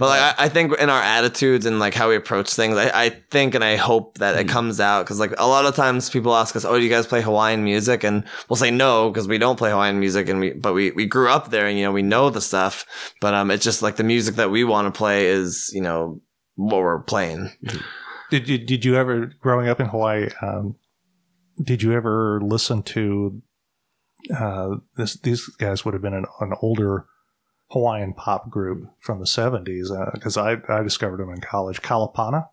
But 0.00 0.08
like 0.08 0.20
I, 0.40 0.46
I 0.46 0.48
think 0.48 0.76
in 0.80 0.90
our 0.90 1.00
attitudes 1.00 1.64
and 1.66 1.78
like 1.78 1.94
how 1.94 2.08
we 2.08 2.16
approach 2.16 2.52
things, 2.52 2.76
I, 2.76 2.90
I 3.04 3.08
think 3.30 3.54
and 3.54 3.62
I 3.62 3.76
hope 3.76 4.18
that 4.18 4.34
Hmm. 4.34 4.40
it 4.40 4.48
comes 4.48 4.80
out 4.80 5.04
because 5.04 5.20
like 5.20 5.32
a 5.38 5.46
lot 5.46 5.66
of 5.66 5.76
times 5.76 6.10
people 6.10 6.34
ask 6.34 6.56
us, 6.56 6.64
"Oh, 6.64 6.76
do 6.76 6.82
you 6.82 6.90
guys 6.90 7.06
play 7.06 7.20
Hawaiian 7.22 7.62
music?" 7.62 8.02
And 8.02 8.24
we'll 8.48 8.56
say 8.56 8.70
no 8.72 9.10
because 9.10 9.28
we 9.28 9.38
don't 9.38 9.56
play 9.56 9.70
Hawaiian 9.70 10.00
music, 10.00 10.28
and 10.28 10.40
we 10.40 10.50
but 10.54 10.72
we 10.72 10.90
we 10.90 11.06
grew 11.06 11.28
up 11.28 11.50
there 11.50 11.66
and 11.68 11.78
you 11.78 11.84
know 11.84 11.92
we 11.92 12.02
know 12.02 12.30
the 12.30 12.40
stuff. 12.40 12.84
But 13.20 13.34
um, 13.34 13.50
it's 13.52 13.62
just 13.64 13.82
like 13.82 13.96
the 13.96 14.02
music 14.04 14.34
that 14.36 14.50
we 14.50 14.64
want 14.64 14.92
to 14.92 14.98
play 14.98 15.26
is 15.26 15.70
you 15.72 15.82
know 15.82 16.20
what 16.56 16.78
we're 16.80 17.02
playing. 17.02 17.50
Did 18.30 18.48
you 18.48 18.58
did 18.58 18.84
you 18.84 18.96
ever 18.96 19.26
growing 19.40 19.68
up 19.68 19.80
in 19.80 19.86
Hawaii? 19.86 20.30
Um, 20.40 20.76
did 21.62 21.82
you 21.82 21.92
ever 21.92 22.40
listen 22.42 22.82
to 22.84 23.42
uh, 24.34 24.76
this? 24.96 25.18
These 25.20 25.46
guys 25.58 25.84
would 25.84 25.92
have 25.94 26.02
been 26.02 26.14
an, 26.14 26.24
an 26.40 26.54
older 26.62 27.04
Hawaiian 27.70 28.14
pop 28.14 28.50
group 28.50 28.90
from 29.00 29.20
the 29.20 29.26
seventies 29.26 29.90
because 30.14 30.36
I 30.36 30.56
I 30.68 30.82
discovered 30.82 31.18
them 31.18 31.30
in 31.30 31.40
college. 31.40 31.82
Kalapana 31.82 32.48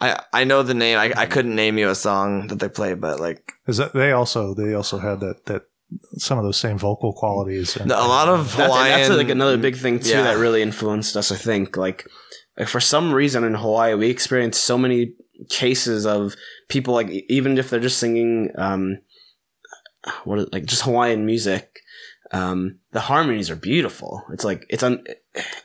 I 0.00 0.22
I 0.32 0.44
know 0.44 0.62
the 0.62 0.74
name. 0.74 0.98
I 0.98 1.12
I 1.16 1.26
couldn't 1.26 1.54
name 1.54 1.78
you 1.78 1.88
a 1.90 1.94
song 1.94 2.46
that 2.48 2.58
they 2.58 2.68
play, 2.68 2.94
but 2.94 3.20
like 3.20 3.52
is 3.66 3.76
that 3.76 3.92
they 3.92 4.12
also 4.12 4.54
they 4.54 4.74
also 4.74 4.98
had 4.98 5.20
that 5.20 5.46
that 5.46 5.62
some 6.18 6.38
of 6.38 6.44
those 6.44 6.56
same 6.56 6.78
vocal 6.78 7.12
qualities. 7.12 7.76
And, 7.76 7.90
a 7.90 7.96
lot 7.96 8.28
of 8.28 8.56
that's, 8.56 8.72
Hawaiian. 8.72 9.00
that's 9.00 9.10
like 9.16 9.28
another 9.28 9.58
big 9.58 9.76
thing 9.76 9.98
too 9.98 10.10
Yeah. 10.10 10.22
that 10.22 10.38
really 10.38 10.62
influenced 10.62 11.16
us 11.16 11.32
i 11.32 11.36
think 11.36 11.76
like 11.76 12.06
like, 12.56 12.68
for 12.68 12.78
some 12.80 13.12
reason 13.12 13.42
in 13.42 13.54
hawaii 13.54 13.94
we 13.94 14.08
experienced 14.08 14.62
so 14.62 14.78
many 14.78 15.14
cases 15.48 16.06
of 16.06 16.36
people 16.68 16.94
like 16.94 17.10
even 17.28 17.58
if 17.58 17.68
they're 17.70 17.80
just 17.80 17.98
singing 17.98 18.50
um 18.56 18.98
what 20.24 20.38
is, 20.38 20.46
like 20.52 20.64
just 20.64 20.82
hawaiian 20.82 21.26
music 21.26 21.80
um 22.32 22.78
the 22.92 23.00
harmonies 23.00 23.50
are 23.50 23.56
beautiful. 23.56 24.24
It's 24.32 24.44
like 24.44 24.66
it's 24.68 24.82
un 24.82 25.04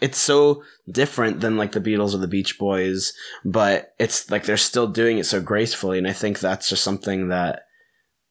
it's 0.02 0.18
so 0.18 0.64
different 0.90 1.42
than 1.42 1.58
like 1.58 1.72
the 1.72 1.82
beatles 1.82 2.14
or 2.14 2.18
the 2.18 2.28
beach 2.28 2.60
boys 2.60 3.14
but 3.44 3.96
it's 3.98 4.30
like 4.30 4.44
they're 4.44 4.58
still 4.58 4.86
doing 4.86 5.18
it 5.18 5.26
so 5.26 5.42
gracefully 5.42 5.98
and 5.98 6.08
i 6.08 6.14
think 6.14 6.38
that's 6.38 6.70
just 6.70 6.84
something 6.84 7.30
that 7.30 7.64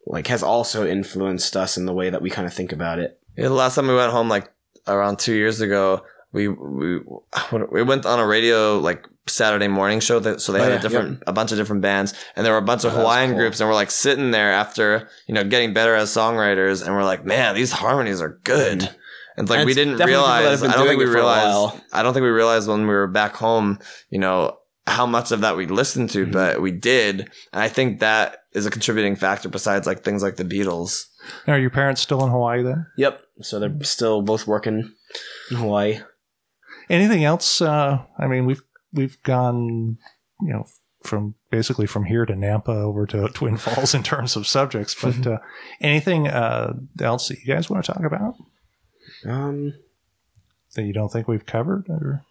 like 0.07 0.26
has 0.28 0.43
also 0.43 0.87
influenced 0.87 1.57
us 1.57 1.76
in 1.76 1.87
the 1.87 1.93
way 1.93 2.11
that 2.11 2.22
we 2.22 2.30
kind 2.30 2.47
of 2.47 2.55
think 2.55 2.72
about 2.72 2.99
it. 2.99 3.18
Yeah, 3.37 3.49
the 3.49 3.55
last 3.55 3.74
time 3.74 3.89
we 3.89 3.95
went 3.95 4.12
home, 4.12 4.28
like 4.28 4.51
around 4.87 5.18
two 5.18 5.35
years 5.35 5.61
ago, 5.61 6.05
we 6.35 6.49
we 6.49 6.99
we 7.70 7.82
went 7.82 8.05
on 8.05 8.18
a 8.18 8.26
radio 8.26 8.78
like 8.78 9.09
Saturday 9.26 9.68
morning 9.68 10.01
show. 10.01 10.18
That 10.18 10.41
so 10.41 10.53
they 10.53 10.61
Oh, 10.61 10.64
had 10.64 10.70
yeah, 10.72 10.78
a 10.78 10.82
different 10.82 11.22
a 11.26 11.32
bunch 11.32 11.53
of 11.53 11.59
different 11.59 11.80
bands, 11.80 12.12
and 12.37 12.45
there 12.45 12.53
were 12.53 12.59
a 12.59 12.62
bunch 12.62 12.85
of 12.85 12.93
Oh, 12.93 12.97
Hawaiian 12.99 13.30
cool. 13.30 13.39
groups, 13.39 13.61
and 13.61 13.68
we're 13.68 13.74
like 13.74 13.91
sitting 13.91 14.32
there 14.32 14.53
after 14.53 15.09
you 15.26 15.35
know 15.35 15.45
getting 15.45 15.72
better 15.72 15.95
as 15.95 16.11
songwriters, 16.11 16.85
and 16.85 16.95
we're 16.95 17.05
like, 17.05 17.24
man, 17.24 17.55
these 17.55 17.72
harmonies 17.72 18.20
are 18.20 18.41
good. 18.45 18.82
And 19.37 19.45
it's 19.45 19.51
like 19.51 19.61
And 19.61 19.66
we 19.66 19.72
it's 19.72 19.76
didn't 19.76 19.97
definitely 19.99 20.14
people 20.14 20.26
that 20.28 20.41
realize. 20.41 20.62
I 20.62 20.72
don't 20.76 20.87
think 20.87 20.99
we 20.99 21.05
it 21.05 21.07
for 21.09 21.12
a 21.12 21.16
realized. 21.16 21.82
I 21.93 22.03
don't 22.03 22.12
think 22.14 22.24
we 22.24 22.30
realized 22.30 22.68
when 22.68 22.80
we 22.82 22.95
were 22.95 23.07
back 23.07 23.35
home. 23.35 23.78
You 24.11 24.18
know 24.18 24.59
how 24.87 25.07
much 25.07 25.32
of 25.32 25.41
that 25.41 25.57
we 25.57 25.66
listened 25.66 26.11
to, 26.11 26.22
mm-hmm. 26.22 26.32
but 26.32 26.61
we 26.61 26.70
did. 26.70 27.20
And 27.53 27.62
I 27.62 27.68
think 27.68 28.01
that 28.01 28.39
is 28.53 28.66
a 28.66 28.70
contributing 28.70 29.16
factor 29.16 29.49
besides 29.49 29.87
like 29.87 30.03
things 30.05 30.22
like 30.22 30.37
the 30.37 30.45
Beatles. 30.45 31.07
Are 31.47 31.59
your 31.59 31.70
parents 31.70 32.01
still 32.03 32.22
in 32.24 32.30
Hawaii 32.30 32.62
then? 32.62 32.87
Yep. 32.99 33.22
So 33.41 33.59
they're 33.59 33.74
still 33.82 34.20
both 34.22 34.47
working 34.47 34.93
in 35.51 35.57
Hawaii. 35.57 36.01
Anything 36.89 37.24
else? 37.24 37.61
Uh, 37.61 38.03
I 38.18 38.26
mean, 38.26 38.47
we've 38.47 38.62
we've 38.93 39.22
gone, 39.22 39.99
you 40.41 40.53
know, 40.53 40.66
from 41.03 41.35
basically 41.51 41.87
from 41.87 42.05
here 42.05 42.26
to 42.26 42.32
Nampa 42.35 42.68
over 42.68 43.07
to 43.07 43.28
Twin 43.35 43.57
Falls 43.57 43.95
in 43.95 44.03
terms 44.03 44.37
of 44.37 44.47
subjects. 44.47 44.95
But 45.01 45.26
uh, 45.26 45.39
anything 45.80 46.28
uh, 46.28 46.74
else 47.01 47.28
that 47.28 47.39
you 47.41 47.53
guys 47.53 47.70
want 47.70 47.85
to 47.85 47.93
talk 47.93 48.05
about 48.05 48.35
Um, 49.26 49.74
that 50.74 50.82
you 50.82 50.93
don't 50.93 51.12
think 51.12 51.28
we've 51.28 51.47
covered? 51.47 51.89
Or 51.89 52.24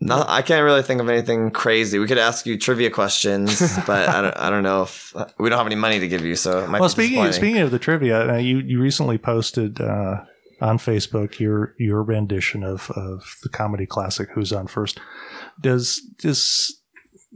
No, 0.00 0.24
I 0.26 0.42
can't 0.42 0.64
really 0.64 0.82
think 0.82 1.00
of 1.00 1.08
anything 1.08 1.50
crazy. 1.50 1.98
We 1.98 2.06
could 2.06 2.18
ask 2.18 2.46
you 2.46 2.58
trivia 2.58 2.90
questions, 2.90 3.60
but 3.86 4.08
I 4.08 4.20
don't. 4.20 4.36
I 4.36 4.50
don't 4.50 4.62
know 4.62 4.82
if 4.82 5.14
we 5.38 5.48
don't 5.48 5.58
have 5.58 5.66
any 5.66 5.76
money 5.76 6.00
to 6.00 6.08
give 6.08 6.24
you. 6.24 6.36
So 6.36 6.64
it 6.64 6.68
might 6.68 6.80
well, 6.80 6.88
be 6.88 6.92
speaking 6.92 7.22
disappointing. 7.22 7.32
speaking 7.32 7.62
of 7.62 7.70
the 7.70 7.78
trivia, 7.78 8.34
uh, 8.34 8.36
you 8.36 8.58
you 8.58 8.80
recently 8.80 9.18
posted 9.18 9.80
uh, 9.80 10.24
on 10.60 10.78
Facebook 10.78 11.38
your 11.38 11.74
your 11.78 12.02
rendition 12.02 12.62
of 12.62 12.90
of 12.92 13.36
the 13.42 13.48
comedy 13.48 13.86
classic 13.86 14.28
"Who's 14.34 14.52
on 14.52 14.66
First. 14.66 15.00
Does 15.60 16.00
does 16.18 16.80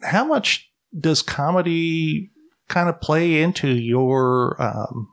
how 0.02 0.24
much 0.24 0.70
does 0.98 1.22
comedy 1.22 2.30
kind 2.68 2.88
of 2.88 3.00
play 3.00 3.42
into 3.42 3.68
your 3.68 4.60
um, 4.62 5.08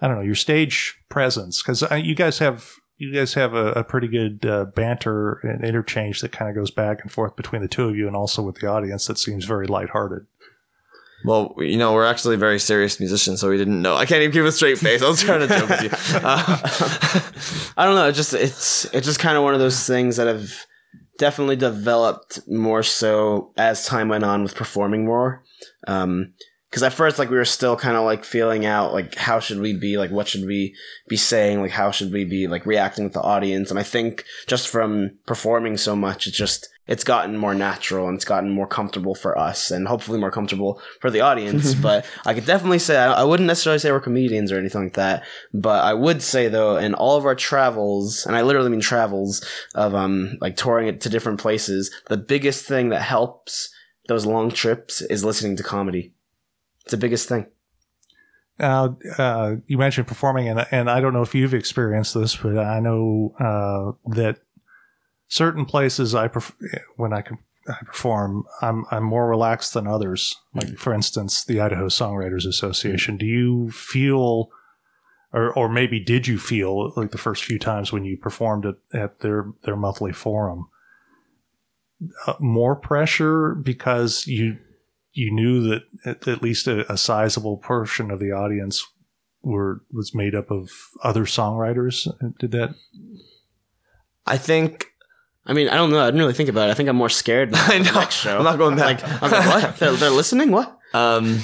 I 0.00 0.08
don't 0.08 0.16
know 0.16 0.22
your 0.22 0.34
stage 0.34 0.98
presence 1.08 1.62
because 1.62 1.82
you 2.02 2.14
guys 2.14 2.38
have 2.38 2.72
you 2.96 3.12
guys 3.12 3.34
have 3.34 3.54
a, 3.54 3.72
a 3.72 3.84
pretty 3.84 4.08
good 4.08 4.46
uh, 4.46 4.66
banter 4.66 5.40
and 5.42 5.64
interchange 5.64 6.20
that 6.20 6.32
kind 6.32 6.48
of 6.48 6.56
goes 6.56 6.70
back 6.70 6.98
and 7.02 7.10
forth 7.10 7.36
between 7.36 7.62
the 7.62 7.68
two 7.68 7.88
of 7.88 7.96
you 7.96 8.06
and 8.06 8.16
also 8.16 8.42
with 8.42 8.56
the 8.56 8.66
audience 8.66 9.06
that 9.06 9.18
seems 9.18 9.44
very 9.44 9.66
lighthearted. 9.66 10.26
Well, 11.24 11.54
you 11.58 11.78
know, 11.78 11.94
we're 11.94 12.04
actually 12.04 12.36
very 12.36 12.60
serious 12.60 13.00
musicians, 13.00 13.40
so 13.40 13.48
we 13.48 13.56
didn't 13.56 13.80
know. 13.80 13.96
I 13.96 14.04
can't 14.04 14.20
even 14.20 14.32
keep 14.32 14.44
a 14.44 14.52
straight 14.52 14.78
face. 14.78 15.02
I 15.02 15.08
was 15.08 15.22
trying 15.22 15.40
to 15.40 15.48
joke 15.48 15.68
with 15.68 15.82
you. 15.82 15.90
Uh, 16.22 16.60
I 17.76 17.86
don't 17.86 17.96
know. 17.96 18.08
It 18.08 18.12
just 18.12 18.34
it's 18.34 18.84
it's 18.94 19.06
just 19.06 19.18
kind 19.18 19.36
of 19.36 19.42
one 19.42 19.54
of 19.54 19.60
those 19.60 19.86
things 19.86 20.16
that 20.16 20.26
have 20.26 20.52
definitely 21.18 21.56
developed 21.56 22.40
more 22.48 22.82
so 22.82 23.52
as 23.56 23.86
time 23.86 24.08
went 24.08 24.24
on 24.24 24.42
with 24.42 24.54
performing 24.54 25.04
more. 25.04 25.42
Um, 25.86 26.34
because 26.70 26.82
at 26.82 26.92
first, 26.92 27.20
like 27.20 27.30
we 27.30 27.36
were 27.36 27.44
still 27.44 27.76
kind 27.76 27.96
of 27.96 28.04
like 28.04 28.24
feeling 28.24 28.66
out, 28.66 28.92
like 28.92 29.14
how 29.14 29.38
should 29.38 29.60
we 29.60 29.76
be, 29.76 29.96
like 29.96 30.10
what 30.10 30.26
should 30.26 30.44
we 30.44 30.74
be 31.08 31.16
saying, 31.16 31.60
like 31.60 31.70
how 31.70 31.92
should 31.92 32.12
we 32.12 32.24
be 32.24 32.48
like 32.48 32.66
reacting 32.66 33.04
with 33.04 33.12
the 33.12 33.22
audience. 33.22 33.70
And 33.70 33.78
I 33.78 33.84
think 33.84 34.24
just 34.48 34.66
from 34.66 35.12
performing 35.24 35.76
so 35.76 35.94
much, 35.94 36.26
it's 36.26 36.36
just 36.36 36.68
it's 36.86 37.04
gotten 37.04 37.36
more 37.36 37.54
natural 37.54 38.08
and 38.08 38.16
it's 38.16 38.24
gotten 38.24 38.50
more 38.50 38.66
comfortable 38.66 39.14
for 39.14 39.38
us 39.38 39.70
and 39.70 39.88
hopefully 39.88 40.18
more 40.18 40.30
comfortable 40.30 40.80
for 41.00 41.10
the 41.10 41.20
audience. 41.20 41.74
but 41.84 42.04
I 42.26 42.34
could 42.34 42.46
definitely 42.46 42.78
say 42.78 42.96
I, 42.98 43.24
wouldn't 43.24 43.46
necessarily 43.46 43.78
say 43.78 43.90
we're 43.90 44.00
comedians 44.00 44.52
or 44.52 44.58
anything 44.58 44.84
like 44.84 44.94
that. 44.94 45.24
But 45.52 45.84
I 45.84 45.94
would 45.94 46.22
say 46.22 46.48
though, 46.48 46.76
in 46.76 46.94
all 46.94 47.16
of 47.16 47.24
our 47.24 47.34
travels, 47.34 48.26
and 48.26 48.36
I 48.36 48.42
literally 48.42 48.70
mean 48.70 48.80
travels 48.80 49.44
of 49.74 49.94
um 49.94 50.36
like 50.40 50.56
touring 50.56 50.88
it 50.88 51.00
to 51.02 51.08
different 51.08 51.40
places, 51.40 51.90
the 52.08 52.18
biggest 52.18 52.66
thing 52.66 52.90
that 52.90 53.02
helps 53.02 53.72
those 54.08 54.26
long 54.26 54.50
trips 54.50 55.00
is 55.00 55.24
listening 55.24 55.56
to 55.56 55.62
comedy. 55.62 56.12
It's 56.82 56.90
the 56.90 56.98
biggest 56.98 57.28
thing. 57.28 57.46
Now, 58.58 58.96
uh, 59.18 59.56
you 59.66 59.78
mentioned 59.78 60.06
performing, 60.06 60.48
and 60.48 60.64
and 60.70 60.88
I 60.88 61.00
don't 61.00 61.12
know 61.12 61.22
if 61.22 61.34
you've 61.34 61.54
experienced 61.54 62.14
this, 62.14 62.36
but 62.36 62.56
I 62.56 62.78
know 62.78 63.34
uh, 63.40 64.12
that 64.14 64.38
certain 65.28 65.64
places 65.64 66.14
I 66.14 66.28
perf- 66.28 66.54
when 66.96 67.12
I 67.12 67.22
can 67.22 67.38
I 67.68 67.78
perform, 67.84 68.44
I'm 68.60 68.84
I'm 68.90 69.04
more 69.04 69.28
relaxed 69.28 69.74
than 69.74 69.86
others. 69.86 70.36
Like 70.54 70.76
for 70.76 70.92
instance, 70.92 71.44
the 71.44 71.60
Idaho 71.60 71.86
Songwriters 71.86 72.46
Association. 72.46 73.16
Do 73.16 73.26
you 73.26 73.70
feel, 73.70 74.50
or 75.32 75.52
or 75.52 75.68
maybe 75.68 75.98
did 75.98 76.26
you 76.26 76.38
feel 76.38 76.92
like 76.96 77.10
the 77.10 77.18
first 77.18 77.44
few 77.44 77.58
times 77.58 77.92
when 77.92 78.04
you 78.04 78.16
performed 78.16 78.66
at, 78.66 78.76
at 78.92 79.20
their 79.20 79.46
their 79.62 79.76
monthly 79.76 80.12
forum, 80.12 80.68
uh, 82.26 82.34
more 82.38 82.76
pressure 82.76 83.54
because 83.54 84.26
you 84.26 84.58
you 85.12 85.32
knew 85.32 85.62
that 85.62 85.82
at, 86.04 86.28
at 86.28 86.42
least 86.42 86.66
a, 86.66 86.90
a 86.92 86.98
sizable 86.98 87.56
portion 87.56 88.10
of 88.10 88.18
the 88.18 88.32
audience 88.32 88.84
were 89.42 89.82
was 89.90 90.14
made 90.14 90.34
up 90.34 90.50
of 90.50 90.70
other 91.02 91.24
songwriters. 91.24 92.08
Did 92.38 92.50
that? 92.52 92.74
I 94.26 94.36
think 94.36 94.93
I 95.46 95.52
mean, 95.52 95.68
I 95.68 95.76
don't 95.76 95.90
know. 95.90 96.00
I 96.00 96.06
didn't 96.06 96.20
really 96.20 96.32
think 96.32 96.48
about 96.48 96.68
it. 96.68 96.72
I 96.72 96.74
think 96.74 96.88
I'm 96.88 96.96
more 96.96 97.10
scared. 97.10 97.52
Now 97.52 97.64
I 97.68 97.78
know. 97.78 97.92
Next 97.92 98.14
show. 98.14 98.38
I'm 98.38 98.44
not 98.44 98.58
going 98.58 98.76
back. 98.76 99.02
Like, 99.02 99.22
I 99.22 99.24
was 99.24 99.32
like, 99.32 99.62
what? 99.62 99.76
They're, 99.78 99.92
they're 99.92 100.10
listening? 100.10 100.50
What? 100.50 100.78
Um, 100.94 101.40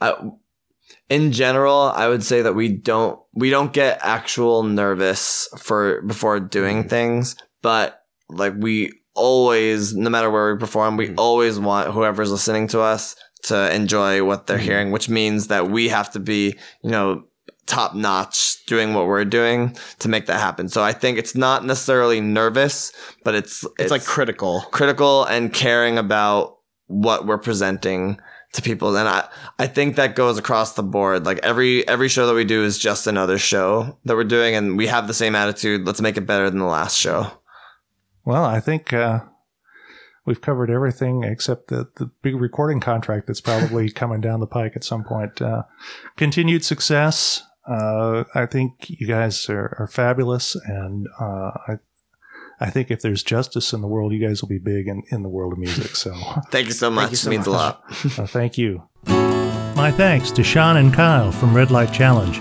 I, 0.00 0.16
in 1.08 1.32
general, 1.32 1.92
I 1.94 2.08
would 2.08 2.24
say 2.24 2.42
that 2.42 2.54
we 2.54 2.68
don't 2.68 3.20
we 3.34 3.50
don't 3.50 3.72
get 3.72 4.00
actual 4.02 4.62
nervous 4.62 5.48
for 5.58 6.02
before 6.02 6.40
doing 6.40 6.84
mm. 6.84 6.90
things, 6.90 7.36
but 7.62 8.02
like 8.28 8.54
we 8.56 8.92
always, 9.14 9.94
no 9.94 10.10
matter 10.10 10.30
where 10.30 10.54
we 10.54 10.58
perform, 10.58 10.96
we 10.96 11.08
mm. 11.08 11.14
always 11.18 11.58
want 11.58 11.92
whoever's 11.92 12.30
listening 12.30 12.68
to 12.68 12.80
us 12.80 13.16
to 13.44 13.74
enjoy 13.74 14.24
what 14.24 14.46
they're 14.46 14.58
mm. 14.58 14.62
hearing, 14.62 14.90
which 14.90 15.08
means 15.08 15.48
that 15.48 15.70
we 15.70 15.88
have 15.88 16.10
to 16.12 16.20
be, 16.20 16.56
you 16.82 16.90
know, 16.90 17.24
top 17.66 17.94
notch 17.94 18.64
doing 18.66 18.94
what 18.94 19.06
we're 19.06 19.24
doing 19.24 19.76
to 20.00 20.08
make 20.08 20.26
that 20.26 20.40
happen. 20.40 20.68
So 20.68 20.82
I 20.82 20.92
think 20.92 21.18
it's 21.18 21.34
not 21.34 21.64
necessarily 21.64 22.20
nervous, 22.20 22.92
but 23.24 23.34
it's 23.34 23.64
It's, 23.78 23.90
like 23.90 24.04
critical. 24.04 24.62
critical 24.70 25.24
and 25.24 25.52
caring 25.52 25.98
about 25.98 26.58
what 26.86 27.26
we're 27.26 27.38
presenting 27.38 28.18
to 28.52 28.62
people 28.62 28.94
and 28.96 29.08
i 29.08 29.26
i 29.58 29.66
think 29.66 29.96
that 29.96 30.14
goes 30.14 30.38
across 30.38 30.74
the 30.74 30.82
board 30.82 31.26
like 31.26 31.38
every 31.42 31.86
every 31.88 32.08
show 32.08 32.24
that 32.28 32.34
we 32.34 32.44
do 32.44 32.62
is 32.62 32.78
just 32.78 33.08
another 33.08 33.36
show 33.36 33.98
that 34.04 34.14
we're 34.14 34.22
doing 34.22 34.54
and 34.54 34.76
we 34.78 34.86
have 34.86 35.08
the 35.08 35.14
same 35.14 35.34
attitude 35.34 35.84
let's 35.84 36.00
make 36.00 36.16
it 36.16 36.20
better 36.26 36.48
than 36.48 36.60
the 36.60 36.64
last 36.64 36.96
show 36.96 37.32
Well, 38.24 38.44
I 38.44 38.60
think 38.60 38.92
uh, 38.92 39.20
we've 40.24 40.40
covered 40.40 40.70
everything 40.70 41.24
except 41.24 41.66
the 41.68 41.88
the 41.96 42.06
big 42.22 42.36
recording 42.36 42.78
contract 42.78 43.26
that's 43.26 43.40
probably 43.40 43.90
coming 44.00 44.20
down 44.20 44.38
the 44.38 44.46
pike 44.46 44.72
at 44.76 44.84
some 44.84 45.02
point. 45.02 45.42
Uh, 45.42 45.62
continued 46.16 46.64
success. 46.64 47.42
Uh, 47.66 48.24
I 48.34 48.44
think 48.46 48.90
you 48.90 49.06
guys 49.06 49.48
are, 49.48 49.74
are 49.78 49.86
fabulous, 49.86 50.56
and 50.66 51.06
uh, 51.20 51.52
I. 51.68 51.78
I 52.60 52.70
think 52.70 52.88
if 52.92 53.00
there's 53.02 53.24
justice 53.24 53.72
in 53.72 53.80
the 53.80 53.88
world, 53.88 54.12
you 54.12 54.20
guys 54.24 54.40
will 54.40 54.48
be 54.48 54.58
big 54.58 54.86
in, 54.86 55.02
in 55.10 55.24
the 55.24 55.28
world 55.28 55.52
of 55.52 55.58
music. 55.58 55.96
So, 55.96 56.14
thank 56.52 56.68
you 56.68 56.72
so 56.72 56.88
much 56.88 57.10
you 57.10 57.16
so 57.16 57.28
it 57.28 57.32
means 57.32 57.48
much. 57.48 57.48
a 57.48 57.50
lot 57.50 57.82
uh, 58.18 58.26
thank 58.28 58.56
you. 58.56 58.80
My 59.74 59.90
thanks 59.90 60.30
to 60.30 60.44
Sean 60.44 60.76
and 60.76 60.94
Kyle 60.94 61.32
from 61.32 61.52
Red 61.52 61.72
Light 61.72 61.92
Challenge. 61.92 62.38